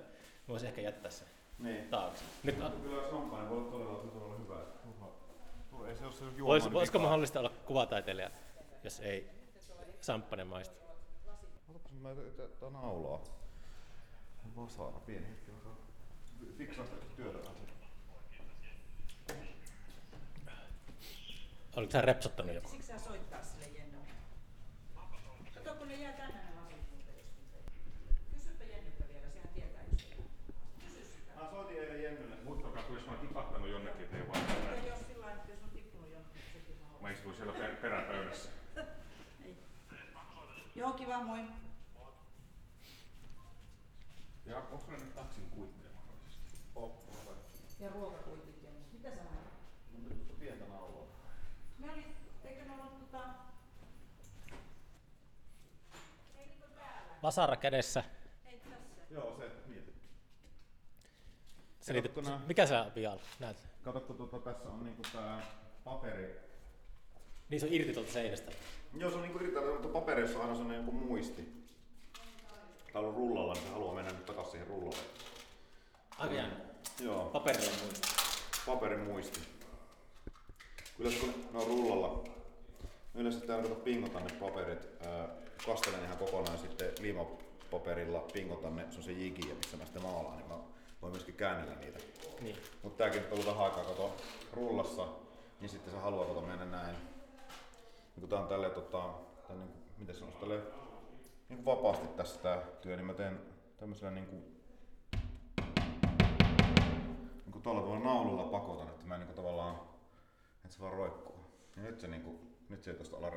voisi 0.48 0.68
ehkä 0.68 0.82
jättää 0.82 1.12
sen 1.12 1.28
Niin. 1.60 1.90
taakse. 1.90 2.24
Nyt, 2.44 2.62
a- 2.62 2.70
Kyllä 2.70 3.08
champagne 3.10 3.50
voi 3.50 3.58
olla 3.58 3.72
todella, 3.72 3.94
todella 4.00 4.36
hyvä. 4.38 4.56
Ei 5.90 5.96
se 5.98 6.06
ole 6.06 6.14
se 6.14 6.24
juoma. 6.26 6.46
vois, 6.46 6.74
voisiko 6.74 7.00
mahdollista 7.00 7.40
olla 7.40 7.50
kuvataiteilija, 7.66 8.32
jos 8.84 9.00
ei 9.00 9.30
samppane 10.02 10.44
maistu? 10.44 10.76
Otapas 11.70 11.92
mä 11.94 12.10
tää 12.60 12.70
naulaa. 12.70 13.20
Vasara, 14.56 15.00
pieni 15.06 15.28
hetki. 15.30 15.52
mä 15.52 15.58
työtä. 17.16 17.50
Oliko 21.76 21.92
sä 21.92 22.02
repsottanut 22.02 22.56
joku? 22.56 22.70
Siksi 22.70 22.88
sä 22.88 23.00
soittaa 23.00 23.44
sille 23.44 23.78
Jennolle. 23.78 24.08
Kato, 25.54 25.76
kun 25.76 25.88
ne 25.88 25.96
jää 25.96 26.14
tänne 26.14 26.34
ne 26.34 26.62
lasit 26.62 26.78
Kysypä 28.34 28.64
Jennyltä 28.64 29.04
vielä, 29.14 29.30
sehän 29.30 29.48
tietää 29.54 29.84
just 29.92 30.06
sitä. 30.10 30.24
Kysy 30.80 31.06
sitä. 31.06 31.44
Mä 31.44 31.50
soitin 31.50 31.78
eilen 31.78 32.04
Jennylle. 32.04 32.36
Muistakaa, 32.44 32.84
kun 32.84 32.96
jos 32.96 33.06
mä 33.06 33.12
oon 33.12 33.28
tipahtanut 33.28 33.70
jonnekin, 33.70 34.02
että 34.04 34.18
ei 34.18 34.28
vaan 34.28 34.40
Ja 34.76 34.88
jos 34.88 35.00
sillä 35.08 35.26
lailla, 35.26 35.42
että 35.42 35.52
jos 35.52 35.64
on 35.64 35.70
tippunut 35.70 36.12
jonnekin, 36.12 36.42
niin 36.42 36.54
sekin 36.54 36.76
Mä 37.02 37.12
istuin 37.12 37.36
siellä 37.36 37.54
per- 37.54 37.76
peräpöydässä. 37.76 38.50
Joo, 40.76 40.92
kiva, 40.94 41.24
moi. 41.24 41.40
Ja 44.46 44.58
onko 44.58 44.92
ne 44.92 44.98
nyt 44.98 45.16
taksin 45.16 45.50
kuitteja 45.50 45.94
mahdollisesti? 45.94 46.58
Ja 47.84 47.90
ruokakuitit 47.90 48.64
ja 48.64 48.70
Mitä 48.94 49.10
sä 49.10 49.24
haluat? 49.24 50.40
Pientä 50.40 50.66
naulaa. 50.66 51.06
Me 51.80 51.92
oli, 51.92 52.04
eikö 52.46 52.66
ne 52.66 52.72
ollut 52.72 53.00
tota... 53.00 53.24
Vasara 57.24 57.56
kädessä. 57.56 58.04
Ei 58.46 58.58
tässä. 58.58 59.14
Joo, 59.14 59.36
se 59.38 59.52
mieti. 59.68 59.94
Selitä, 61.80 62.22
nää? 62.22 62.42
mikä 62.48 62.66
se 62.66 62.78
on 62.78 62.92
vielä? 62.96 63.20
Näet. 63.40 63.58
Katsotko, 63.84 64.14
tuota, 64.14 64.40
tässä 64.40 64.70
on 64.70 64.84
niinku 64.84 65.02
tää 65.14 65.42
paperi. 65.84 66.40
Niin 67.50 67.60
se 67.60 67.66
on 67.66 67.74
irti 67.74 67.94
tuolta 67.94 68.12
seinästä. 68.12 68.52
Joo, 68.94 69.10
se 69.10 69.16
on 69.16 69.22
niinku 69.22 69.40
yrittää, 69.40 69.64
mutta 69.64 69.88
paperissa 69.88 70.38
on 70.38 70.42
aina 70.42 70.56
sellainen 70.56 70.86
joku 70.86 70.92
muisti. 70.92 71.64
Täällä 72.94 73.10
on 73.10 73.16
rullalla, 73.16 73.54
niin 73.54 73.64
se 73.64 73.70
haluaa 73.70 73.96
mennä 73.96 74.12
nyt 74.12 74.26
takaisin 74.26 74.52
siihen 74.52 74.68
rullalle. 74.68 75.04
Aika 76.18 76.36
jännä. 76.36 76.73
Joo, 77.00 77.30
Paperilla 77.30 77.72
muista. 77.84 78.08
paperin 78.66 79.00
muisti. 79.00 79.40
Kyllä 80.98 81.12
kun 81.20 81.34
ne 81.54 81.60
on 81.60 81.68
rullalla, 81.68 82.24
yleensä 83.16 83.46
täällä 83.46 83.64
kato 83.64 83.76
pingotan 83.76 84.24
ne 84.26 84.34
paperit, 84.40 84.88
kastelen 85.66 86.04
ihan 86.04 86.18
kokonaan 86.18 86.58
sitten 86.58 86.92
liimapaperilla 87.00 88.20
pingotan 88.20 88.76
ne, 88.76 88.86
se 88.92 88.98
on 88.98 89.04
se 89.04 89.12
jigiä, 89.12 89.56
missä 89.56 89.78
mä 89.78 89.86
sitten 89.86 90.02
maalaan, 90.04 90.38
niin 90.38 90.48
mä 90.48 90.58
voin 91.02 91.14
myöskin 91.14 91.36
käännellä 91.36 91.76
niitä. 91.76 92.00
Niin. 92.42 92.58
Mutta 92.84 92.98
tääkin 92.98 93.22
nyt 93.22 93.32
on 93.32 93.34
ollut 93.34 93.54
vähän 93.54 93.66
aikaa 93.66 93.84
kato 93.86 94.16
rullassa, 94.54 95.08
niin 95.60 95.70
sitten 95.70 95.94
se 95.94 96.00
haluaa 96.00 96.26
kato 96.28 96.42
mennä 96.42 96.66
näin. 96.66 96.96
Niin 96.96 98.20
kun 98.20 98.30
tää 98.30 98.40
on 98.40 98.48
tälleen 98.48 98.74
tota, 98.74 99.10
tää 99.48 99.56
niinku, 99.56 99.78
miten 99.98 100.16
sanois, 100.16 100.36
tälleen 100.36 100.64
niinku 101.50 101.66
vapaasti 101.66 102.08
tässä 102.08 102.40
tää 102.40 102.62
työ, 102.82 102.96
niin 102.96 103.06
mä 103.06 103.14
teen 103.14 103.40
tämmöisellä 103.78 104.12
niinku 104.12 104.36
niinku 104.36 104.53
tuolla 107.64 107.82
tavalla 107.82 108.04
naululla 108.06 108.44
pakotan, 108.44 108.88
että 108.88 109.06
mä 109.06 109.16
en 109.16 109.20
niinku 109.22 109.36
tavallaan, 109.36 109.76
että 110.66 110.76
se 110.76 110.82
vaan 110.82 110.94
roikkuu. 110.94 111.36
Ja 111.76 111.82
nyt 111.84 112.00
se 112.00 112.08
niinku, 112.08 112.40
nyt 112.70 112.84
se 112.84 112.92
ei 112.92 112.98
tosta 112.98 113.18
ala 113.18 113.32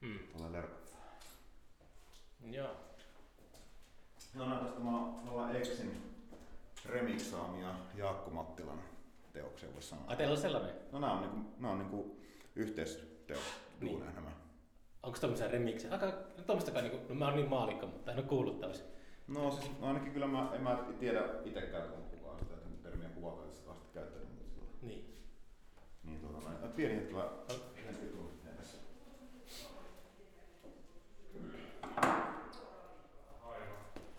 Hmm. 0.00 0.18
tulee 0.36 0.52
lärpättää. 0.52 0.98
Joo. 2.50 2.70
No 4.34 4.44
nämä 4.48 4.60
tästä 4.60 4.80
mä 4.80 4.98
ollaan 5.30 5.56
Exin 5.56 6.12
remiksaamia 6.86 7.68
Jaakko 7.94 8.30
Mattilan 8.30 8.80
teoksia 9.32 9.72
voisi 9.74 9.88
sanoa. 9.88 10.04
Ai 10.06 10.16
teillä 10.16 10.32
on 10.32 10.40
sellainen. 10.40 10.74
No 10.92 10.98
nämä 10.98 11.12
on 11.12 11.20
niinku, 11.20 11.38
nämä 11.58 11.72
on 11.72 11.78
niinku 11.78 12.16
yhteisteos 12.56 13.42
Niin. 13.80 14.00
niin. 14.00 14.14
nämä. 14.14 14.30
Onko 15.02 15.18
tämmöisiä 15.18 15.48
remiksejä? 15.48 15.92
Aika, 15.92 16.06
no 16.06 16.44
tommostakaan 16.46 16.84
niinku, 16.84 17.08
no 17.08 17.14
mä 17.14 17.24
oon 17.24 17.36
niin 17.36 17.48
maalikko, 17.48 17.86
mutta 17.86 18.12
en 18.12 18.18
oo 18.18 18.24
kuullut 18.24 18.60
tämmöisiä. 18.60 18.86
No 19.28 19.50
siis 19.50 19.70
no 19.80 19.86
ainakin 19.86 20.12
kyllä 20.12 20.26
mä, 20.26 20.50
en 20.54 20.62
mä 20.62 20.78
tiedä 20.98 21.22
itse 21.44 21.60
käytän 21.60 21.92
kuvataiteessa 23.22 23.74
sitten 23.74 23.94
käyttänyt, 23.94 24.28
mutta 24.28 24.48
sillä 24.48 24.66
Niin. 24.82 25.24
Niin 26.04 26.20
tuota. 26.20 26.68
Pieni 26.76 26.94
hetki 26.94 27.14
mä 27.14 27.30
hetki 27.86 28.06
tuun 28.06 28.30
tässä. 28.56 28.78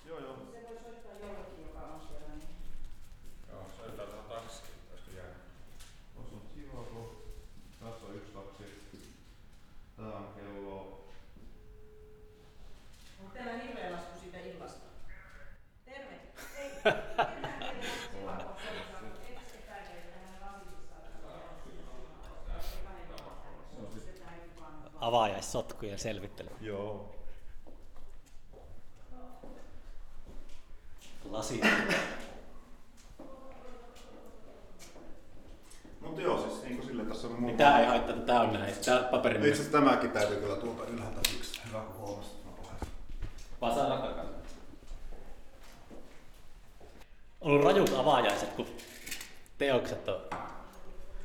Joo 0.05 0.19
joo. 0.19 0.37
Se 0.51 0.63
voi 0.69 0.79
soittaa 0.83 1.13
jollekin, 1.21 1.65
joka 1.65 1.79
on 1.79 2.01
siellä. 2.07 2.35
Niin. 2.35 2.49
Joo, 3.49 3.65
soitetaan 3.77 4.09
tähän 4.09 4.25
taksiin, 4.25 4.69
olisiko 4.91 5.11
jäänyt? 5.17 5.37
Tuossa 6.15 6.35
on 6.35 6.41
Chivago. 6.53 7.15
Tässä 7.79 8.05
on 8.05 8.15
yksi 8.15 8.31
taksi. 8.33 8.63
Tää 9.97 10.05
on 10.05 10.33
kello... 10.35 11.03
Onko 13.19 13.33
teillä 13.33 13.53
hirveä 13.53 13.91
lasku 13.91 14.19
siitä 14.19 14.39
illasta? 14.39 14.85
Terve. 15.85 16.19
Ei, 16.57 16.69
mennään 17.33 17.59
teille 17.59 17.85
Sivakon 18.11 18.55
suuntaan. 18.61 19.11
Ex-epäilee 19.29 20.01
tähän 20.01 20.41
lasitissa. 20.41 20.95
Avaajaissotkujen 25.53 25.99
selvittely. 25.99 26.49
Joo. 26.61 27.15
Lasi. 31.29 31.61
Mutta 36.01 36.21
joo, 36.21 36.41
siis 36.41 36.63
niinku 36.63 36.85
sille 36.85 37.05
tässä 37.05 37.27
on. 37.27 37.45
Niin 37.45 37.57
tää 37.57 37.79
ei 37.79 37.85
haittaa, 37.85 38.15
tää 38.15 38.41
on 38.41 38.53
näin. 38.53 38.75
Tää 38.85 39.03
paperi 39.03 39.35
Itse 39.35 39.51
asiassa 39.51 39.71
tämäkin 39.71 40.11
täytyy 40.11 40.37
kyllä 40.37 40.55
tuolta 40.55 40.83
ylhäältä 40.85 41.19
siksi. 41.29 41.61
Hyvä 41.67 41.79
kun 41.79 41.97
huomasit. 41.97 42.33
Vasara 43.61 43.97
takana. 43.97 44.29
On 47.41 47.51
ollut 47.51 47.63
rajut 47.63 47.93
avaajaiset, 47.97 48.53
kun 48.53 48.67
teokset 49.57 50.07
on 50.07 50.21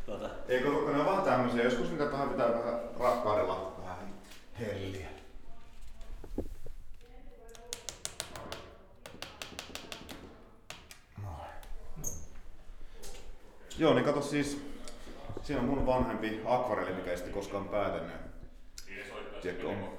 tuota, 0.06 0.30
Eikö 0.48 0.70
kun 0.70 0.92
ne 0.92 1.00
on 1.00 1.06
vaan 1.06 1.22
tämmöisiä, 1.22 1.62
joskus 1.62 1.90
niitä 1.90 2.12
vähän 2.12 2.28
pitää 2.28 2.48
vähän 2.48 2.80
rakkaudella 2.98 3.67
helliä. 4.58 5.08
Joo, 13.78 13.94
niin 13.94 14.04
kato 14.04 14.22
siis, 14.22 14.62
siinä 15.42 15.60
on 15.60 15.68
mun 15.68 15.86
vanhempi 15.86 16.40
akvarelli, 16.44 16.92
mikä 16.92 17.10
ei 17.10 17.16
sitten 17.16 17.34
koskaan 17.34 17.68
päätänyt. 17.68 18.12
Tiedätkö, 19.42 19.68
on, 19.68 19.98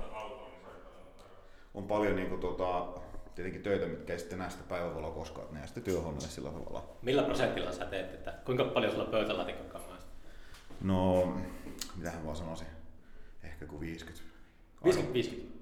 on 1.73 1.87
paljon 1.87 2.15
niinku 2.15 2.37
tota, 2.37 2.87
tietenkin 3.35 3.63
töitä, 3.63 3.85
mitkä 3.85 4.13
ei 4.13 4.19
sitten 4.19 4.39
näe 4.39 4.49
sitä 4.49 4.63
päivävaloa 4.69 5.11
koskaan, 5.11 5.43
että 5.43 5.53
ne 5.53 5.59
jää 5.59 5.67
sitten 5.67 5.83
työhuoneelle 5.83 6.27
sillä 6.27 6.49
tavalla. 6.49 6.83
Millä 7.01 7.23
prosentilla 7.23 7.71
sä 7.71 7.85
teet, 7.85 8.13
että 8.13 8.33
kuinka 8.45 8.63
paljon 8.63 8.91
sulla 8.91 9.05
on 9.05 9.11
pöytälaatikon 9.11 9.65
kamaa? 9.65 9.97
No, 10.81 11.33
mitähän 11.95 12.25
vaan 12.25 12.37
sanoisin, 12.37 12.67
ehkä 13.43 13.65
kuin 13.65 13.81
50. 13.81 14.28
50-50. 14.85 14.89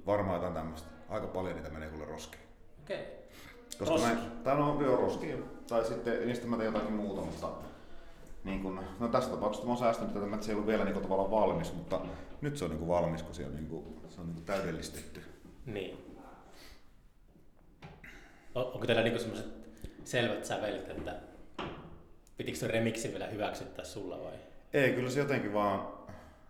Varmaan 0.06 0.36
jotain 0.36 0.54
tämmöistä. 0.54 0.88
Aika 1.10 1.28
paljon 1.28 1.56
niitä 1.56 1.70
menee 1.70 1.90
kuule 1.90 2.06
roskiin. 2.06 2.44
Okei. 2.84 3.02
Okay. 3.02 3.18
Koska 3.80 3.94
Roski? 3.94 4.08
mä, 4.08 4.30
tai 4.44 4.56
no 4.56 4.82
joo, 4.82 4.96
roskiin. 4.96 5.44
Tai 5.70 5.86
sitten 5.86 6.28
niistä 6.28 6.48
mä 6.48 6.58
teen 6.58 6.74
jotakin 6.74 6.94
muuta, 6.94 7.22
mutta 7.22 7.50
niin 8.44 8.64
kun, 8.64 8.80
no 9.00 9.08
tässä 9.08 9.30
tapauksessa 9.30 9.66
mä 9.66 9.72
oon 9.72 9.80
säästänyt 9.80 10.14
tätä, 10.14 10.26
että 10.26 10.46
se 10.46 10.52
ei 10.52 10.56
ollut 10.56 10.68
vielä 10.68 10.86
niin 10.86 11.02
tavallaan 11.02 11.32
valmis, 11.32 11.74
mutta 11.74 12.02
nyt 12.42 12.58
se 12.58 12.66
on 12.66 12.72
niin 12.72 12.88
valmis, 12.88 13.24
kun 13.24 13.36
se 13.36 13.46
on, 13.46 13.56
niin 13.56 13.68
kuin, 13.68 13.84
se 14.10 14.22
on 14.22 14.28
niin 14.28 14.46
täydellistetty. 14.46 15.22
Niin. 15.66 15.98
O- 18.56 18.72
onko 18.74 18.86
teillä 18.86 19.04
niinku 19.04 19.20
semmoiset 19.20 19.48
selvät 20.04 20.46
sävelit, 20.46 20.90
että 20.90 21.16
pitikö 22.38 22.58
se 22.58 22.68
remiksi 22.68 23.12
vielä 23.12 23.28
hyväksyttää 23.28 23.86
sulla 23.86 24.24
vai? 24.24 24.34
Ei, 24.74 24.94
kyllä 24.94 25.10
se 25.10 25.20
jotenkin 25.20 25.54
vaan, 25.54 25.88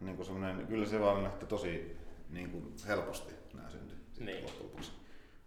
niin 0.02 0.16
kuin 0.16 0.26
semmoinen, 0.26 0.68
kyllä 0.68 0.86
se 0.86 1.00
vaan 1.00 1.24
lähti 1.24 1.46
tosi 1.46 1.98
niin 2.30 2.52
kuin 2.52 2.74
helposti 2.88 3.34
nämä 3.54 3.70
syntyi 3.70 3.98
Niin. 4.20 4.46
lopuksi, 4.46 4.92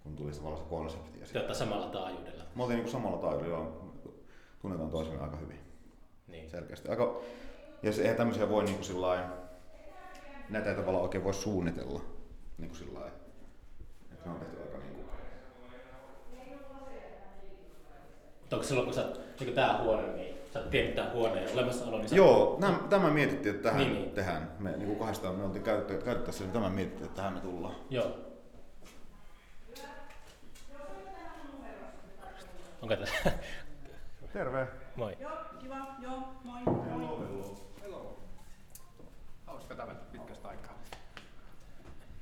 kun 0.02 0.16
tuli 0.16 0.32
se 0.32 0.40
se 0.40 0.64
konsepti. 0.68 1.20
Ja 1.20 1.26
Te 1.32 1.38
olette 1.38 1.54
samalla 1.54 1.86
taajuudella. 1.86 2.44
Me 2.54 2.62
oltiin 2.62 2.78
niin 2.80 2.90
samalla 2.90 3.18
taajuudella, 3.18 3.72
tunnetaan 4.62 4.90
toisemme 4.90 5.20
aika 5.20 5.36
hyvin. 5.36 5.60
Niin. 6.26 6.50
selkeästi. 6.50 6.88
Aika, 6.88 7.20
ja 7.82 7.92
se, 7.92 8.02
eihän 8.02 8.16
tämmöisiä 8.16 8.48
voi 8.48 8.64
niin 8.64 8.74
kuin 8.74 8.84
sillain, 8.84 9.24
näitä 10.48 10.70
ei 10.70 10.76
tavallaan 10.76 11.02
oikein 11.04 11.24
voi 11.24 11.34
suunnitella. 11.34 12.00
niin 12.58 12.68
kuin 12.68 12.78
sillä 12.78 13.00
lailla. 13.00 13.16
että 14.12 14.26
Ne 14.26 14.32
on 14.34 14.40
tehty 14.40 14.62
aika 14.62 14.78
niin 14.78 14.94
kuin, 14.94 15.06
Mutta 18.40 18.56
onko 18.56 18.68
silloin, 18.68 18.84
kun 18.86 18.94
sä 18.94 19.12
niin 19.40 19.54
tää 19.54 19.82
huone, 19.82 20.12
niin 20.12 20.36
sä 20.52 20.58
oot 20.58 20.70
tiennyt 20.70 20.94
tää 20.94 21.10
huoneen 21.12 21.52
olemassaolo, 21.52 21.98
niin 21.98 22.08
sä... 22.08 22.16
Joo, 22.16 22.56
näm, 22.60 22.74
tämä 22.74 23.10
mietittiin, 23.10 23.54
että 23.54 23.68
tähän 23.68 23.84
Niin, 23.84 23.94
niin, 23.94 24.10
tehdään. 24.10 24.52
Me 24.58 24.70
niin 24.70 24.86
kuin 24.86 24.98
kahdestaan 24.98 25.34
me 25.34 25.44
oltiin 25.44 25.64
käyttö, 25.64 25.98
käyttäessä, 25.98 26.44
niin 26.44 26.52
tämä 26.52 26.70
mietittiin, 26.70 27.04
että 27.04 27.16
tähän 27.16 27.32
me 27.32 27.40
tullaan. 27.40 27.74
Joo. 27.90 28.18
Onko 32.82 32.96
tässä? 32.96 33.32
Terve. 34.32 34.68
Moi. 34.96 35.16
Joo, 35.20 35.32
kiva, 35.58 35.76
joo, 36.02 36.22
moi, 36.44 36.62
moi. 36.62 37.18
Hauska 39.46 39.74
tavata 39.74 40.00
pitkästä 40.12 40.48
aikaa. 40.48 40.74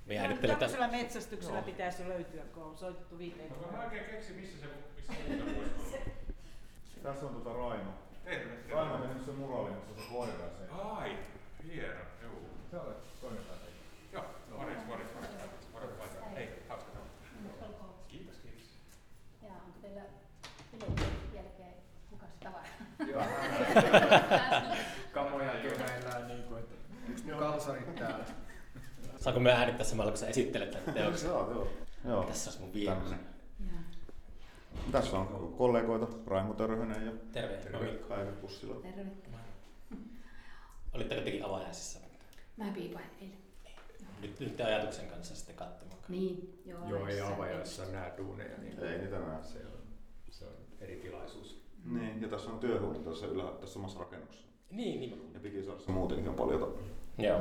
Me 0.06 0.14
Ihan 0.14 0.26
äänittelen 0.26 0.56
tässä. 0.56 0.76
Tämmöisellä 0.76 1.02
metsästyksellä 1.02 1.62
pitäisi 1.62 2.02
jo 2.02 2.08
löytyä, 2.08 2.42
kun 2.54 2.62
on 2.62 2.76
soitettu 2.76 3.18
viiteen. 3.18 3.48
No 3.50 3.76
mä 3.76 3.84
oikein 3.84 4.04
keksin, 4.04 4.36
missä 4.36 4.58
se, 4.60 4.66
missä 4.96 5.12
olla. 5.44 5.98
Tässä 7.02 7.26
on 7.26 7.32
tuota 7.32 7.52
Raimo. 7.52 8.07
Terve. 8.28 8.54
Raimo 8.70 8.94
on 8.94 9.02
tehnyt 9.02 9.24
se 9.24 9.32
muraali, 9.32 9.70
missä 9.70 10.02
se 10.02 10.08
koira 10.12 10.32
se. 10.32 10.72
Ai, 10.82 11.18
hieno. 11.64 12.00
Joo. 12.22 12.32
Se 12.70 12.78
olet. 12.78 12.96
Joo, 14.12 14.24
morjens, 14.58 14.86
morjens, 14.86 15.14
morjens. 15.14 15.34
Morjens, 15.72 15.98
morjens. 15.98 16.34
Hei, 16.34 16.48
hauska 16.68 16.90
tavata. 16.90 17.10
Kiitos, 18.08 18.36
kiitos. 18.36 18.68
Ja 19.42 19.48
onko 19.48 19.78
teillä 19.82 20.02
bileiden 20.72 21.12
jälkeen 21.34 21.74
hukas 22.10 22.30
tavara? 22.42 22.68
Kamojakin 25.12 25.70
meillä 25.70 26.16
on 26.16 26.28
niin 26.28 26.42
kuin, 26.42 26.58
että 26.60 26.74
yksi 27.08 27.26
ne 27.26 27.32
kalsarit 27.32 27.94
täällä. 27.94 28.24
Saanko 29.16 29.40
me 29.40 29.52
äänittää 29.52 29.86
samalla, 29.86 30.10
kun 30.10 30.18
sä 30.18 30.26
esittelet 30.28 30.70
tämän 30.70 30.94
teoksen? 30.94 31.28
Joo, 31.30 31.50
joo. 31.50 31.68
Joo. 32.04 32.22
Tässä 32.24 32.50
olisi 32.50 32.60
mun 32.60 32.74
vieras. 32.74 33.14
Tässä 34.92 35.18
on 35.18 35.54
kollegoita, 35.58 36.06
Raimo 36.26 36.54
Törhönen 36.54 37.06
ja 37.06 37.12
Terve. 37.32 37.78
Mikko. 37.90 38.08
Päivi 38.08 38.32
Pussila. 38.32 38.74
Terve. 38.74 39.10
Olitteko 40.94 41.20
tekin 41.20 41.44
avajaisissa? 41.44 41.98
Mä 42.56 42.64
piipain 42.74 43.04
eilen. 43.20 43.38
Nyt, 44.22 44.40
nyt 44.40 44.56
te 44.56 44.64
ajatuksen 44.64 45.06
kanssa 45.08 45.36
sitten 45.36 45.56
katsomaan. 45.56 45.98
Niin, 46.08 46.62
joo. 46.66 46.88
Joo, 46.88 47.06
ei 47.06 47.20
avajaisissa 47.20 47.82
nää 47.92 48.12
duuneja, 48.18 48.58
niin 48.58 48.80
Ei 48.84 48.98
niitä 48.98 49.18
näe. 49.18 49.42
se 49.42 49.58
on, 49.58 49.82
se 50.30 50.44
on 50.44 50.52
eri 50.80 50.96
tilaisuus. 50.96 51.62
Niin, 51.84 52.22
ja 52.22 52.28
tässä 52.28 52.50
on 52.50 52.58
työhuone 52.58 52.98
tässä, 52.98 53.26
ylä, 53.26 53.42
tässä 53.44 53.72
samassa 53.74 53.98
rakennuksessa. 53.98 54.46
Niin, 54.70 55.00
niin. 55.00 55.30
Ja 55.34 55.40
Pikisaaressa 55.40 55.92
muutenkin 55.92 56.28
on 56.28 56.34
paljon. 56.34 56.78
Joo. 57.18 57.40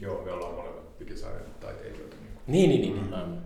Joo, 0.00 0.24
me 0.24 0.32
ollaan 0.32 0.54
molemmat 0.54 0.98
Pikisaaren 0.98 1.46
taiteilijoita. 1.60 2.16
Niin 2.16 2.38
Niin, 2.46 2.70
niin, 2.70 2.94
niin. 3.02 3.14
aivan. 3.14 3.42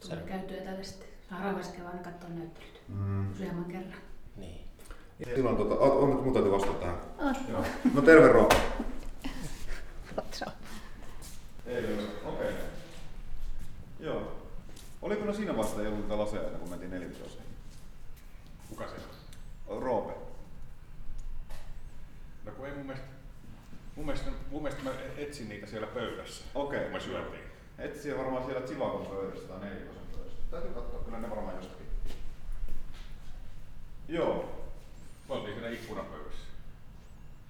Tulee 0.00 0.24
käytyä 0.26 0.56
täällä 0.56 0.82
sitten. 0.82 1.08
Saa 1.30 1.42
rauhassa 1.44 1.72
käydä 1.72 1.88
aina 1.88 2.02
katsoa 2.02 2.28
näyttelyt. 2.30 2.77
Mm. 2.88 3.32
Useamman 3.32 3.64
kerran. 3.64 4.00
Niin. 4.36 4.64
Silloin 5.34 5.56
tota, 5.56 5.74
on, 5.74 5.92
on 5.92 6.10
nyt 6.10 6.24
mun 6.24 6.32
täytyy 6.32 6.52
vastata 6.52 6.74
tähän. 6.74 6.98
On. 7.18 7.34
Joo. 7.48 7.64
No 7.94 8.02
terve 8.02 8.28
Roope. 8.28 8.56
Otra. 10.16 10.52
Ei 11.66 11.84
okei. 11.84 12.04
Okay. 12.24 12.52
Joo. 14.00 14.32
Oliko 15.02 15.24
ne 15.24 15.34
siinä 15.34 15.56
vasta 15.56 15.80
ei 15.80 15.86
ollut 15.86 16.00
niitä 16.00 16.18
laseja 16.18 16.42
ennen 16.42 16.58
kuin 16.58 16.70
mentiin 16.70 16.90
nelivitoseen? 16.90 17.44
Kuka 18.68 18.88
se 18.88 18.94
on? 19.66 19.82
Roope. 19.82 20.12
No 22.44 22.52
kun 22.52 22.66
ei 22.66 22.74
mun 22.74 22.86
mielestä, 22.86 23.08
mun 23.96 24.06
mielestä, 24.06 24.30
mun 24.50 24.62
mielestä 24.62 24.84
mä 24.84 24.90
etsin 25.16 25.48
niitä 25.48 25.66
siellä 25.66 25.86
pöydässä. 25.86 26.44
Okei. 26.54 26.80
kun 26.80 26.92
Me 26.92 27.00
syötiin. 27.00 27.42
Etsi 27.78 28.18
varmaan 28.18 28.44
siellä 28.44 28.66
Chivakon 28.66 29.06
pöydässä 29.06 29.48
tai 29.48 29.60
nelivitosen 29.60 30.02
pöydässä. 30.16 30.38
Täytyy 30.50 30.70
katsoa, 30.70 31.04
kyllä 31.04 31.18
ne 31.18 31.30
varmaan 31.30 31.56
jossakin. 31.56 31.77
Joo. 34.08 34.44
Me 35.28 35.34
oltiin 35.34 35.54
siinä 35.54 35.68
ikkunapöydässä. 35.70 36.46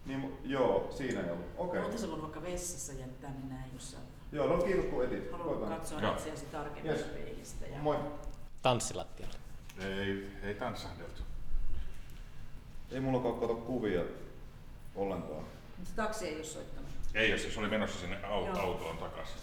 Niin, 0.06 0.22
mu- 0.22 0.36
joo, 0.48 0.88
siinä 0.96 1.20
ei 1.20 1.30
ollut. 1.30 1.46
Okei. 1.56 1.80
Oltaisi 1.80 2.06
voinut 2.09 2.22
vaikka 2.22 2.42
vessassa 2.42 2.92
jättää 2.92 3.30
ne 3.30 3.54
näin, 3.54 3.70
jos 3.74 3.90
sä 3.90 3.96
Joo, 4.32 4.46
no 4.56 4.62
kiitos 4.62 4.84
kun 4.84 5.04
etit. 5.04 5.32
haluat 5.32 5.59
Koitan. 5.59 5.78
katsoa 5.78 6.00
Joo. 6.00 6.12
itseäsi 6.12 6.46
tarkemmin 6.46 6.92
Yes. 6.92 7.02
peilistä. 7.02 7.66
Ja... 7.66 7.78
Moi. 7.78 7.96
Tanssilattialla. 8.62 9.34
Ei, 9.84 10.26
ei 10.42 10.54
tanssahdeltu. 10.54 11.22
Ei 12.90 13.00
mulla 13.00 13.40
kato 13.40 13.54
kuvia 13.54 14.02
ollenkaan. 14.96 15.44
Mutta 15.76 15.92
taksi 15.96 16.28
ei 16.28 16.36
ole 16.36 16.44
soittanut. 16.44 16.88
Ei, 17.14 17.30
jos 17.30 17.54
se 17.54 17.61
oli 17.61 17.68
menossa 17.68 18.00
sinne 18.00 18.16
au- 18.22 18.46
Joo. 18.46 18.59
autoon 18.61 18.98
takaisin. 18.98 19.36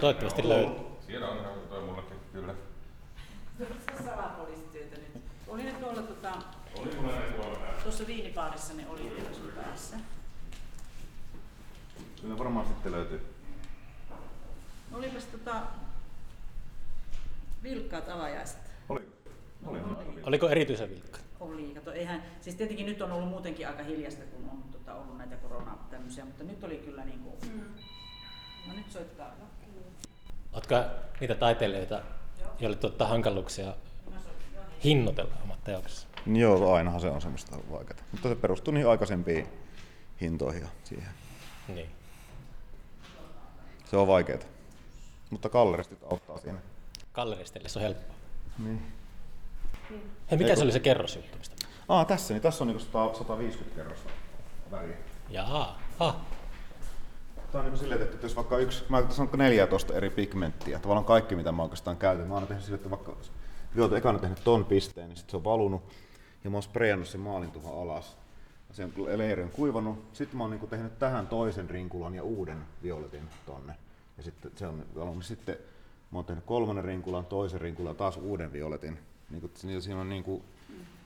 Toivottavasti 0.00 0.42
on. 0.42 0.48
löytyy. 0.48 0.76
Siellä 1.06 1.28
on 1.28 1.68
toi 1.68 1.82
mullekin 1.82 2.16
kyllä. 2.32 2.54
Salapoliisityötä 4.04 4.96
nyt. 4.96 5.22
Oli 5.48 5.62
ne 5.62 5.72
tuolla 5.72 6.02
tota, 6.02 6.32
Oli 6.78 6.94
mulla 6.96 7.18
ne 7.18 7.26
tuolla 7.26 7.56
täällä. 7.58 7.82
tuossa 7.82 8.06
viinipaarissa 8.06 8.74
ne 8.74 8.86
oli 8.88 9.10
vielä 9.16 9.34
sun 9.34 9.52
päässä. 9.56 9.96
Kyllä 12.20 12.38
varmaan 12.38 12.66
sitten 12.66 12.92
löytyy. 12.92 13.34
Olipas 14.92 15.24
tota 15.24 15.62
vilkkaat 17.62 18.08
avajaiset. 18.08 18.58
Oli. 18.88 19.08
Oli. 19.66 19.78
Oli. 19.80 20.22
Oliko 20.22 20.48
erityisen 20.48 20.90
vilkka? 20.90 21.18
Oli, 21.40 21.72
kato, 21.74 21.92
eihän, 21.92 22.22
siis 22.40 22.56
tietenkin 22.56 22.86
nyt 22.86 23.02
on 23.02 23.12
ollut 23.12 23.28
muutenkin 23.28 23.68
aika 23.68 23.82
hiljasta, 23.82 24.24
kun 24.24 24.50
on 24.50 24.62
tota, 24.72 24.94
ollut 24.94 25.18
näitä 25.18 25.36
korona 25.36 25.76
tämmöisiä, 25.90 26.24
mutta 26.24 26.44
nyt 26.44 26.64
oli 26.64 26.76
kyllä 26.76 27.04
niin 27.04 27.18
kuin, 27.20 27.34
no 28.66 28.74
nyt 28.74 28.90
soittaa. 28.92 29.28
No, 29.28 29.46
Oletko 30.52 30.74
niitä 31.20 31.34
taiteilijoita, 31.34 32.02
joille 32.60 32.76
tuottaa 32.76 33.08
hankaluuksia 33.08 33.74
hinnoitella 34.84 35.34
omat 35.44 35.64
teoksensa? 35.64 36.06
Joo, 36.26 36.72
ainahan 36.74 37.00
se 37.00 37.08
on 37.08 37.20
semmoista 37.22 37.56
vaikeaa. 37.70 38.00
Mutta 38.12 38.28
se 38.28 38.34
perustuu 38.34 38.74
niihin 38.74 38.90
aikaisempiin 38.90 39.48
hintoihin 40.20 40.62
ja 40.62 40.68
siihen. 40.84 41.08
Niin. 41.68 41.90
Se 43.90 43.96
on 43.96 44.06
vaikeaa. 44.06 44.38
Mutta 45.30 45.48
galleristit 45.48 45.98
auttaa 46.10 46.38
siinä. 46.38 46.58
Galleristeille 47.14 47.68
se 47.68 47.78
on 47.78 47.82
helppoa. 47.82 48.16
Niin. 48.58 48.82
Hei, 49.90 49.98
mikä 50.30 50.44
Eikö- 50.44 50.56
se 50.56 50.62
oli 50.62 50.72
se 50.72 50.80
kerrosjuttu? 50.80 51.38
Mistä? 51.38 51.56
Ah, 51.88 52.06
tässä, 52.06 52.34
niin 52.34 52.42
tässä 52.42 52.64
on 52.64 52.68
niinku 52.68 52.84
100, 52.84 53.18
150 53.18 53.76
kerrosta 53.76 54.10
väriä. 54.70 54.96
Jaa. 55.30 55.78
Ah. 55.98 56.16
Tämä 57.52 57.60
on 57.60 57.64
niinku 57.64 57.78
silleen 57.78 58.00
tehty, 58.00 58.14
että 58.14 58.24
jos 58.24 58.36
vaikka 58.36 58.58
yksi, 58.58 58.84
mä 58.88 59.02
tässä 59.02 59.22
on 59.22 59.28
14 59.36 59.94
eri 59.94 60.10
pigmenttiä, 60.10 60.78
tavallaan 60.78 61.04
kaikki 61.04 61.36
mitä 61.36 61.52
mä 61.52 61.62
oikeastaan 61.62 61.96
käytän. 61.96 62.28
Mä 62.28 62.34
oon 62.34 62.46
tehnyt 62.46 62.64
silleen, 62.64 62.78
että 62.78 62.90
vaikka 62.90 63.16
olet 63.78 63.92
ekana 63.92 64.18
tehnyt 64.18 64.44
ton 64.44 64.64
pisteen, 64.64 65.08
niin 65.08 65.16
sit 65.16 65.30
se 65.30 65.36
on 65.36 65.44
valunut 65.44 65.82
ja 66.44 66.50
mä 66.50 66.56
oon 66.56 66.62
sprayannut 66.62 67.08
sen 67.08 67.20
maalin 67.20 67.50
tuohon 67.50 67.82
alas. 67.82 68.16
Sen 68.72 68.92
leiri 69.16 69.42
on 69.42 69.50
kuivannut. 69.50 69.98
Sitten 70.12 70.36
mä 70.36 70.44
oon 70.44 70.50
niinku 70.50 70.66
tehnyt 70.66 70.98
tähän 70.98 71.26
toisen 71.26 71.70
rinkulan 71.70 72.14
ja 72.14 72.22
uuden 72.22 72.58
violetin 72.82 73.28
tonne. 73.46 73.74
Ja 74.16 74.22
sitten 74.22 74.52
se 74.54 74.66
on 74.66 74.84
valunut. 74.96 75.24
Sitten 75.24 75.56
mä 76.10 76.18
oon 76.18 76.24
tehnyt 76.24 76.44
kolmannen 76.44 76.84
rinkulan, 76.84 77.26
toisen 77.26 77.60
rinkulan 77.60 77.90
ja 77.90 77.94
taas 77.94 78.16
uuden 78.16 78.52
violetin. 78.52 78.98
Niinku, 79.30 79.50
siinä- 79.54 79.80
siinä 79.80 80.00
on 80.00 80.08
niinku, 80.08 80.42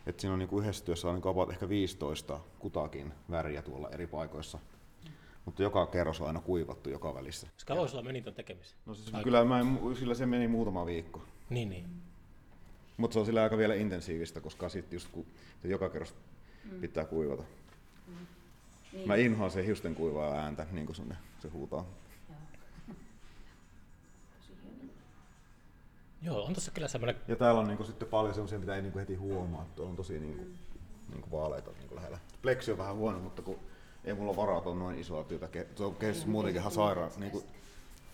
että 0.06 0.20
siinä 0.20 0.32
on 0.32 0.38
niinku 0.38 0.60
yhdessä 0.60 0.84
työssä 0.84 1.08
on 1.08 1.14
niinku 1.14 1.28
about 1.28 1.50
ehkä 1.50 1.68
15 1.68 2.40
kutakin 2.58 3.12
väriä 3.30 3.62
tuolla 3.62 3.88
eri 3.90 4.06
paikoissa. 4.06 4.58
Mutta 5.44 5.62
joka 5.62 5.86
kerros 5.86 6.20
on 6.20 6.26
aina 6.26 6.40
kuivattu 6.40 6.90
joka 6.90 7.14
välissä. 7.14 7.46
Kauan 7.66 7.88
sulla 7.88 8.02
meni 8.02 8.22
ton 8.22 8.34
tekemiseen? 8.34 8.80
No 8.86 8.94
siis 8.94 9.12
kyllä 9.24 9.44
mä 9.44 9.60
en, 9.60 9.78
sillä 9.98 10.14
se 10.14 10.26
meni 10.26 10.48
muutama 10.48 10.86
viikko. 10.86 11.22
Niin, 11.50 11.70
niin. 11.70 11.86
Mutta 12.96 13.12
se 13.12 13.20
on 13.20 13.26
sillä 13.26 13.42
aika 13.42 13.56
vielä 13.58 13.74
intensiivistä, 13.74 14.40
koska 14.40 14.68
sitten 14.68 14.96
just 14.96 15.08
kun 15.12 15.26
se 15.62 15.68
joka 15.68 15.88
kerros 15.88 16.14
pitää 16.80 17.04
kuivata. 17.04 17.42
Niin. 18.92 19.08
Mä 19.08 19.14
inhoan 19.14 19.50
se 19.50 19.66
hiusten 19.66 19.94
kuivaa 19.94 20.34
ääntä, 20.34 20.66
niin 20.72 20.86
kuin 20.86 20.96
se, 20.96 21.02
se 21.38 21.48
huutaa. 21.48 21.84
Joo, 26.22 26.44
on 26.44 26.54
tossa 26.54 26.70
kyllä 26.70 26.88
semmoinen, 26.88 27.20
Ja 27.28 27.36
täällä 27.36 27.60
on 27.60 27.68
niinku 27.68 27.84
sitten 27.84 28.08
paljon 28.08 28.34
semmoisia, 28.34 28.58
mitä 28.58 28.76
ei 28.76 28.82
niinku 28.82 28.98
heti 28.98 29.14
huomaa. 29.14 29.66
Tuolla 29.76 29.90
on 29.90 29.96
tosi 29.96 30.20
niinku, 30.20 30.46
niinku 31.10 31.30
vaaleita 31.30 31.70
niinku 31.70 31.94
lähellä. 31.94 32.18
Pleksi 32.42 32.72
on 32.72 32.78
vähän 32.78 32.96
huono, 32.96 33.18
mutta 33.18 33.42
kun 33.42 33.58
ei 34.04 34.14
mulla 34.14 34.36
varaa 34.36 34.60
tuon 34.60 34.78
noin 34.78 34.98
isoa 34.98 35.24
työtä. 35.24 35.46
ke- 35.46 35.66
Se 35.76 35.84
on 35.84 35.94
kehitys 35.96 36.26
muutenkin 36.26 36.60
ihan 36.60 36.72
sairaan. 36.72 37.10
Niinku, 37.16 37.44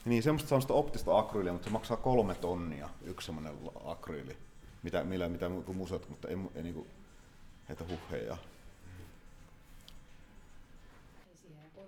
niin 0.05 0.23
semmoista, 0.23 0.49
semmoista 0.49 0.75
optista 0.75 1.19
akryyliä, 1.19 1.53
mutta 1.53 1.65
se 1.65 1.71
maksaa 1.73 1.97
kolme 1.97 2.35
tonnia 2.35 2.89
yksi 3.05 3.27
semmoinen 3.27 3.55
akryyli. 3.85 4.37
Mitä, 4.83 5.05
millä, 5.05 5.29
mitä 5.29 5.49
mu- 5.49 5.63
kuin 5.63 5.79
museot, 5.79 6.09
mutta 6.09 6.29
ei, 6.29 6.37
ei 6.55 6.63
niinku 6.63 6.87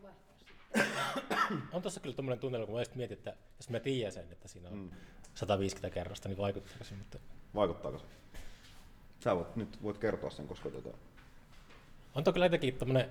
vaihtaa 0.03 0.35
sitten. 0.39 1.63
on 1.73 1.83
tossa 1.83 2.01
kyllä 2.01 2.17
tommonen 2.17 2.39
tunnelma, 2.39 2.67
kun 2.67 2.75
mä 2.75 2.81
just 2.81 2.95
mietin, 2.95 3.19
että 3.19 3.35
jos 3.59 3.71
mä 3.71 3.81
tiedän 3.81 4.13
sen, 4.13 4.27
että 4.33 4.49
siinä 4.49 4.69
on 4.69 4.75
Mm. 4.79 4.91
150 5.35 5.95
kerrosta, 5.95 6.29
niin 6.29 6.39
vaikuttaako 6.39 6.85
se, 6.85 6.95
mutta 6.95 7.19
Vaikuttaako 7.55 7.99
se? 7.99 8.05
Sä 9.21 9.37
voit, 9.37 9.57
nyt 9.57 9.83
voit 9.83 9.99
kertoa 9.99 10.31
sen, 10.31 10.49
koska 10.49 10.71
tota, 10.71 10.89
on 12.15 12.25
toi 12.25 12.33
kyllä 12.33 12.47
jotenkin 12.47 12.75
tommonen 12.75 13.09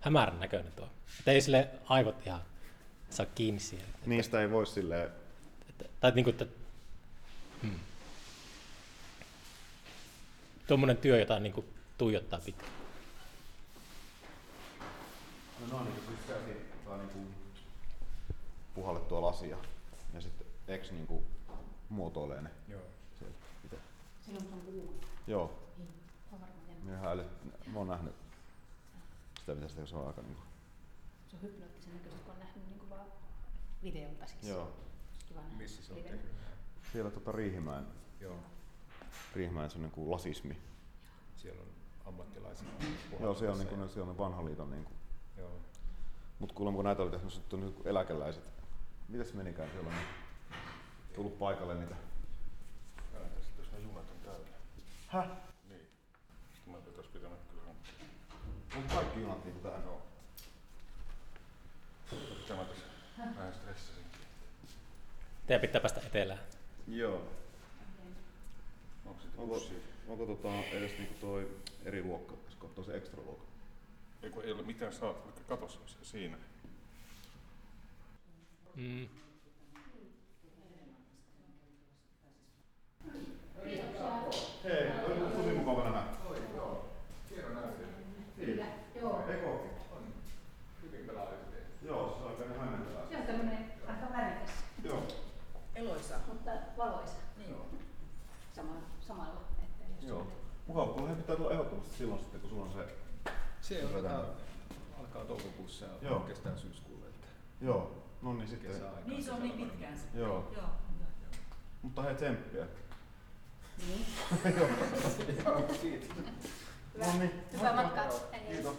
hämärän 0.00 0.40
näköinen 0.40 0.72
tuo. 0.72 0.88
Että 1.18 1.30
ei 1.32 1.40
sille 1.40 1.68
aivot 1.88 2.26
ihan 2.26 2.40
saa 3.10 3.26
kiinni 3.26 3.60
siihen. 3.60 3.86
Niistä 4.06 4.40
ei 4.40 4.50
voi 4.50 4.66
silleen, 4.66 5.10
Että, 5.68 5.84
tai 6.00 6.12
niin 6.14 6.24
kuin, 6.24 6.34
että 6.34 6.46
hmm. 7.62 7.78
tuommoinen 10.66 10.96
työ, 10.96 11.18
jota 11.18 11.40
niin 11.40 11.52
kuin 11.52 11.66
tuijottaa 11.98 12.40
pitkään. 12.44 12.70
no, 15.70 15.78
no 15.78 15.84
niin, 15.84 15.94
siis 15.94 16.20
käsi 16.28 16.58
tai 16.84 16.98
niinku 16.98 17.18
puhallettua 18.74 19.22
lasia 19.22 19.56
ja 20.14 20.20
sitten 20.20 20.46
ex 20.68 20.90
niinku 20.90 21.22
muotoilee 21.88 22.42
ne 22.42 22.50
Joo. 22.68 22.80
sieltä 23.18 23.36
itse. 23.64 23.76
Silloin 24.26 24.46
se 24.46 24.52
on 24.54 24.60
kuuma. 24.60 24.92
Joo, 25.26 25.58
Niin, 25.78 25.88
on 26.32 26.40
varmaan 26.40 27.26
mä 27.66 27.78
oon 27.78 27.88
nähnyt 27.88 28.14
sitä, 29.46 29.54
mitä 29.54 29.68
sitä 29.68 29.86
se 29.86 29.96
on 29.96 30.06
aika 30.06 30.22
niinku. 30.22 30.42
Se 31.30 31.36
on 31.36 31.42
hypnoottisen 31.42 31.94
näköistä, 31.94 32.20
kun 32.24 32.32
on 32.32 32.38
nähnyt 32.38 32.66
niin 32.68 32.78
kuin 32.78 32.90
vaan 32.90 33.06
videolta 33.82 34.26
siis. 34.26 34.48
Joo. 34.48 34.72
Kiva 35.28 35.40
nähdä. 35.40 35.56
Missä 35.56 35.82
se 35.82 35.92
on 35.92 36.02
tehnyt? 36.02 36.20
Siellä 36.92 37.10
tota 37.10 37.32
Riihimäen, 37.32 37.86
Joo. 38.20 38.36
Riihimäen 39.34 39.70
se 39.70 39.76
on 39.76 39.82
niinku 39.82 40.10
lasismi. 40.10 40.58
Siellä 41.36 41.62
on 41.62 41.68
ammattilaisia. 42.06 42.68
Joo, 43.20 43.34
se 43.34 43.48
on, 43.48 43.58
niinku, 43.58 43.74
Ja- 43.74 43.80
ne, 43.80 43.88
se 43.88 44.00
on 44.02 44.08
ne 44.08 44.18
vanhan 44.18 44.44
liiton 44.44 44.70
niinku. 44.70 44.90
Joo. 45.36 45.60
Mut 46.38 46.52
kuulemma 46.52 46.76
kun 46.76 46.84
näitä 46.84 47.02
oli 47.02 47.10
tehnyt, 47.10 47.32
sitten 47.32 47.60
on 47.60 47.66
niinku 47.66 47.88
eläkeläiset. 47.88 48.50
Mitäs 49.08 49.34
menikään 49.34 49.70
siellä 49.70 49.88
on 49.88 49.94
niin 49.94 50.06
tullut 51.14 51.38
paikalle 51.38 51.74
niitä? 51.74 51.96
Äänetä 53.14 53.40
sitten, 53.40 53.64
jos 53.64 53.72
ne 53.72 53.78
junat 53.78 54.10
on 54.10 54.16
täynnä. 54.24 54.48
Häh? 55.08 55.28
Niin. 55.68 55.86
Sitten 56.54 56.72
mä 56.72 56.78
pitäis 56.78 57.06
pitänyt 57.06 57.38
kyllä 57.50 57.62
hankkia. 57.66 57.92
Onko 58.76 58.94
kaikki 58.94 59.20
junat 59.20 59.44
niinku 59.44 59.60
tähän? 59.60 59.82
Joo. 59.84 60.02
Tämä 62.48 62.64
tässä 62.64 62.84
vähän 63.36 63.54
stressasinkin. 63.54 64.20
Teidän 65.46 65.60
pitää 65.60 65.80
päästä 65.80 66.00
etelään. 66.00 66.38
Joo. 66.88 67.22
Onko 69.06 69.20
Onko, 69.38 69.60
onko 70.08 70.26
tota 70.26 70.48
edes 70.72 70.90
niinku 70.98 71.14
toi 71.20 71.56
eri 71.84 72.02
luokka, 72.02 72.34
jos 72.46 72.54
katsoo 72.54 72.84
se 72.84 72.96
ekstra 72.96 73.22
luokka? 73.22 73.46
Ei 74.22 74.30
kun 74.30 74.44
ei 74.44 74.52
ole 74.52 74.62
mitään 74.62 74.92
saat, 74.92 75.24
vaikka 75.24 75.40
katos 75.48 75.80
se 75.86 76.04
siinä. 76.04 76.36
Mm. 78.74 79.08
Hei, 84.64 84.90
oli 85.06 85.20
tosi 85.36 85.48
mukava 85.58 85.84
nähdä. 85.90 86.16
Kyllä, 88.36 88.66
joo. 89.00 89.24
Eikö 89.28 89.46
ookin? 89.48 89.70
Joo, 91.82 92.16
se 92.18 92.24
on 92.24 92.30
aika 92.30 92.60
hämmentävää. 92.60 93.06
Se 93.10 93.16
on 93.16 93.22
tämmöinen 93.22 93.72
aika 93.86 94.06
värikäs, 94.16 94.50
Joo. 94.84 95.02
Eloisa. 95.74 96.14
mutta 96.26 96.50
valoisa 96.76 97.16
Niin. 97.36 97.56
sama, 98.52 98.72
samalla. 99.00 99.40
Että 99.62 99.84
jos 100.00 100.08
Joo. 100.08 100.26
Mukava, 100.66 100.92
kun 100.92 101.08
he 101.08 101.14
pitää 101.14 101.36
tulla 101.36 101.50
ehdottomasti 101.52 101.96
silloin 101.96 102.20
sitten, 102.20 102.40
kun 102.40 102.50
sulla 102.50 102.64
on 102.64 102.72
se... 102.72 102.94
Se 103.68 103.84
on 103.84 103.92
tota, 103.92 104.24
alkaa 104.98 105.24
toukokuussa 105.24 105.84
ja 105.84 105.90
Joo. 106.02 106.20
kestää 106.20 106.56
syyskuulle. 106.56 107.06
Että 107.06 107.26
Joo, 107.60 108.02
no 108.22 108.34
niin 108.34 108.48
sitten. 108.48 108.70
kesäaikaan. 108.70 109.06
Niin 109.06 109.24
se 109.24 109.32
on 109.32 109.42
niin 109.42 109.52
pitkään 109.52 109.98
se. 109.98 110.18
Joo. 110.18 110.52
Joo. 110.56 110.64
Mutta 111.82 112.02
hei 112.02 112.14
tsemppiä. 112.14 112.66
Niin. 113.88 114.06
No 116.96 117.18
niin. 117.18 117.30
Hyvää 117.52 117.74
matkaa. 117.76 118.04
Kiitos. 118.50 118.76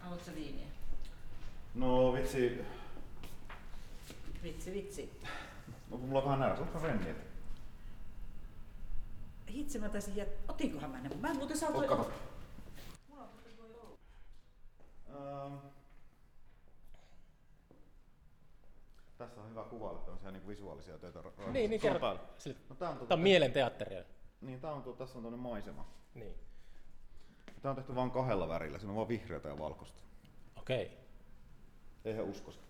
Haluatko 0.00 0.30
viiniä? 0.34 0.66
No 1.74 2.12
vitsi, 2.12 2.64
Vitsi, 4.42 4.72
vitsi. 4.72 5.20
no, 5.90 5.98
kun 5.98 6.08
mulla 6.08 6.18
on 6.18 6.24
vähän 6.24 6.40
nälkä, 6.40 6.60
onko 6.62 6.78
renniä? 6.78 7.14
Hitsi 9.50 9.78
mä 9.78 9.88
taisin 9.88 10.16
jät... 10.16 10.28
Otinkohan 10.48 10.90
mä 10.90 11.00
ne? 11.00 11.10
Mä 11.20 11.28
en 11.30 11.36
muuten 11.36 11.58
saa 11.58 11.70
Ot 11.70 11.86
kato. 11.86 12.10
Mulla 13.08 13.22
on 13.22 13.28
muuten 13.34 13.56
voi 13.58 13.74
olla. 13.80 13.98
Ähm. 15.16 15.54
Tässä 19.18 19.40
on 19.40 19.50
hyvä 19.50 19.64
kuvailla 19.64 20.00
tämmöisiä 20.00 20.30
niin 20.30 20.48
visuaalisia 20.48 20.98
töitä. 20.98 21.22
Niin, 21.52 21.70
niin 21.70 21.80
kerro. 21.80 21.98
No, 21.98 22.76
tää 22.78 22.90
on, 22.90 22.96
tuota, 22.96 23.08
Tämä 23.08 23.18
on 23.18 23.22
mielen 23.22 23.52
teatteria. 23.52 24.04
Niin, 24.40 24.60
tää 24.60 24.72
on, 24.72 24.82
tuo, 24.82 24.92
tässä 24.92 25.18
on 25.18 25.24
tämmöinen 25.24 25.40
maisema. 25.40 25.86
Niin. 26.14 26.34
Tää 27.62 27.70
on 27.70 27.76
tehty 27.76 27.94
vain 27.94 28.10
kahdella 28.10 28.48
värillä, 28.48 28.78
siinä 28.78 28.90
on 28.90 28.96
vaan 28.96 29.08
vihreätä 29.08 29.48
ja 29.48 29.58
valkoista. 29.58 30.02
Okei. 30.56 30.98
Eihän 32.04 32.24
uskosta. 32.24 32.64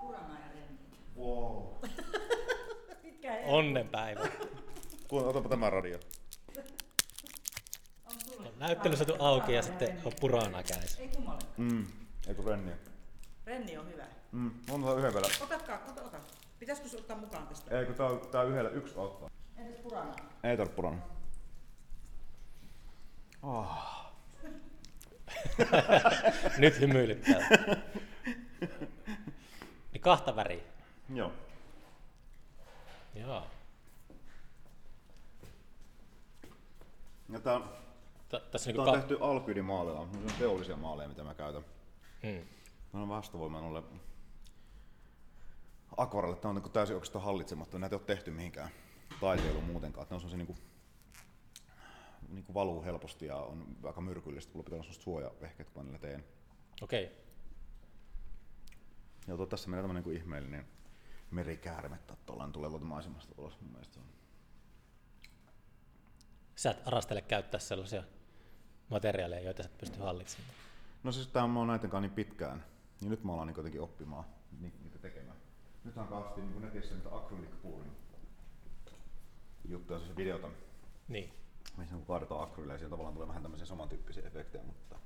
Purana 0.00 0.38
ja 0.38 0.52
renni. 0.54 0.78
Wow. 1.18 1.64
Mitkä 3.02 3.40
Onnenpäivä. 3.44 4.28
Kuule, 5.08 5.26
otapa 5.26 5.48
tämä 5.48 5.70
radio. 5.70 5.98
On 8.62 8.68
sulle? 8.68 8.74
Näyttely 8.74 8.96
saatu 8.96 9.14
auki 9.24 9.52
ja 9.52 9.62
sitten 9.62 10.00
on 10.04 10.12
puraana 10.20 10.62
kädessä. 10.62 11.02
Ei 11.02 11.08
kummalle. 11.08 11.42
Mm. 11.56 11.86
Eikö 12.26 12.42
renniä? 12.46 12.76
Renni 13.46 13.76
on 13.78 13.88
hyvä. 13.88 14.04
Mm. 14.32 14.50
On 14.70 14.82
tää 14.84 14.94
yhden 14.94 15.14
vielä. 15.14 15.26
Otatkaa, 15.42 15.78
ota, 15.88 16.02
ota. 16.02 16.18
Pitäisikö 16.58 16.88
se 16.88 16.96
ottaa 16.96 17.16
mukaan 17.16 17.46
tästä? 17.46 17.78
Eikö 17.78 17.92
tää, 17.94 18.06
on- 18.06 18.28
tää 18.30 18.42
yhdellä 18.42 18.70
yksi 18.70 18.94
ottaa? 18.96 19.30
Entäs 19.56 19.80
purana? 19.82 20.14
Ei 20.44 20.56
tarvitse 20.56 20.76
purana. 20.76 20.98
Oh. 23.42 24.02
Nyt 26.58 26.80
hymyilyttää. 26.80 27.48
Niin 29.92 30.00
kahta 30.00 30.36
väriä. 30.36 30.62
Joo. 31.14 31.32
Joo. 33.14 33.46
Ja 37.28 37.40
tää, 37.40 37.54
on- 37.54 37.81
tässä 38.40 38.72
tää 38.72 38.72
niinku 38.72 38.80
on 38.80 38.86
ka- 38.86 38.92
tehty 38.92 39.16
on 40.00 40.10
teollisia 40.38 40.76
maaleja, 40.76 41.08
mitä 41.08 41.24
mä 41.24 41.34
käytän. 41.34 41.64
hmm. 42.22 42.46
Mä 42.92 43.02
on 43.02 43.08
vastavoimaan 43.08 43.64
noille 43.64 43.82
akvarelle. 45.96 46.36
Tää 46.36 46.48
on 46.48 46.54
niinku 46.54 46.68
täysin 46.68 46.96
oikeastaan 46.96 47.24
hallitsematta. 47.24 47.78
Näitä 47.78 47.96
ei 47.96 47.98
ole 47.98 48.06
tehty 48.06 48.30
mihinkään 48.30 48.70
taiteiluun 49.20 49.64
muutenkaan. 49.64 50.06
Ne 50.10 50.14
on 50.14 50.20
semmosia 50.20 50.36
niinku, 50.38 50.56
niinku 52.28 52.54
valuu 52.54 52.82
helposti 52.84 53.26
ja 53.26 53.36
on 53.36 53.76
aika 53.84 54.00
myrkyllistä. 54.00 54.52
Mulla 54.52 54.64
pitää 54.64 54.76
olla 54.76 54.82
semmoista 54.82 55.04
suojavehkeet, 55.04 55.70
kun 55.70 55.82
mä 55.82 55.84
niillä 55.84 55.98
teen. 55.98 56.24
Okei. 56.82 57.22
Ja 59.26 59.36
tuo, 59.36 59.46
tässä 59.46 59.70
menee 59.70 59.82
tämmönen 59.82 60.04
niinku 60.04 60.18
ihmeellinen 60.20 60.66
merikäärme 61.30 61.98
tai 62.06 62.16
tuollainen 62.26 62.52
tulee 62.52 62.70
tuolta 62.70 62.84
maisemasta 62.84 63.34
ulos. 63.38 63.60
Mun 63.60 63.70
mielestä 63.70 63.94
se 63.94 64.00
on. 64.00 64.06
Sä 66.56 66.70
et 66.70 66.86
arastele 66.88 67.22
käyttää 67.22 67.60
sellaisia 67.60 68.02
materiaaleja, 68.92 69.42
joita 69.42 69.62
sä 69.62 69.68
et 69.68 69.78
pysty 69.78 70.00
hallitsemaan. 70.00 70.54
No 71.02 71.12
siis 71.12 71.26
tää 71.28 71.44
on, 71.44 71.50
mä 71.50 71.58
oon 71.58 71.68
näiden 71.68 71.90
kanssa 71.90 72.00
niin 72.08 72.14
pitkään, 72.14 72.64
niin 73.00 73.10
nyt 73.10 73.24
mä 73.24 73.34
alan 73.34 73.46
niin 73.46 73.56
jotenkin 73.56 73.80
oppimaan 73.80 74.24
ni- 74.60 74.72
niitä 74.82 74.98
tekemään. 74.98 75.36
Nyt 75.84 75.96
on 75.96 76.08
kanssa 76.08 76.36
niin 76.36 76.62
netissä 76.62 76.94
niitä 76.94 77.08
acrylic 77.16 77.50
pouring 77.62 77.92
juttuja, 79.68 80.00
siis 80.00 80.16
videota, 80.16 80.48
Niin. 81.08 81.32
missä 81.76 81.94
niin 81.96 82.06
kaadetaan 82.06 82.42
akryyliä 82.42 82.74
ja 82.74 82.78
siellä 82.78 82.90
tavallaan 82.90 83.14
tulee 83.14 83.28
vähän 83.28 83.42
tämmöisiä 83.42 83.66
samantyyppisiä 83.66 84.26
efektejä, 84.26 84.64
mutta 84.64 84.96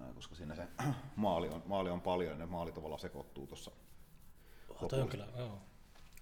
ää, 0.00 0.12
koska 0.14 0.34
siinä 0.34 0.54
se 0.54 0.68
maali 1.16 1.48
on, 1.48 1.62
maali 1.66 1.90
on 1.90 2.00
paljon 2.00 2.32
ja 2.32 2.38
ne 2.38 2.46
maali 2.46 2.72
tavallaan 2.72 3.00
sekoittuu 3.00 3.46
tuossa. 3.46 3.70
Oh, 4.68 4.88
toi 4.88 5.00
on 5.00 5.08
kyllä, 5.08 5.26
joo. 5.36 5.58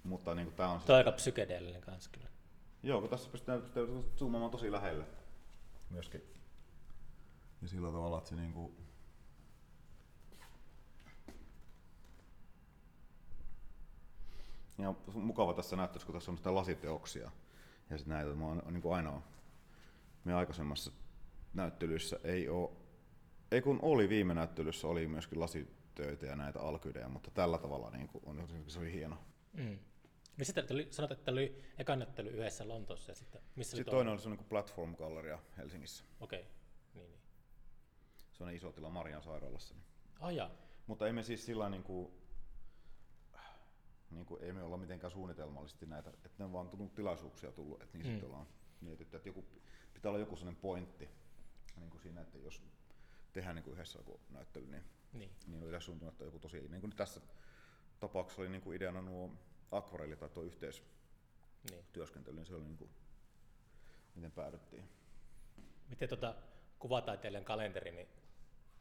Mutta 0.05 0.35
niin 0.35 0.53
tää 0.53 0.69
on 0.69 0.79
siis, 0.79 0.87
Toi 0.87 0.97
aika 0.97 1.13
psykedeellinen 1.13 1.81
kanssa 1.81 2.11
kyllä. 2.13 2.29
joo, 2.83 3.01
kun 3.01 3.11
tässä 3.11 3.31
pystytään, 3.31 3.63
pystytään 3.63 4.05
zoomaamaan 4.19 4.51
tosi 4.51 4.73
lähelle 4.73 5.05
myöskin. 5.91 6.23
Ja 7.63 7.69
sillä 7.69 7.93
tavalla, 7.93 8.19
että 8.19 8.31
se 8.31 8.37
niinku, 8.37 8.75
Ja 14.79 14.89
on 14.89 14.97
mukava 15.15 15.55
tässä 15.55 15.77
näyttössä, 15.77 16.07
kun 16.07 16.15
tässä 16.15 16.31
on 16.31 16.37
sitä 16.37 16.55
lasiteoksia. 16.55 17.31
Ja 17.91 17.99
sitten 17.99 18.15
näitä, 18.17 18.35
mä 18.35 18.47
oon 18.47 18.63
niin 18.71 18.83
kuin 18.83 18.95
ainoa. 18.95 19.23
Meidän 20.25 20.39
aikaisemmassa 20.39 20.93
näyttelyssä 21.55 22.21
ei 22.25 22.49
ole, 22.49 22.71
ei 23.51 23.63
kun 23.63 23.79
oli 23.83 24.09
viime 24.09 24.35
näyttelyssä, 24.35 24.89
oli 24.89 25.07
myöskin 25.07 25.41
lasitöitä 25.41 26.27
ja 26.27 26.37
näitä 26.37 26.61
alkydejä, 26.61 27.09
mutta 27.09 27.31
tällä 27.31 27.59
tavalla 27.59 27.91
niin 27.91 28.09
kuin 28.09 28.25
on, 28.27 28.49
se 28.67 28.79
oli 28.79 28.93
hieno. 28.93 29.19
Mm. 29.53 29.79
Niin 30.37 30.47
sitten 30.47 30.67
tuli, 30.67 30.89
sanot, 30.91 31.11
että 31.11 31.31
oli 31.31 31.63
eka 31.79 31.97
näyttely 31.97 32.31
yhdessä 32.31 32.69
Lontoossa 32.69 33.11
ja 33.11 33.15
sitten 33.15 33.43
missä 33.57 33.77
Sitten 33.77 33.95
oli 33.95 33.97
toinen 33.97 34.13
oli 34.13 34.21
se 34.21 34.29
niin 34.29 34.39
kuin 34.39 34.49
Platform 34.49 34.97
Galleria 34.97 35.39
Helsingissä. 35.57 36.05
Okei, 36.21 36.43
niin, 36.43 36.49
niin. 36.49 36.56
Se 38.39 38.45
on 38.45 38.51
iso 38.51 38.73
tila 38.73 38.91
Marian 38.91 39.23
sairaalassa. 39.23 39.75
Niin. 39.75 40.37
Jaa. 40.37 40.51
Mutta 40.87 41.09
emme 41.09 41.23
siis 41.23 41.47
sillä 41.47 41.69
niin 41.71 41.83
kuin, 41.83 42.13
niin 44.11 44.27
kuin, 44.27 44.43
ei 44.45 44.53
me 44.53 44.63
olla 44.63 44.77
mitenkään 44.77 45.11
suunnitelmallisesti 45.11 45.87
näitä, 45.87 46.11
että 46.11 46.31
ne 46.39 46.45
on 46.45 46.53
vaan 46.53 46.69
tullut 46.69 46.95
tilaisuuksia 46.95 47.53
tullut, 47.53 47.83
että 47.83 47.99
niin 47.99 48.07
Mm. 48.07 48.11
sitten 48.13 48.29
ollaan 48.29 48.47
mietitty, 48.81 49.17
että 49.17 49.29
joku, 49.29 49.45
pitää 49.95 50.09
olla 50.11 50.19
joku 50.19 50.37
sellainen 50.37 50.61
pointti 50.61 51.09
niin 51.77 51.91
kuin 51.91 52.01
siinä, 52.01 52.21
että 52.21 52.39
jos 52.39 52.63
tehdään 53.33 53.55
niin 53.57 53.65
kuin 53.65 53.75
yhdessä 53.75 53.99
joku 53.99 54.21
näyttely, 54.31 54.67
niin 54.67 54.85
Niin. 55.13 55.31
Niin 55.47 55.63
on 55.63 55.69
yleensä 55.69 55.87
tuntunut, 55.87 56.15
että 56.15 56.25
joku 56.25 56.39
tosi, 56.39 56.69
niin 56.69 56.81
kuin 56.81 56.97
tässä 56.97 57.21
tapauksessa 58.01 58.43
oli 58.43 58.49
niin 58.49 58.63
kuin 58.63 58.77
ideana 58.77 59.03
nuo 59.03 59.31
akvarelli 59.73 60.17
tai 60.17 60.29
tuo 60.29 60.43
yhteistyöskentely, 60.43 62.33
Niin. 62.35 62.37
niin 62.37 62.47
se 62.47 62.55
oli 62.55 62.65
niin 62.65 62.77
kuin, 62.77 62.91
miten 64.15 64.33
päädyttiin. 64.33 64.89
Miten 65.89 66.09
tuota 66.09 66.35
kuvataiteilijan 66.79 67.45
kalenteri, 67.45 67.91
niin 67.91 68.09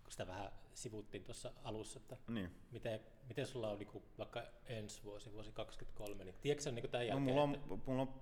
kun 0.05 0.11
sitä 0.11 0.27
vähän 0.27 0.51
sivuttiin 0.73 1.23
tuossa 1.23 1.53
alussa, 1.63 1.99
että 1.99 2.17
Niin. 2.27 2.51
miten, 2.71 2.99
miten 3.27 3.47
sulla 3.47 3.69
on 3.69 3.79
niin 3.79 4.03
vaikka 4.17 4.43
ensi 4.65 5.03
vuosi, 5.03 5.31
vuosi 5.33 5.51
2023, 5.51 6.23
niin 6.23 6.35
tiedätkö 6.41 6.71
niin 6.71 6.89
tämän 6.89 7.07
No, 7.07 7.07
jälkeen? 7.07 7.21
mulla 7.23 7.43
on, 7.43 7.55
että, 7.55 7.67
mulla 7.85 8.01
on 8.01 8.21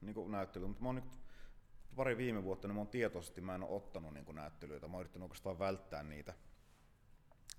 niin 0.00 0.30
näyttely, 0.30 0.66
mutta 0.66 0.82
mä 0.82 0.88
oon 0.88 0.94
nyt 0.94 1.20
pari 1.96 2.16
viime 2.16 2.42
vuotta, 2.44 2.68
niin 2.68 2.74
mä 2.74 2.80
oon 2.80 2.88
tietoisesti, 2.88 3.40
mä 3.40 3.54
en 3.54 3.62
ole 3.62 3.76
ottanut 3.76 4.14
niin 4.14 4.34
näyttelyitä. 4.34 4.88
Mä 4.88 4.96
oon 4.96 5.00
yrittänyt 5.00 5.22
oikeastaan 5.24 5.58
välttää 5.58 6.02
niitä, 6.02 6.34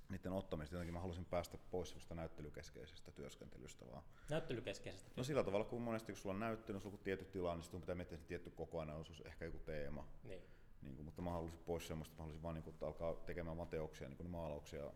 niiden 0.10 0.32
ottamista. 0.32 0.76
Jotenkin 0.76 0.94
mä 0.94 1.00
halusin 1.00 1.26
päästä 1.26 1.58
pois 1.72 1.90
semmoista 1.90 2.16
näyttelykeskeisestä 2.16 3.12
työskentelystä 3.12 3.86
vaan. 3.92 4.04
näyttelykeskeisestä? 4.30 5.12
No 5.18 5.24
sillä 5.24 5.44
tavalla, 5.44 5.66
kun 5.66 5.82
monesti 5.82 6.12
kun 6.12 6.22
sulla 6.22 6.34
on 6.34 6.40
näyttely, 6.40 6.80
sulla 6.80 6.96
on 6.96 7.04
tietty 7.04 7.26
tilanne, 7.26 7.56
niin 7.58 7.64
sitten 7.64 7.82
pitää 7.82 7.96
miettiä 7.96 8.18
se 8.18 8.24
tietty 8.26 8.50
kokonaisuus, 8.50 9.22
ehkä 9.22 9.46
joku 9.46 9.60
teema. 9.60 10.08
Niin. 10.24 10.42
Niin 10.82 10.96
kuin, 10.96 11.06
mutta 11.06 11.22
mä 11.22 11.32
halusin 11.32 11.60
pois 11.66 11.88
semmoista, 11.88 12.16
mä 12.18 12.24
halusin 12.24 12.44
vaan 12.44 12.56
niin 12.56 12.64
kuin, 12.64 12.74
että 12.74 12.88
alkaa 12.88 13.14
tekemään 13.14 13.58
vaan 13.58 13.70
teoksia, 13.70 14.08
niin 14.08 14.18
kuin 14.18 14.30
maalauksia, 14.30 14.92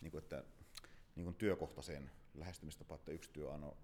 niin 0.00 0.10
kuin, 0.10 0.22
että 0.22 0.44
niin 1.16 1.24
kuin 1.24 1.34
työkohtaiseen 1.34 2.10
lähestymistapaan, 2.34 2.98
että 2.98 3.12
yksi 3.12 3.30
työ 3.32 3.50
on, 3.50 3.76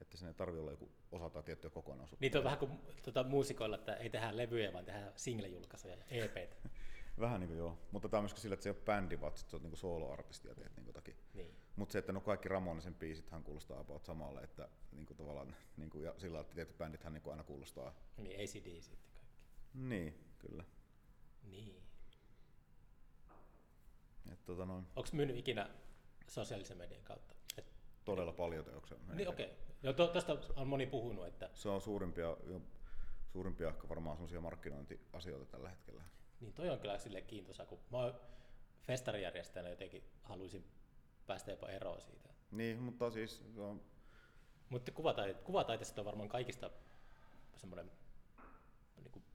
että 0.00 0.16
sen 0.16 0.28
ei 0.28 0.34
tarvitse 0.34 0.60
olla 0.60 0.70
joku 0.70 0.88
osa 1.12 1.30
tai 1.30 1.42
tiettyä 1.42 1.70
kokonaisuutta. 1.70 2.24
Niitä 2.24 2.38
on 2.38 2.44
vähän 2.44 2.58
kuin 2.58 2.70
tuota, 3.02 3.24
muusikoilla, 3.24 3.76
että 3.76 3.94
ei 3.94 4.10
tehdä 4.10 4.36
levyjä, 4.36 4.72
vaan 4.72 4.84
tehdään 4.84 5.12
single-julkaisuja 5.16 5.96
ja 5.96 6.04
E 6.08 6.24
EPtä. 6.24 6.56
Vähän 7.20 7.40
niin 7.40 7.48
kuin 7.48 7.58
joo, 7.58 7.78
mutta 7.90 8.08
tämä 8.08 8.18
on 8.18 8.24
myöskin 8.24 8.42
sillä, 8.42 8.54
että 8.54 8.64
se 8.64 8.68
ei 8.68 8.76
ole 8.76 8.84
bändi, 8.84 9.20
vaan 9.20 9.36
sit 9.36 9.50
sä 9.50 9.56
oot 9.56 9.62
niin 9.62 9.76
soloartisti 9.76 10.48
ja 10.48 10.54
teet 10.54 10.76
niin 10.76 10.86
jotakin. 10.86 11.16
Niin. 11.34 11.54
Mutta 11.76 11.92
se, 11.92 11.98
että 11.98 12.12
no 12.12 12.20
kaikki 12.20 12.48
Ramonisen 12.48 12.94
biisithän 12.94 13.42
kuulostaa 13.42 13.80
about 13.80 14.04
samalle, 14.04 14.40
että 14.40 14.68
niin 14.92 15.06
kuin 15.06 15.16
tavallaan, 15.16 15.56
niin 15.76 15.90
kuin, 15.90 16.04
ja 16.04 16.14
sillä 16.18 16.40
että 16.40 16.54
tietyt 16.54 16.78
bändithän 16.78 17.12
niin 17.12 17.22
kuin 17.22 17.32
aina 17.32 17.44
kuulostaa. 17.44 17.94
Niin, 18.16 18.40
ACD 18.40 18.80
sitten. 18.80 19.09
Niin, 19.74 20.34
kyllä. 20.38 20.64
Niin. 21.50 21.82
Et, 24.32 24.44
tota, 24.44 24.66
noin, 24.66 24.86
Onko 24.96 25.08
myynyt 25.12 25.36
ikinä 25.36 25.70
sosiaalisen 26.28 26.76
median 26.76 27.02
kautta? 27.02 27.34
Et, 27.58 27.72
todella 28.04 28.32
paljon 28.32 28.64
teoksia. 28.64 28.96
niin 29.14 29.28
okei. 29.28 29.46
Okay. 29.46 29.58
Joo, 29.82 29.92
to, 29.92 30.06
tosta 30.06 30.38
on 30.56 30.68
moni 30.68 30.86
puhunut, 30.86 31.26
että 31.26 31.50
Se 31.54 31.68
on 31.68 31.80
suurimpia, 31.80 32.36
jo, 32.46 32.62
suurimpia 33.32 33.68
ehkä 33.68 33.88
varmaan 33.88 34.16
semmoisia 34.16 34.40
markkinointiasioita 34.40 35.46
tällä 35.46 35.68
hetkellä. 35.68 36.02
niin 36.40 36.52
toi 36.52 36.70
on 36.70 36.78
kyllä 36.78 36.98
sille 36.98 37.20
kiintoisa, 37.20 37.66
kun 37.66 37.78
mä 37.90 37.98
oon 37.98 38.20
festarijärjestäjänä 38.82 39.68
jotenkin 39.68 40.04
haluaisin 40.22 40.64
päästä 41.26 41.50
jopa 41.50 41.68
eroon 41.68 42.00
siitä. 42.00 42.28
Niin, 42.50 42.78
mutta 42.78 43.10
siis 43.10 43.42
se 43.54 43.60
on, 43.60 43.82
Mutta 44.68 44.92
kuvataite, 44.92 45.34
kuvataiteesta 45.34 46.00
on 46.00 46.04
varmaan 46.04 46.28
kaikista 46.28 46.70
semmoinen 47.56 47.90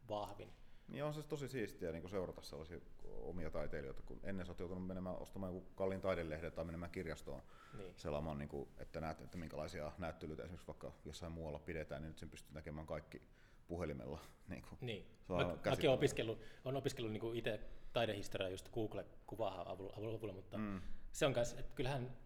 vahvin. 0.10 0.54
niin 0.88 1.04
on 1.04 1.14
se 1.14 1.24
tosi 1.24 1.48
siistiä 1.48 1.92
niin 1.92 2.10
seurata 2.10 2.42
sellaisia 2.42 2.80
omia 3.22 3.50
taiteilijoita, 3.50 4.02
kun 4.02 4.20
ennen 4.24 4.46
sä 4.46 4.52
oot 4.52 4.60
joutunut 4.60 4.88
menemään 4.88 5.18
ostamaan 5.18 5.54
joku 5.54 5.68
kalliin 5.76 6.02
taidelehden 6.02 6.52
tai 6.52 6.66
menemään 6.66 6.92
kirjastoon 6.92 7.42
Niin. 7.78 7.94
selaamaan, 7.98 8.38
niin 8.38 8.50
kuin, 8.50 8.70
että 8.78 9.02
näet, 9.02 9.22
että 9.22 9.38
minkälaisia 9.38 9.92
näyttelyitä 9.98 10.44
esimerkiksi 10.44 10.68
vaikka 10.68 10.92
jossain 11.06 11.32
muualla 11.32 11.60
pidetään, 11.60 12.02
niin 12.02 12.08
nyt 12.08 12.18
sen 12.18 12.30
pystyy 12.30 12.54
näkemään 12.54 12.88
kaikki 12.88 13.22
puhelimella. 13.68 14.20
Niin, 14.48 14.62
kuin. 14.62 14.78
Niin. 14.82 15.08
Mä, 15.28 15.58
mäkin 15.70 15.90
olen 15.90 15.98
opiskellut, 15.98 16.42
olen 16.66 16.78
opiskellut 16.78 17.12
niin 17.12 17.36
itse 17.36 17.60
taidehistoriaa 17.94 18.50
just 18.50 18.70
Google-kuvahan 18.70 19.68
avulla, 19.68 19.94
avulla 19.98 20.34
mutta 20.34 20.58
mm. 20.58 20.82
se 21.12 21.26
on 21.26 21.34
myös, 21.36 21.54
että 21.54 21.76
kyllähän 21.76 22.18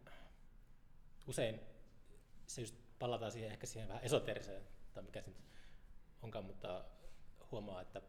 usein 1.27 1.59
se 2.47 2.61
just 2.61 2.75
palataan 2.99 3.31
siihen, 3.31 3.51
ehkä 3.51 3.67
siihen 3.67 3.87
vähän 3.87 4.03
esoteeriseen, 4.03 4.63
tai 4.93 5.03
mikä 5.03 5.21
se 5.21 5.29
nyt 5.29 5.41
onkaan, 6.21 6.45
mutta 6.45 6.85
huomaa, 7.51 7.81
että 7.81 8.01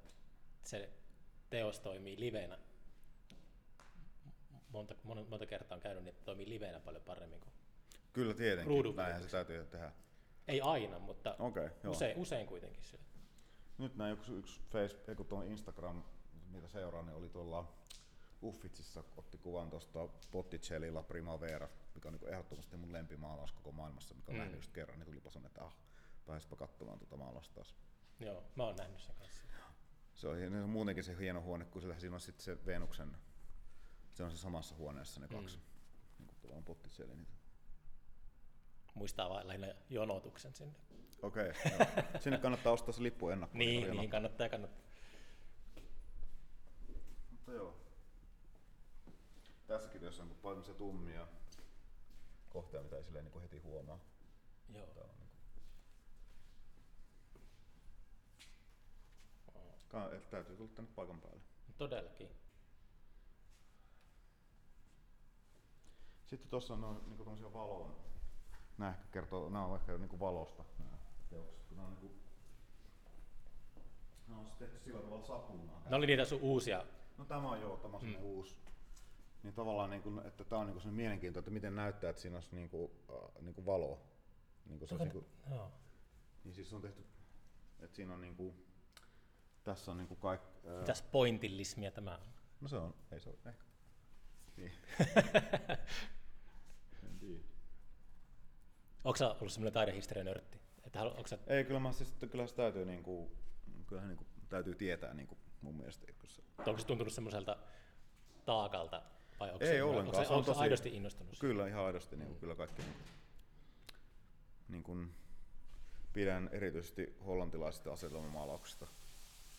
se 0.63 0.91
teos 1.51 1.81
toimii 1.81 2.21
livenä. 2.21 2.59
Monta, 4.69 4.95
monta, 5.29 5.47
kertaa 5.47 5.77
on 5.77 5.81
käynyt, 5.83 6.05
niin 6.05 6.13
että 6.13 6.25
toimii 6.25 6.49
livenä 6.49 6.81
paljon 6.81 7.03
paremmin 7.03 7.41
kuin 7.41 7.53
Kyllä 8.13 8.35
tietenkin, 8.35 8.67
Ruudun 8.67 8.97
näinhän 8.97 9.23
se 9.23 9.29
täytyy 9.29 9.65
tehdä. 9.65 9.93
ei 10.49 10.61
aina, 10.61 10.99
mutta 10.99 11.37
Okei, 11.39 11.69
joo. 11.85 11.93
usein, 11.93 12.19
usein 12.19 12.47
kuitenkin 12.47 12.83
sillä. 12.85 13.05
Nyt 13.79 13.97
näin 13.97 14.13
yksi, 14.13 14.33
yksi 14.33 14.61
Facebook, 14.71 15.17
kun 15.17 15.27
tuon 15.27 15.47
Instagram, 15.47 16.03
mitä 16.51 16.69
seuraan, 16.69 17.07
niin 17.07 17.17
oli 17.17 17.29
tuolla 17.29 17.73
Uffitsissa, 18.43 19.05
otti 19.17 19.39
kuvan 19.39 19.71
tuosta 19.71 20.09
Botticellilla 20.33 21.03
Primavera, 21.03 21.69
mikä 21.95 22.09
on 22.09 22.15
niin 22.15 22.29
ehdottomasti 22.33 22.77
mun 22.77 22.93
lempimaalaus 22.93 23.53
koko 23.53 23.73
maailmassa, 23.73 24.15
mikä 24.15 24.31
on 24.31 24.35
Mm. 24.35 24.39
nähnyt 24.39 24.57
just 24.59 24.73
kerran, 24.73 24.99
niin 24.99 25.07
tulipa 25.07 25.31
sanoa, 25.31 25.47
että 25.47 25.65
ah, 25.65 25.77
pääsipä 26.27 26.57
katsomaan 26.57 26.99
tuota 26.99 27.17
maalausta 27.17 27.55
taas. 27.55 27.75
Joo, 28.21 28.45
mä 28.55 28.65
oon 28.65 28.77
nähnyt 28.77 29.01
sen 29.01 29.15
kanssa. 29.17 29.43
Se 30.15 30.29
on, 30.29 30.39
se 30.39 30.63
on 30.63 30.71
muutenkin 30.71 31.05
se 31.05 31.19
hieno 31.19 31.43
huone, 31.43 31.65
kun 31.65 31.83
sillä 31.83 31.99
siinä 31.99 32.15
on 32.15 32.21
sitten 32.21 32.45
se 32.45 32.67
Venuksen, 32.67 33.17
se 34.15 34.25
on 34.25 34.31
se 34.31 34.37
samassa 34.37 34.75
huoneessa 34.75 35.21
ne 35.21 35.29
kaksi, 35.29 35.57
mm. 35.57 35.63
niin 36.19 36.27
kuin 36.27 36.37
tuolla 36.41 36.57
on 36.57 36.65
Botticelli. 36.65 37.15
Niin. 37.15 37.27
Muistaa 38.95 39.31
vain 39.31 39.47
lähinnä 39.47 39.75
jonotuksen 39.91 40.55
sinne. 40.55 40.75
Okei, 41.23 41.51
okay, 41.51 42.05
sinne 42.21 42.39
kannattaa 42.39 42.73
ostaa 42.73 42.93
se 42.93 43.03
lippu 43.03 43.29
ennakkoon. 43.29 43.59
Niin, 43.59 43.81
Hieno. 43.81 44.01
niin 44.01 44.11
kannattaa, 44.11 44.49
kannattaa. 44.49 44.91
Mutta 47.31 47.53
joo. 47.53 47.77
Tässäkin 49.67 50.03
jos 50.03 50.21
on 50.21 50.37
paljon 50.43 50.65
se 50.65 50.75
tummia 50.75 51.27
kohtia, 52.49 52.83
mitä 52.83 52.97
ei 52.97 53.05
silleen 53.05 53.25
niin 53.25 53.33
kuin 53.33 53.43
heti 53.43 53.59
huomaa. 53.59 54.01
Joo. 54.75 54.87
Tää 54.87 55.05
on 55.05 55.11
niin 55.19 55.29
kuin... 55.29 55.41
Ka- 59.55 59.75
et 59.75 59.80
täytyy 60.31 60.57
tulla 60.57 60.71
tänne 60.75 60.91
paikan 60.95 61.21
päälle. 61.21 61.41
Todellakin. 61.79 62.29
Sitten 66.27 66.51
tuossa 66.51 66.75
on 66.75 66.81
noin 66.81 67.17
tommosia 67.17 67.53
valoon. 67.53 67.97
Nää 68.79 68.91
ehkä 68.91 69.05
kertoo, 69.13 69.49
nää 69.49 69.65
on 69.65 69.77
ehkä 69.81 69.99
niinku 69.99 70.21
valosta 70.21 70.65
nää 70.79 70.99
teokset, 71.31 71.65
kun 71.69 71.77
nää 71.77 71.87
on 71.87 71.93
niinku 71.93 72.21
Nää 74.29 74.39
on 74.39 74.45
siis 74.45 74.59
tehty 74.59 74.79
sillä 74.79 75.01
tavalla 75.01 75.25
sapunaa. 75.25 75.83
Ne 75.91 75.97
oli 75.97 76.07
niitä 76.07 76.25
sun 76.25 76.41
uusia. 76.41 76.85
No 77.19 77.25
tämä 77.25 77.51
on 77.51 77.61
joo, 77.61 77.77
tämä 77.77 77.97
on 77.97 78.05
mm. 78.05 78.17
uusi. 78.23 78.57
Niin 79.43 79.55
tavallaan, 79.55 79.91
niin 79.91 80.03
kuin, 80.03 80.27
että 80.27 80.45
tämä 80.45 80.61
on 80.61 80.67
niin 80.67 80.95
mielenkiintoista, 80.95 81.41
että 81.41 81.51
miten 81.51 81.77
näyttää, 81.77 82.11
että 82.11 82.23
siinä 82.23 82.37
olisi 82.37 82.55
niin 82.55 82.71
kuin, 82.71 82.91
äh, 83.11 83.43
niin 83.43 83.55
kuin 83.55 83.67
valo. 83.67 84.01
Niin, 84.67 84.79
kuin 84.79 84.89
se 84.89 84.95
olisi, 84.95 85.05
niin, 85.05 85.25
kuin, 85.25 85.55
Joo. 85.57 85.73
niin 86.45 86.55
siis 86.55 86.71
se 86.71 86.77
on 86.77 86.83
tehty, 86.83 87.07
että 87.81 87.97
siinä 87.97 88.15
on 88.15 88.21
niin 88.21 88.37
kuin, 88.37 88.67
tässä 89.71 89.91
on 89.91 89.97
niin 89.97 90.09
kuin 90.09 90.21
kaikki... 90.21 90.69
Äh, 90.69 90.79
Mitäs 90.79 91.03
pointillismia 91.03 91.91
tämä 91.91 92.15
on? 92.15 92.27
no 92.61 92.69
se 92.69 92.77
on, 92.77 92.95
ei 93.13 93.21
se 93.21 93.29
ole, 93.29 93.39
ehkä. 93.47 93.65
Niin. 94.57 94.73
Onko 99.05 99.17
sä 99.17 99.31
ollut 99.31 99.53
semmoinen 99.53 99.73
taidehistorian 99.73 100.27
nörtti? 100.27 100.61
Että 100.85 100.99
halu- 100.99 101.17
onko 101.17 101.27
sä, 101.27 101.39
Ei, 101.47 101.65
kyllä, 101.65 101.81
mä, 101.81 101.93
siis, 101.93 102.15
kyllä 102.31 102.47
se 102.47 102.55
täytyy, 102.55 102.85
niin 102.85 103.03
kuin, 103.03 103.31
kyllähän 103.87 104.09
niin 104.09 104.19
kuin, 104.19 104.29
täytyy 104.49 104.75
tietää 104.75 105.15
niin 105.15 105.27
kuin, 105.27 105.39
mun 105.61 105.75
mielestä. 105.75 106.07
Kun 106.21 106.29
se, 106.29 106.43
onko 106.67 106.79
se 106.79 106.87
tuntunut 106.87 107.13
semmoiselta 107.13 107.57
taakalta? 108.45 109.03
Vai 109.41 109.51
onko 109.51 109.65
Ei 109.65 109.71
se, 109.71 109.83
ollenkaan, 109.83 110.07
Onko 110.07 110.23
se, 110.23 110.27
se 110.27 110.33
on 110.33 110.37
onko 110.39 110.47
se 110.47 110.53
tosi- 110.53 110.63
aidosti 110.63 110.97
innostunut? 110.97 111.37
Kyllä, 111.41 111.69
ihan 111.69 111.85
aidosti. 111.85 112.17
Niin 112.17 112.29
kuin, 112.29 112.41
kyllä 112.41 112.55
kaikki 112.55 112.83
niin 112.83 112.95
kuin, 112.95 113.05
niin 114.69 114.83
kuin, 114.83 115.15
pidän 116.13 116.49
erityisesti 116.53 117.17
hollantilaisista 117.27 117.93
asetelmamaalauksista. 117.93 118.87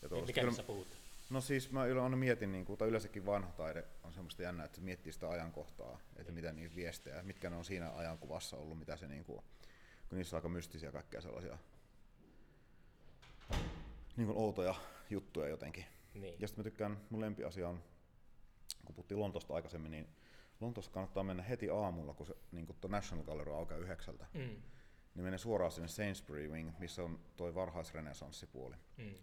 Ja 0.02 0.10
tuollaista. 0.10 0.30
Mikä 0.30 0.42
Kyllä- 0.42 0.54
sä 0.54 0.64
puhut? 0.64 0.88
No 1.30 1.42
siis 1.42 1.72
mä 1.72 1.82
aina 1.82 2.18
mietin, 2.18 2.52
niin 2.52 2.66
kuin, 2.66 2.78
tai 2.78 2.88
yleensäkin 2.88 3.26
vanha 3.26 3.52
taide 3.52 3.84
on 4.04 4.14
semmoista 4.14 4.44
jännää, 4.44 4.66
että 4.66 4.76
se 4.76 4.82
miettii 4.84 5.14
sitä 5.14 5.30
ajankohtaa, 5.30 6.00
että 6.16 6.32
mitä 6.32 6.52
niitä 6.52 6.76
viestejä, 6.76 7.24
mitkä 7.24 7.50
ne 7.50 7.56
on 7.56 7.66
siinä 7.66 7.92
ajankuvassa 7.92 8.58
ollut, 8.58 8.80
mitä 8.80 8.98
se 8.98 9.08
niin 9.08 9.24
kuin, 9.24 9.42
kun 10.10 10.18
niissä 10.18 10.36
on 10.36 10.38
aika 10.38 10.50
mystisiä 10.50 10.92
kaikkea 10.92 11.22
sellaisia 11.22 11.58
niin 14.18 14.28
kuin 14.28 14.38
outoja 14.38 14.76
juttuja 15.10 15.48
jotenkin. 15.48 15.86
Niin. 16.14 16.36
Ja 16.40 16.48
sitten 16.48 16.62
mä 16.62 16.64
tykkään, 16.64 16.98
mun 17.10 17.22
lempiasia 17.22 17.70
on, 17.70 17.84
kun 18.86 18.96
puhuttiin 18.96 19.20
Lontosta 19.20 19.54
aikaisemmin, 19.54 19.92
niin 19.92 20.08
Lontoossa 20.62 20.92
kannattaa 20.92 21.24
mennä 21.24 21.44
heti 21.44 21.70
aamulla, 21.70 22.14
kun 22.14 22.26
se 22.26 22.34
niin 22.52 22.66
kun 22.66 22.76
tuo 22.82 22.90
National 22.90 23.26
Gallery 23.26 23.54
aukeaa 23.54 23.80
yhdeksältä. 23.80 24.26
Mm. 24.34 24.62
Niin 25.16 25.24
menee 25.24 25.38
suoraan 25.38 25.72
sinne 25.72 25.88
Sainsbury 25.88 26.48
Wing, 26.52 26.72
missä 26.80 27.04
on 27.04 27.20
toi 27.38 27.56
varhaisrenesanssipuoli. 27.56 28.76
Mm. 28.98 29.14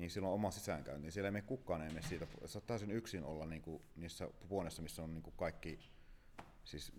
Niin 0.00 0.10
sillä 0.10 0.28
on 0.28 0.34
oma 0.34 0.50
sisäänkäynti. 0.50 1.02
Niin 1.02 1.12
siellä 1.12 1.26
ei 1.28 1.32
mene 1.32 1.42
kukaan 1.46 1.82
ei 1.82 1.88
mene 1.88 2.02
siitä. 2.02 2.26
Sä 2.46 2.58
oot 2.58 2.66
täysin 2.66 2.90
yksin 2.90 3.24
olla 3.24 3.46
niinku 3.46 3.82
niissä 3.96 4.28
huoneissa, 4.48 4.82
missä 4.82 5.02
on 5.02 5.14
niinku 5.14 5.30
kaikki, 5.30 5.78
siis 6.64 6.92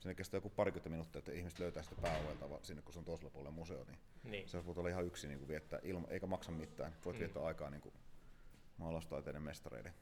sinne 0.00 0.14
kestää 0.14 0.38
joku 0.38 0.50
parikymmentä 0.50 0.90
minuuttia, 0.90 1.18
että 1.18 1.32
ihmiset 1.32 1.58
löytää 1.58 1.82
sitä 1.82 1.96
pääovelta 2.02 2.48
sinne, 2.62 2.82
kun 2.82 2.92
se 2.92 2.98
on 2.98 3.04
toisella 3.04 3.30
puolella 3.30 3.50
museo, 3.50 3.84
niin, 3.84 3.98
Niin. 4.24 4.48
sä 4.48 4.66
voit 4.66 4.78
olla 4.78 4.88
ihan 4.88 5.04
yksin 5.06 5.28
niin 5.28 5.48
viettää, 5.48 5.78
ilma, 5.82 6.08
eikä 6.08 6.26
maksa 6.26 6.50
mitään. 6.52 6.96
Voit 7.04 7.18
viettää 7.18 7.44
aikaa 7.44 7.70
niin 7.70 7.80
kuin 7.80 7.94
maalaustaiteiden 8.76 9.42
mestareiden 9.42 9.94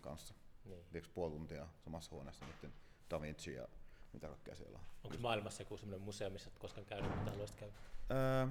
kanssa. 0.00 0.34
Niin. 0.64 0.84
Tiedätkö, 0.92 1.14
puoli 1.14 1.32
tuntia 1.32 1.66
samassa 1.84 2.10
huoneessa 2.10 2.44
niiden 2.46 2.72
Da 3.10 3.20
Vinci 3.20 3.54
ja 3.54 3.68
mitä 4.12 4.28
kaikkea 4.28 4.54
siellä 4.56 4.78
on. 4.78 4.84
Onko 5.04 5.16
maailmassa 5.18 5.62
joku 5.62 5.76
semmoinen 5.76 6.04
museo, 6.04 6.30
missä 6.30 6.50
et 6.50 6.58
koskaan 6.58 6.86
käynyt, 6.86 7.14
mutta 7.14 7.30
haluaisit 7.30 7.56
käydä? 7.56 7.72
Öö, 8.10 8.48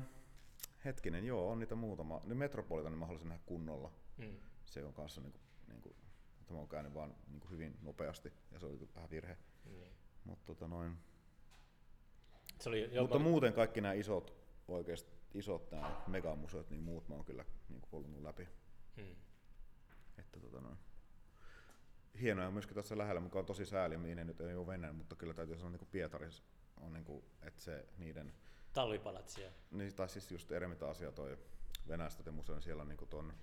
hetkinen, 0.86 1.26
joo, 1.26 1.52
on 1.52 1.60
niitä 1.60 1.76
muutama. 1.76 2.22
Nyt 2.24 2.38
Metropolitanin 2.38 3.00
mä 3.00 3.06
haluaisin 3.06 3.30
nähdä 3.30 3.44
kunnolla. 3.46 3.92
Mm. 4.18 4.38
Se 4.66 4.84
on 4.84 4.94
kanssa 4.94 5.22
niinku, 5.22 5.40
niinku, 5.68 5.96
että 6.42 6.54
mä 6.54 6.60
oon 6.60 6.68
käynyt 6.70 6.94
vaan 6.94 7.16
niinku 7.28 7.48
hyvin 7.50 7.78
nopeasti 7.82 8.34
ja 8.52 8.60
se 8.60 8.66
oli 8.66 8.90
vähän 8.96 9.10
virhe. 9.10 9.38
Niin. 9.66 9.92
Mutta 10.24 10.46
tota 10.46 10.68
noin. 10.68 10.98
Se 12.60 12.70
oli, 12.70 12.94
joo, 12.94 13.04
Mutta 13.04 13.20
mä- 13.20 13.24
muuten 13.24 13.54
kaikki 13.54 13.82
nämä 13.82 13.94
isot, 13.94 14.34
oikeasti 14.68 15.16
isot 15.34 15.72
nämä 15.72 16.02
megamuseot, 16.08 16.70
niin 16.70 16.84
muut 16.84 17.10
mä 17.10 17.16
oon 17.16 17.26
kyllä 17.26 17.46
niinku 17.70 17.88
kolunut 17.92 18.22
läpi. 18.22 18.48
Mm. 18.98 19.16
Että 20.18 20.40
tota 20.40 20.62
noin. 20.62 20.78
Hienoja 22.22 22.52
myöskin 22.52 22.76
tässä 22.76 22.98
lähellä, 22.98 23.22
mikä 23.22 23.40
on 23.40 23.46
tosi 23.46 23.66
sääli, 23.66 23.98
minne 23.98 24.24
nyt 24.24 24.42
ei 24.42 24.56
ole 24.56 24.68
Venäjä, 24.68 24.94
mutta 24.94 25.16
kyllä 25.16 25.34
täytyy 25.34 25.58
sanoa, 25.58 25.72
niin 25.72 25.88
Pietaris 25.92 26.44
on, 26.78 26.94
niin 26.94 27.06
kuin, 27.06 27.26
että 27.42 27.62
se 27.62 27.86
niiden, 27.98 28.34
Talvipalatsia. 28.76 29.52
niin, 29.72 29.96
tai 29.96 30.10
siis 30.10 30.32
just 30.32 30.52
Eremita-asia 30.52 31.12
toi 31.12 31.38
Venäjästä 31.88 32.32
museo, 32.32 32.62
siellä 32.62 32.82
on 32.82 32.88
niin 32.90 33.08
tuon 33.10 33.34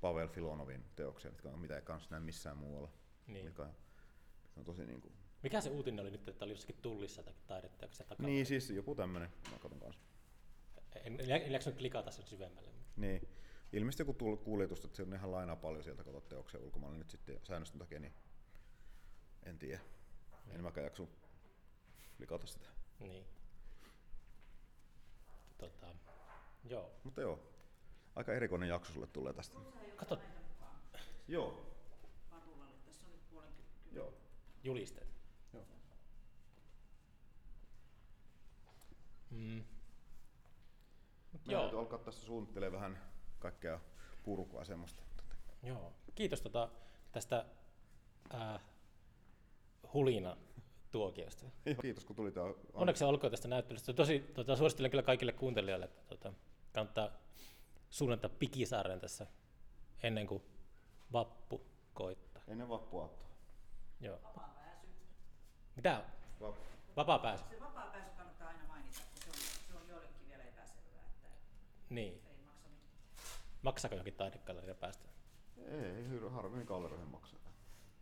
Pavel 0.00 0.28
Filonovin 0.28 0.84
teoksia, 0.96 1.30
mitkä 1.30 1.48
on 1.48 1.58
mitä 1.58 1.76
ei 1.76 1.82
kans 1.82 2.10
näe 2.10 2.20
missään 2.20 2.56
muualla. 2.56 2.90
Niin. 3.26 3.46
Mikä, 3.46 3.62
on, 3.62 3.74
mikä 4.42 4.60
on 4.60 4.64
tosi 4.64 4.86
niin 4.86 5.00
kuin, 5.00 5.14
Mikä 5.42 5.60
se 5.60 5.70
uutinen 5.70 6.00
oli 6.00 6.10
nyt, 6.10 6.28
että 6.28 6.44
oli 6.44 6.52
jossakin 6.52 6.76
tullissa 6.82 7.22
tai 7.22 7.34
taideteoksessa 7.46 8.04
takana? 8.04 8.28
niin 8.28 8.46
siis 8.46 8.70
joku 8.70 8.94
tämmönen, 8.94 9.30
mä 9.52 9.58
katson 9.58 9.80
kanssa. 9.80 10.02
En, 11.04 11.20
en, 11.20 11.30
en 11.30 11.52
jaksanut 11.52 11.78
klikata 11.78 12.10
sen 12.10 12.26
syvemmälle. 12.26 12.70
Niin. 12.96 13.28
Ilmeisesti 13.72 14.00
joku 14.02 14.12
tull- 14.12 14.44
kuljetus, 14.44 14.84
että 14.84 14.96
se 14.96 15.02
on 15.02 15.14
ihan 15.14 15.32
lainaa 15.32 15.56
paljon 15.56 15.84
sieltä 15.84 16.04
katsot 16.04 16.28
teoksia 16.28 16.60
ulkomailla 16.60 16.98
nyt 16.98 17.10
sitten 17.10 17.40
säännöstön 17.42 17.78
takia, 17.78 18.00
niin 18.00 18.14
en 19.42 19.58
tiedä. 19.58 19.80
En 20.50 20.62
mäkään 20.62 20.84
jaksu 20.84 21.08
klikata 22.16 22.46
sitä. 22.46 22.66
Niin. 22.98 23.26
Tota, 25.70 25.86
joo. 26.64 26.90
Mutta 27.04 27.20
joo, 27.20 27.38
aika 28.16 28.32
erikoinen 28.32 28.68
jakso 28.68 28.92
sulle 28.92 29.06
tulee 29.06 29.32
tästä. 29.32 29.58
Kato 29.96 30.18
Joo. 31.28 31.66
Parulalle, 32.30 32.74
tässä 32.84 33.06
on 33.06 33.12
nyt 33.12 33.30
puolen 33.30 33.52
Joo. 33.92 34.14
julisteet. 34.64 35.08
Joo. 35.52 35.64
Mm. 39.30 39.64
Mut 41.32 41.46
Joo. 41.46 41.70
joo, 41.70 41.80
alkaa 41.80 41.98
tässä 41.98 42.26
suunnittelemaan 42.26 42.82
vähän 42.82 43.12
kaikkea 43.38 43.80
purkua 44.22 44.64
semmoista. 44.64 45.02
joo. 45.62 45.92
Kiitos 46.14 46.40
tota, 46.40 46.68
tästä 47.12 47.46
äh, 48.34 48.60
hulina 49.94 50.36
tuokiosta. 50.92 51.46
Joo, 51.66 51.74
Kiitos 51.82 52.04
kun 52.04 52.16
tulit. 52.16 52.36
ja- 52.36 52.42
Onneksi 52.72 53.04
olkoon 53.04 53.30
tästä 53.30 53.48
näyttelystä. 53.48 53.92
Tosi, 53.92 54.18
tota, 54.34 54.56
suosittelen 54.56 54.90
kyllä 54.90 55.02
kaikille 55.02 55.32
kuuntelijoille, 55.32 55.84
että 55.84 56.02
tota, 56.08 56.32
kannattaa 56.72 57.08
suunnata 57.90 58.28
Pikisaaren 58.28 59.00
tässä 59.00 59.26
ennen 60.02 60.26
kuin 60.26 60.42
vappu 61.12 61.60
koittaa. 61.94 62.42
Ennen 62.48 62.68
vappuaattoa. 62.68 63.28
Joo. 64.00 64.18
Vapaa 64.24 64.52
pääsy. 64.56 64.86
Mitä? 65.76 66.04
Vappu. 66.40 66.60
Vapaa 66.96 67.18
pääsy. 67.18 67.44
Se 67.50 67.60
vapaa 67.60 67.86
pääsy 67.86 68.10
kannattaa 68.16 68.48
aina 68.48 68.64
mainita, 68.68 68.98
kun 69.12 69.22
se 69.22 69.28
on, 69.30 69.34
se 69.68 69.74
on 69.82 69.88
joillekin 69.88 70.28
vielä 70.28 70.42
epäselvää, 70.42 71.06
että 71.14 71.28
Niin. 71.90 72.12
ei 72.14 72.20
maksa 72.46 72.68
mitään. 72.68 72.92
Maksaako 73.62 73.96
jokin 73.96 74.14
taidekalleria 74.14 74.74
päästä? 74.74 75.08
Ei, 75.58 76.06
harvemmin 76.30 76.66
gallerioihin 76.66 77.08
maksaa. 77.08 77.38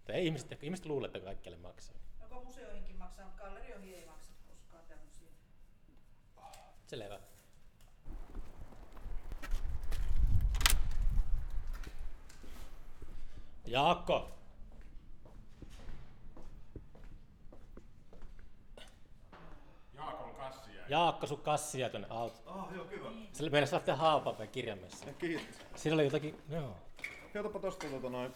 Ei 0.08 0.26
ihmiset, 0.26 0.62
ihmiset 0.62 0.86
luulee, 0.86 1.06
että 1.06 1.20
kaikkialle 1.20 1.58
maksaa. 1.58 1.96
Joko 2.30 2.44
museoihinkin 2.44 2.96
maksaa, 2.96 3.24
mutta 3.24 3.42
gallerioihin 3.42 3.94
ei 3.94 4.06
maksa 4.06 4.32
koskaan 4.48 4.84
tämmöisiä. 4.88 5.28
Selvä. 6.86 7.20
Jaakko! 13.66 14.30
Jaakon 19.94 20.34
kassi 20.34 20.76
jäi. 20.76 20.84
Jaakko, 20.88 21.26
sun 21.26 21.40
kassi 21.40 21.80
jäi 21.80 21.90
tuonne 21.90 22.08
auto. 22.10 22.40
Ah, 22.46 22.74
joo, 22.74 22.84
kyllä. 22.84 23.10
Se 23.32 23.50
meinasi 23.50 23.74
lähteä 23.74 23.96
Haapapeen 23.96 24.48
kirjamessa. 24.48 25.06
Kiitos. 25.18 25.46
Siinä 25.76 25.94
oli 25.94 26.04
jotakin, 26.04 26.42
joo. 26.48 26.76
Katsopa 27.32 27.58
tosta 27.58 27.86
tota 27.86 28.10
noin. 28.10 28.34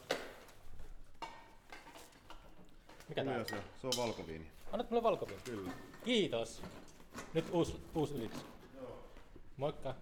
Mikä 3.08 3.24
tää 3.24 3.38
on? 3.38 3.48
Se, 3.48 3.56
se 3.80 3.86
on 3.86 3.92
valkoviini. 3.96 4.46
Annat 4.72 4.90
mulle 4.90 5.02
valkoviini. 5.02 5.42
Kyllä. 5.44 5.70
Kiitos. 6.04 6.62
Nyt 7.34 7.44
uusi, 7.52 7.76
uusi 7.94 8.14
ylitys. 8.14 8.40
Moikka. 9.56 9.94